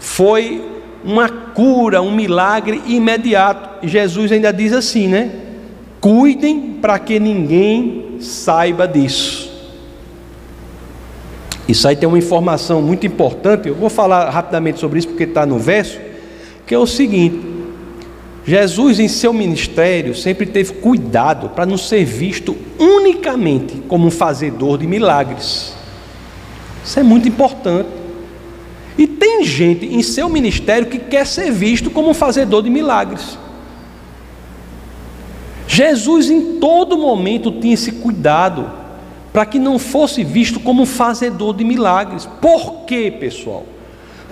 Foi 0.00 0.62
uma 1.04 1.28
cura, 1.28 2.02
um 2.02 2.14
milagre 2.14 2.82
imediato. 2.86 3.86
Jesus 3.86 4.32
ainda 4.32 4.52
diz 4.52 4.72
assim, 4.72 5.06
né? 5.06 5.30
Cuidem 6.00 6.78
para 6.80 6.98
que 6.98 7.20
ninguém 7.20 8.16
saiba 8.18 8.88
disso. 8.88 9.52
Isso 11.68 11.86
aí 11.86 11.94
tem 11.94 12.08
uma 12.08 12.18
informação 12.18 12.82
muito 12.82 13.06
importante. 13.06 13.68
Eu 13.68 13.74
vou 13.74 13.88
falar 13.88 14.28
rapidamente 14.30 14.80
sobre 14.80 14.98
isso 14.98 15.08
porque 15.08 15.24
está 15.24 15.46
no 15.46 15.58
verso, 15.58 16.00
que 16.66 16.74
é 16.74 16.78
o 16.78 16.86
seguinte: 16.86 17.51
Jesus, 18.44 18.98
em 18.98 19.06
seu 19.06 19.32
ministério, 19.32 20.14
sempre 20.14 20.46
teve 20.46 20.74
cuidado 20.74 21.50
para 21.50 21.64
não 21.64 21.78
ser 21.78 22.04
visto 22.04 22.56
unicamente 22.78 23.82
como 23.86 24.06
um 24.06 24.10
fazedor 24.10 24.78
de 24.78 24.86
milagres. 24.86 25.74
Isso 26.84 26.98
é 26.98 27.02
muito 27.02 27.28
importante. 27.28 27.88
E 28.98 29.06
tem 29.06 29.44
gente 29.44 29.86
em 29.86 30.02
seu 30.02 30.28
ministério 30.28 30.88
que 30.88 30.98
quer 30.98 31.26
ser 31.26 31.52
visto 31.52 31.90
como 31.90 32.10
um 32.10 32.14
fazedor 32.14 32.62
de 32.62 32.70
milagres. 32.70 33.38
Jesus, 35.66 36.28
em 36.28 36.58
todo 36.58 36.98
momento, 36.98 37.52
tinha 37.52 37.74
esse 37.74 37.92
cuidado 37.92 38.70
para 39.32 39.46
que 39.46 39.58
não 39.58 39.78
fosse 39.78 40.22
visto 40.22 40.60
como 40.60 40.82
um 40.82 40.86
fazedor 40.86 41.54
de 41.54 41.64
milagres. 41.64 42.28
Por 42.40 42.84
quê, 42.84 43.10
pessoal? 43.10 43.64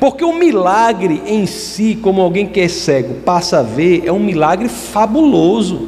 Porque 0.00 0.24
o 0.24 0.32
milagre 0.32 1.22
em 1.26 1.44
si, 1.44 1.94
como 1.94 2.22
alguém 2.22 2.46
que 2.46 2.58
é 2.58 2.68
cego 2.68 3.16
passa 3.16 3.58
a 3.58 3.62
ver, 3.62 4.02
é 4.06 4.10
um 4.10 4.18
milagre 4.18 4.66
fabuloso, 4.66 5.86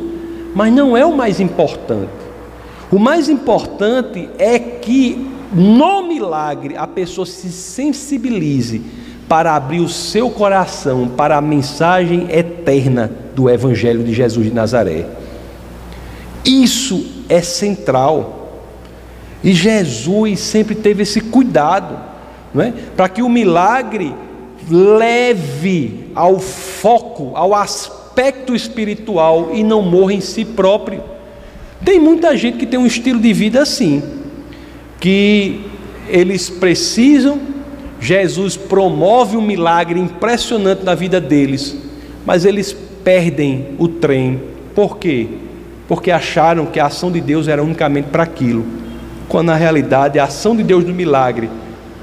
mas 0.54 0.70
não 0.70 0.94
é 0.94 1.06
o 1.06 1.16
mais 1.16 1.40
importante. 1.40 2.10
O 2.90 2.98
mais 2.98 3.30
importante 3.30 4.28
é 4.38 4.58
que 4.58 5.32
no 5.50 6.06
milagre 6.06 6.76
a 6.76 6.86
pessoa 6.86 7.26
se 7.26 7.50
sensibilize 7.50 8.82
para 9.26 9.56
abrir 9.56 9.80
o 9.80 9.88
seu 9.88 10.28
coração 10.28 11.08
para 11.08 11.38
a 11.38 11.40
mensagem 11.40 12.28
eterna 12.30 13.10
do 13.34 13.48
Evangelho 13.48 14.04
de 14.04 14.12
Jesus 14.12 14.46
de 14.46 14.52
Nazaré. 14.52 15.06
Isso 16.44 17.24
é 17.30 17.40
central. 17.40 18.60
E 19.42 19.54
Jesus 19.54 20.38
sempre 20.40 20.74
teve 20.74 21.02
esse 21.02 21.18
cuidado 21.18 22.11
é? 22.61 22.72
para 22.96 23.09
que 23.09 23.22
o 23.22 23.28
milagre 23.28 24.14
leve 24.70 26.11
ao 26.14 26.38
foco, 26.38 27.32
ao 27.34 27.55
aspecto 27.55 28.55
espiritual 28.55 29.50
e 29.53 29.62
não 29.62 29.82
morra 29.82 30.14
em 30.14 30.20
si 30.20 30.44
próprio. 30.44 31.03
Tem 31.84 31.98
muita 31.98 32.36
gente 32.36 32.59
que 32.59 32.66
tem 32.66 32.78
um 32.78 32.86
estilo 32.86 33.18
de 33.18 33.32
vida 33.32 33.62
assim, 33.62 34.03
que 35.00 35.62
eles 36.09 36.48
precisam, 36.48 37.40
Jesus 38.00 38.57
promove 38.57 39.36
um 39.36 39.42
milagre 39.42 39.98
impressionante 39.98 40.84
na 40.84 40.94
vida 40.94 41.20
deles, 41.20 41.76
mas 42.24 42.44
eles 42.44 42.76
perdem 43.03 43.68
o 43.78 43.88
trem. 43.88 44.40
Por 44.74 44.98
quê? 44.98 45.28
Porque 45.88 46.11
acharam 46.11 46.66
que 46.66 46.78
a 46.78 46.86
ação 46.86 47.11
de 47.11 47.20
Deus 47.20 47.48
era 47.48 47.62
unicamente 47.62 48.09
para 48.09 48.22
aquilo, 48.22 48.64
quando 49.28 49.48
na 49.48 49.57
realidade 49.57 50.18
a 50.18 50.24
ação 50.24 50.55
de 50.55 50.62
Deus 50.62 50.84
no 50.84 50.94
milagre 50.94 51.48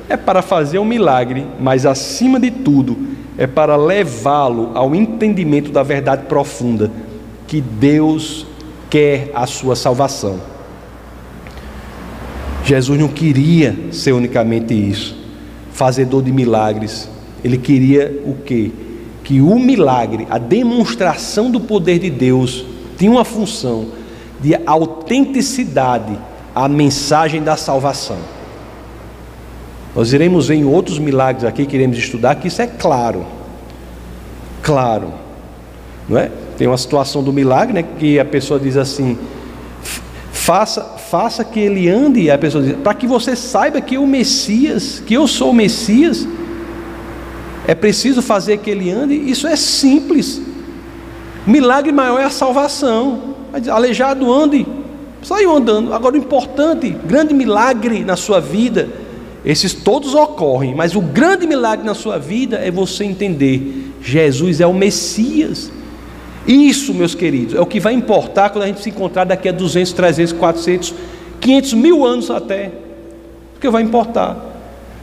é 0.09 0.17
para 0.17 0.41
fazer 0.41 0.79
um 0.79 0.85
milagre, 0.85 1.45
mas 1.59 1.85
acima 1.85 2.39
de 2.39 2.49
tudo, 2.49 2.97
é 3.37 3.47
para 3.47 3.75
levá-lo 3.75 4.71
ao 4.73 4.93
entendimento 4.95 5.71
da 5.71 5.83
verdade 5.83 6.25
profunda 6.25 6.91
que 7.47 7.61
Deus 7.61 8.45
quer 8.89 9.31
a 9.33 9.45
sua 9.45 9.75
salvação. 9.75 10.39
Jesus 12.65 12.99
não 12.99 13.07
queria 13.07 13.75
ser 13.91 14.11
unicamente 14.11 14.73
isso, 14.73 15.17
fazedor 15.71 16.21
de 16.21 16.31
milagres. 16.31 17.09
Ele 17.43 17.57
queria 17.57 18.21
o 18.25 18.35
quê? 18.35 18.71
Que 19.23 19.39
o 19.39 19.57
milagre, 19.57 20.27
a 20.29 20.37
demonstração 20.37 21.49
do 21.49 21.61
poder 21.61 21.99
de 21.99 22.09
Deus, 22.09 22.65
tinha 22.97 23.11
uma 23.11 23.23
função 23.23 23.87
de 24.41 24.55
autenticidade 24.65 26.17
a 26.53 26.67
mensagem 26.67 27.41
da 27.41 27.55
salvação. 27.55 28.17
Nós 29.99 30.13
iremos 30.13 30.47
ver 30.47 30.55
em 30.55 30.63
outros 30.63 30.97
milagres 30.97 31.43
aqui 31.43 31.65
que 31.65 31.75
iremos 31.75 31.97
estudar 31.97 32.35
que 32.35 32.47
isso 32.47 32.61
é 32.61 32.67
claro. 32.67 33.25
Claro. 34.63 35.13
Não 36.07 36.17
é? 36.17 36.31
Tem 36.57 36.67
uma 36.67 36.77
situação 36.77 37.21
do 37.21 37.33
milagre, 37.33 37.73
né, 37.73 37.83
que 37.99 38.17
a 38.17 38.23
pessoa 38.23 38.57
diz 38.57 38.77
assim: 38.77 39.17
faça, 40.31 40.81
faça 40.81 41.43
que 41.43 41.59
ele 41.59 41.89
ande, 41.89 42.21
e 42.21 42.31
a 42.31 42.37
pessoa 42.37 42.63
diz, 42.63 42.77
para 42.77 42.93
que 42.93 43.05
você 43.05 43.35
saiba 43.35 43.81
que 43.81 43.97
o 43.97 44.07
Messias, 44.07 45.03
que 45.05 45.15
eu 45.15 45.27
sou 45.27 45.49
o 45.49 45.53
Messias, 45.53 46.25
é 47.67 47.75
preciso 47.75 48.21
fazer 48.21 48.59
que 48.59 48.69
ele 48.69 48.89
ande, 48.89 49.15
isso 49.15 49.47
é 49.47 49.57
simples. 49.57 50.41
Milagre 51.45 51.91
maior 51.91 52.21
é 52.21 52.23
a 52.23 52.29
salvação. 52.29 53.35
Aleijado 53.69 54.31
ande, 54.31 54.65
saiu 55.21 55.53
andando. 55.53 55.93
Agora 55.93 56.15
o 56.15 56.17
importante, 56.17 56.89
grande 57.05 57.33
milagre 57.33 58.05
na 58.05 58.15
sua 58.15 58.39
vida, 58.39 58.87
esses 59.45 59.73
todos 59.73 60.13
ocorrem, 60.13 60.75
mas 60.75 60.95
o 60.95 61.01
grande 61.01 61.47
milagre 61.47 61.85
na 61.85 61.93
sua 61.93 62.17
vida 62.17 62.57
é 62.57 62.69
você 62.69 63.05
entender: 63.05 63.93
Jesus 64.01 64.59
é 64.59 64.67
o 64.67 64.73
Messias. 64.73 65.71
Isso, 66.47 66.93
meus 66.93 67.13
queridos, 67.13 67.55
é 67.55 67.61
o 67.61 67.65
que 67.65 67.79
vai 67.79 67.93
importar 67.93 68.49
quando 68.49 68.63
a 68.63 68.67
gente 68.67 68.81
se 68.81 68.89
encontrar 68.89 69.23
daqui 69.23 69.47
a 69.47 69.51
200, 69.51 69.93
300, 69.93 70.33
400, 70.33 70.93
500 71.39 71.73
mil 71.73 72.05
anos 72.05 72.31
até. 72.31 72.71
O 73.55 73.59
que 73.59 73.69
vai 73.69 73.83
importar? 73.83 74.37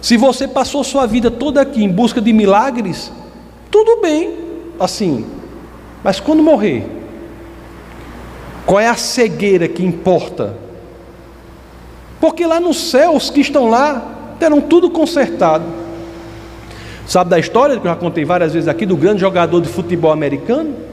Se 0.03 0.17
você 0.17 0.47
passou 0.49 0.83
sua 0.83 1.07
vida 1.07 1.31
toda 1.31 1.61
aqui 1.61 1.83
em 1.83 1.89
busca 1.89 2.21
de 2.21 2.33
milagres, 2.33 3.13
tudo 3.71 4.01
bem, 4.01 4.35
assim, 4.79 5.27
mas 6.03 6.21
quando 6.21 6.43
morrer, 6.43 6.87
qual 8.65 8.81
é 8.81 8.89
a 8.89 8.97
cegueira 8.97 9.69
que 9.69 9.85
importa? 9.85 10.55
Porque 12.21 12.47
lá 12.47 12.59
no 12.59 12.75
céu, 12.75 13.15
os 13.15 13.31
que 13.31 13.41
estão 13.41 13.69
lá 13.69 14.16
terão 14.39 14.61
tudo 14.61 14.91
consertado. 14.91 15.65
Sabe 17.07 17.31
da 17.31 17.39
história 17.39 17.77
que 17.79 17.87
eu 17.87 17.91
já 17.91 17.97
contei 17.97 18.25
várias 18.25 18.53
vezes 18.53 18.69
aqui 18.69 18.85
do 18.85 18.97
grande 18.97 19.21
jogador 19.21 19.61
de 19.61 19.69
futebol 19.69 20.11
americano? 20.11 20.87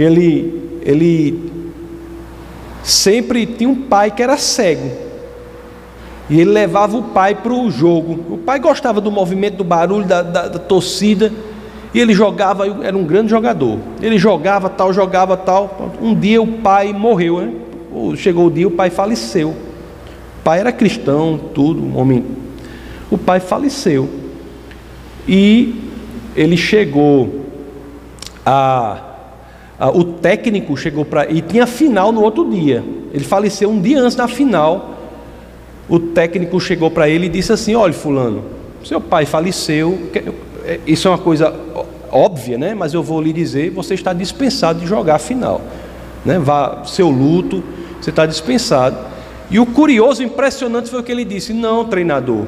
que 0.00 0.04
ele, 0.04 0.80
ele 0.82 1.52
sempre 2.82 3.44
tinha 3.44 3.68
um 3.68 3.74
pai 3.74 4.10
que 4.10 4.22
era 4.22 4.38
cego. 4.38 4.90
E 6.30 6.40
ele 6.40 6.50
levava 6.50 6.96
o 6.96 7.02
pai 7.02 7.34
para 7.34 7.52
o 7.52 7.70
jogo. 7.70 8.34
O 8.34 8.38
pai 8.38 8.58
gostava 8.58 8.98
do 8.98 9.10
movimento, 9.10 9.56
do 9.56 9.64
barulho, 9.64 10.06
da, 10.06 10.22
da, 10.22 10.48
da, 10.48 10.58
torcida. 10.58 11.30
E 11.92 12.00
ele 12.00 12.14
jogava, 12.14 12.66
era 12.82 12.96
um 12.96 13.04
grande 13.04 13.28
jogador. 13.28 13.78
Ele 14.00 14.16
jogava 14.16 14.70
tal, 14.70 14.90
jogava 14.90 15.36
tal. 15.36 15.92
Um 16.00 16.14
dia 16.14 16.40
o 16.40 16.46
pai 16.46 16.94
morreu, 16.94 17.40
né? 17.40 17.52
Chegou 18.16 18.46
o 18.46 18.50
dia, 18.50 18.68
o 18.68 18.70
pai 18.70 18.88
faleceu. 18.88 19.54
Pai 20.44 20.60
era 20.60 20.72
cristão, 20.72 21.38
tudo, 21.54 21.82
um 21.82 21.98
homem. 21.98 22.24
O 23.10 23.18
pai 23.18 23.40
faleceu. 23.40 24.08
E 25.28 25.74
ele 26.36 26.56
chegou 26.56 27.46
a 28.44 29.10
ah, 29.82 29.88
o 29.88 30.04
técnico 30.04 30.76
chegou 30.76 31.06
para. 31.06 31.30
E 31.32 31.40
tinha 31.40 31.66
final 31.66 32.12
no 32.12 32.20
outro 32.20 32.50
dia. 32.50 32.84
Ele 33.14 33.24
faleceu 33.24 33.70
um 33.70 33.80
dia 33.80 33.98
antes 33.98 34.14
da 34.14 34.28
final. 34.28 34.98
O 35.88 35.98
técnico 35.98 36.60
chegou 36.60 36.90
para 36.90 37.08
ele 37.08 37.26
e 37.26 37.28
disse 37.30 37.50
assim: 37.50 37.74
Olha, 37.74 37.94
Fulano, 37.94 38.44
seu 38.84 39.00
pai 39.00 39.24
faleceu. 39.24 40.10
É, 40.66 40.80
isso 40.86 41.08
é 41.08 41.10
uma 41.10 41.16
coisa 41.16 41.54
óbvia, 42.12 42.58
né? 42.58 42.74
Mas 42.74 42.92
eu 42.92 43.02
vou 43.02 43.22
lhe 43.22 43.32
dizer: 43.32 43.70
você 43.70 43.94
está 43.94 44.12
dispensado 44.12 44.80
de 44.80 44.86
jogar 44.86 45.14
a 45.14 45.18
final. 45.18 45.62
Né? 46.26 46.38
Vá, 46.38 46.84
seu 46.84 47.08
luto, 47.08 47.64
você 47.98 48.10
está 48.10 48.26
dispensado. 48.26 48.98
E 49.50 49.58
o 49.58 49.66
curioso, 49.66 50.22
impressionante 50.22 50.88
foi 50.88 51.00
o 51.00 51.02
que 51.02 51.10
ele 51.10 51.24
disse: 51.24 51.52
Não, 51.52 51.84
treinador, 51.84 52.44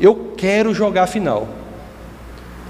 eu 0.00 0.32
quero 0.36 0.72
jogar 0.72 1.04
a 1.04 1.06
final. 1.06 1.48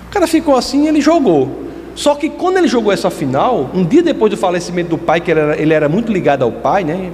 O 0.09 0.11
cara 0.11 0.27
ficou 0.27 0.57
assim 0.57 0.87
ele 0.87 1.01
jogou. 1.01 1.65
Só 1.95 2.15
que 2.15 2.29
quando 2.29 2.57
ele 2.57 2.67
jogou 2.67 2.93
essa 2.93 3.11
final, 3.11 3.71
um 3.73 3.85
dia 3.85 4.03
depois 4.03 4.31
do 4.31 4.37
falecimento 4.37 4.91
do 4.91 4.99
pai, 4.99 5.21
que 5.21 5.31
ele 5.31 5.41
era, 5.41 5.61
ele 5.61 5.75
era 5.75 5.89
muito 5.89 6.13
ligado 6.13 6.43
ao 6.43 6.51
pai, 6.51 6.83
né? 6.83 7.13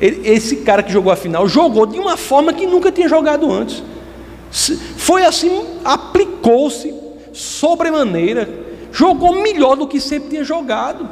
Ele, 0.00 0.28
esse 0.28 0.56
cara 0.56 0.82
que 0.82 0.92
jogou 0.92 1.12
a 1.12 1.16
final 1.16 1.48
jogou 1.48 1.86
de 1.86 1.98
uma 1.98 2.16
forma 2.16 2.52
que 2.52 2.66
nunca 2.66 2.92
tinha 2.92 3.08
jogado 3.08 3.50
antes. 3.50 3.82
Foi 4.96 5.24
assim, 5.24 5.64
aplicou-se 5.84 6.94
sobremaneira, 7.32 8.48
jogou 8.92 9.42
melhor 9.42 9.76
do 9.76 9.86
que 9.86 10.00
sempre 10.00 10.30
tinha 10.30 10.44
jogado. 10.44 11.08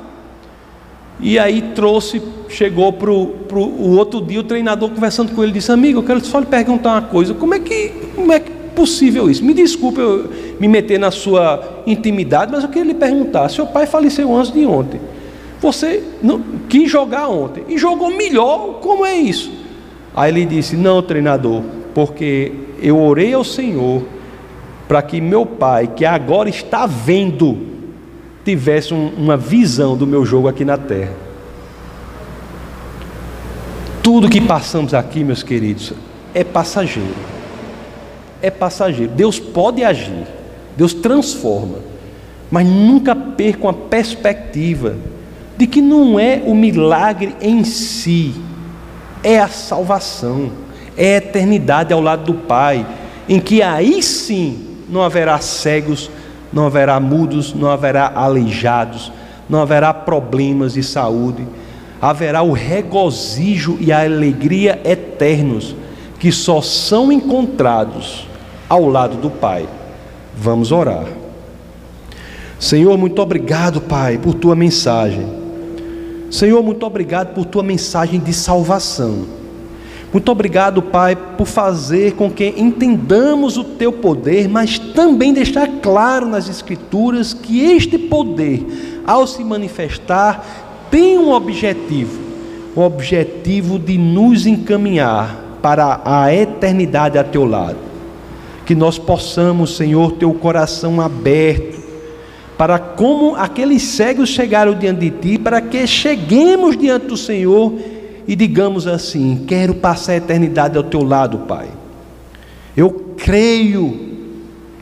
E 1.23 1.39
aí 1.39 1.63
trouxe, 1.75 2.23
chegou 2.49 2.93
para 2.93 3.11
o 3.11 3.97
outro 3.97 4.21
dia, 4.21 4.41
o 4.41 4.45
treinador 4.45 4.91
conversando 4.91 5.35
com 5.35 5.43
ele, 5.43 5.53
disse, 5.53 5.71
amigo, 5.71 5.99
eu 5.99 6.03
quero 6.03 6.25
só 6.25 6.39
lhe 6.39 6.47
perguntar 6.47 6.93
uma 6.93 7.03
coisa, 7.03 7.35
como 7.35 7.55
é 7.55 7.59
que, 7.59 7.93
como 8.15 8.33
é 8.33 8.41
que 8.41 8.61
possível 8.81 9.29
isso. 9.31 9.45
Me 9.45 9.53
desculpe 9.53 10.01
eu 10.01 10.31
me 10.59 10.67
meter 10.67 10.99
na 10.99 11.11
sua 11.11 11.83
intimidade, 11.87 12.51
mas 12.51 12.63
eu 12.63 12.71
queria 12.71 12.93
lhe 12.93 12.99
perguntar: 12.99 13.49
seu 13.49 13.67
pai 13.67 13.87
faleceu 13.87 14.35
antes 14.35 14.53
de 14.53 14.65
ontem. 14.65 15.01
Você 15.61 16.03
não, 16.23 16.41
quis 16.69 16.91
jogar 16.91 17.29
ontem 17.29 17.65
e 17.69 17.77
jogou 17.77 18.11
melhor, 18.11 18.79
como 18.81 19.05
é 19.05 19.17
isso? 19.17 19.53
Aí 20.15 20.31
ele 20.33 20.47
disse: 20.47 20.77
Não, 20.77 21.03
treinador, 21.03 21.63
porque 21.95 22.53
eu 22.81 22.99
orei 22.99 23.35
ao 23.35 23.45
Senhor 23.45 24.03
para 24.89 25.03
que 25.03 25.21
meu 25.21 25.45
pai, 25.45 25.87
que 25.87 26.05
agora 26.05 26.49
está 26.49 26.87
vendo, 26.87 27.59
tivesse 28.45 28.95
um, 28.95 29.09
uma 29.09 29.37
visão 29.37 29.97
do 29.97 30.07
meu 30.07 30.25
jogo 30.25 30.49
aqui 30.49 30.65
na 30.65 30.77
terra. 30.77 31.13
Tudo 34.03 34.29
que 34.29 34.41
passamos 34.41 34.95
aqui, 34.95 35.23
meus 35.23 35.43
queridos, 35.43 35.93
é 36.35 36.43
passageiro. 36.43 37.15
É 38.41 38.51
passageiro. 38.51 39.13
Deus 39.13 39.39
pode 39.39 39.85
agir, 39.85 40.27
Deus 40.77 40.95
transforma, 40.95 41.79
mas 42.51 42.67
nunca 42.67 43.15
percam 43.15 43.69
a 43.69 43.75
perspectiva 43.75 44.97
de 45.57 45.67
que 45.67 45.83
não 45.83 46.19
é 46.19 46.43
o 46.47 46.55
milagre 46.55 47.37
em 47.41 47.63
si, 47.65 48.35
é 49.23 49.39
a 49.39 49.49
salvação, 49.49 50.51
é 50.97 51.15
a 51.15 51.19
eternidade 51.19 51.93
ao 51.93 52.01
lado 52.01 52.25
do 52.25 52.35
Pai, 52.35 52.87
em 53.29 53.39
que 53.39 53.63
aí 53.63 54.03
sim 54.03 54.79
não 54.89 55.03
haverá 55.03 55.39
cegos, 55.39 56.11
não 56.53 56.67
haverá 56.67 56.99
mudos, 56.99 57.55
não 57.55 57.71
haverá 57.71 58.13
aleijados, 58.15 59.13
não 59.49 59.61
haverá 59.61 59.93
problemas 59.93 60.75
de 60.75 60.83
saúde, 60.83 61.47
haverá 62.01 62.43
o 62.43 62.53
regozijo 62.53 63.77
e 63.81 63.93
a 63.93 64.03
alegria 64.03 64.81
eternos 64.85 65.75
que 66.19 66.31
só 66.31 66.61
são 66.61 67.11
encontrados 67.11 68.27
ao 68.69 68.89
lado 68.89 69.17
do 69.17 69.31
Pai. 69.31 69.69
Vamos 70.37 70.71
orar. 70.73 71.07
Senhor, 72.59 72.97
muito 72.99 73.21
obrigado, 73.23 73.81
Pai, 73.81 74.19
por 74.19 74.35
tua 74.35 74.55
mensagem. 74.55 75.27
Senhor, 76.31 76.63
muito 76.63 76.85
obrigado 76.85 77.35
por 77.35 77.45
tua 77.45 77.63
mensagem 77.63 78.21
de 78.21 78.33
salvação. 78.33 79.40
Muito 80.13 80.33
obrigado, 80.33 80.83
Pai, 80.83 81.15
por 81.15 81.47
fazer 81.47 82.15
com 82.15 82.29
que 82.29 82.53
entendamos 82.57 83.57
o 83.57 83.63
teu 83.63 83.93
poder, 83.93 84.49
mas 84.49 84.77
também 84.77 85.33
deixar 85.33 85.69
claro 85.81 86.27
nas 86.27 86.49
Escrituras 86.49 87.33
que 87.33 87.61
este 87.61 87.97
poder, 87.97 88.67
ao 89.07 89.25
se 89.25 89.45
manifestar, 89.45 90.89
tem 90.91 91.17
um 91.17 91.31
objetivo: 91.31 92.21
o 92.75 92.81
objetivo 92.81 93.79
de 93.79 93.97
nos 93.97 94.47
encaminhar 94.47 95.45
para 95.63 96.01
a 96.05 96.35
eternidade 96.35 97.17
a 97.17 97.23
teu 97.23 97.45
lado. 97.45 97.79
Que 98.67 98.75
nós 98.75 98.99
possamos, 98.99 99.77
Senhor, 99.77 100.13
ter 100.13 100.27
o 100.27 100.35
coração 100.35 101.01
aberto, 101.01 101.79
para 102.59 102.81
como 102.81 103.37
aqueles 103.37 103.83
cegos 103.83 104.29
chegaram 104.29 104.75
diante 104.75 105.09
de 105.09 105.11
Ti, 105.11 105.39
para 105.39 105.61
que 105.61 105.87
cheguemos 105.87 106.77
diante 106.77 107.07
do 107.07 107.17
Senhor 107.17 107.73
e 108.27 108.37
digamos 108.37 108.87
assim: 108.87 109.45
quero 109.47 109.75
passar 109.75 110.13
a 110.13 110.17
eternidade 110.17 110.77
ao 110.77 110.85
Teu 110.85 111.03
lado, 111.03 111.39
Pai. 111.39 111.69
Eu 112.77 113.15
creio 113.17 114.09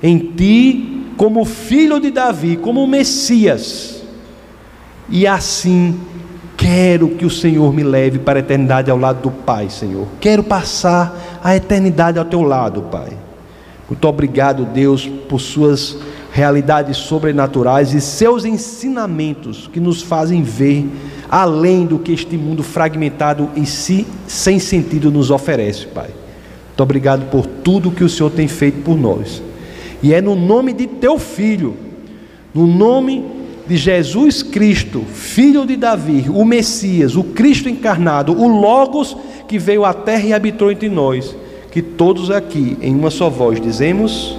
em 0.03 0.18
Ti 0.18 1.05
como 1.16 1.45
filho 1.45 1.99
de 1.99 2.11
Davi, 2.11 2.57
como 2.57 2.86
Messias, 2.86 4.03
e 5.09 5.26
assim 5.26 5.99
quero 6.57 7.11
que 7.11 7.24
o 7.24 7.30
Senhor 7.30 7.72
me 7.72 7.82
leve 7.82 8.18
para 8.18 8.39
a 8.39 8.41
eternidade 8.41 8.91
ao 8.91 8.99
lado 8.99 9.22
do 9.22 9.30
Pai, 9.30 9.70
Senhor. 9.70 10.07
Quero 10.20 10.43
passar 10.43 11.41
a 11.43 11.55
eternidade 11.57 12.18
ao 12.18 12.24
Teu 12.24 12.43
lado, 12.43 12.82
Pai. 12.82 13.11
Muito 13.89 14.07
obrigado, 14.07 14.64
Deus, 14.66 15.07
por 15.07 15.41
suas 15.41 15.97
realidades 16.39 16.99
sobrenaturais 16.99 17.93
e 17.93 18.01
seus 18.01 18.45
ensinamentos 18.45 19.68
que 19.72 19.80
nos 19.80 20.03
fazem 20.03 20.41
ver 20.41 20.89
além 21.28 21.84
do 21.84 21.99
que 21.99 22.12
este 22.12 22.36
mundo 22.36 22.62
fragmentado 22.62 23.51
e 23.57 23.66
si, 23.66 24.07
sem 24.28 24.61
sentido 24.61 25.11
nos 25.11 25.32
oferece, 25.32 25.86
Pai. 25.86 26.11
Muito 26.68 26.80
obrigado 26.80 27.28
por 27.28 27.45
tudo 27.45 27.91
que 27.91 28.05
o 28.05 28.09
Senhor 28.09 28.30
tem 28.30 28.47
feito 28.47 28.82
por 28.84 28.97
nós. 28.97 29.43
E 30.01 30.14
é 30.14 30.20
no 30.20 30.36
nome 30.36 30.72
de 30.72 30.86
teu 30.86 31.18
filho, 31.18 31.76
no 32.55 32.68
nome 32.68 33.24
de 33.66 33.76
Jesus 33.76 34.41
Cristo, 34.41 35.03
filho 35.12 35.66
de 35.66 35.76
Davi, 35.76 36.26
o 36.32 36.45
Messias, 36.45 37.16
o 37.16 37.24
Cristo 37.24 37.68
encarnado, 37.68 38.32
o 38.32 38.47
Logos 38.47 39.16
que 39.49 39.59
veio 39.59 39.84
à 39.84 39.93
terra 39.93 40.24
e 40.24 40.32
habitou 40.32 40.70
entre 40.70 40.89
nós, 40.89 41.34
que 41.72 41.82
todos 41.82 42.30
aqui, 42.30 42.76
em 42.80 42.95
uma 42.95 43.11
só 43.11 43.28
voz, 43.28 43.61
dizemos: 43.61 44.39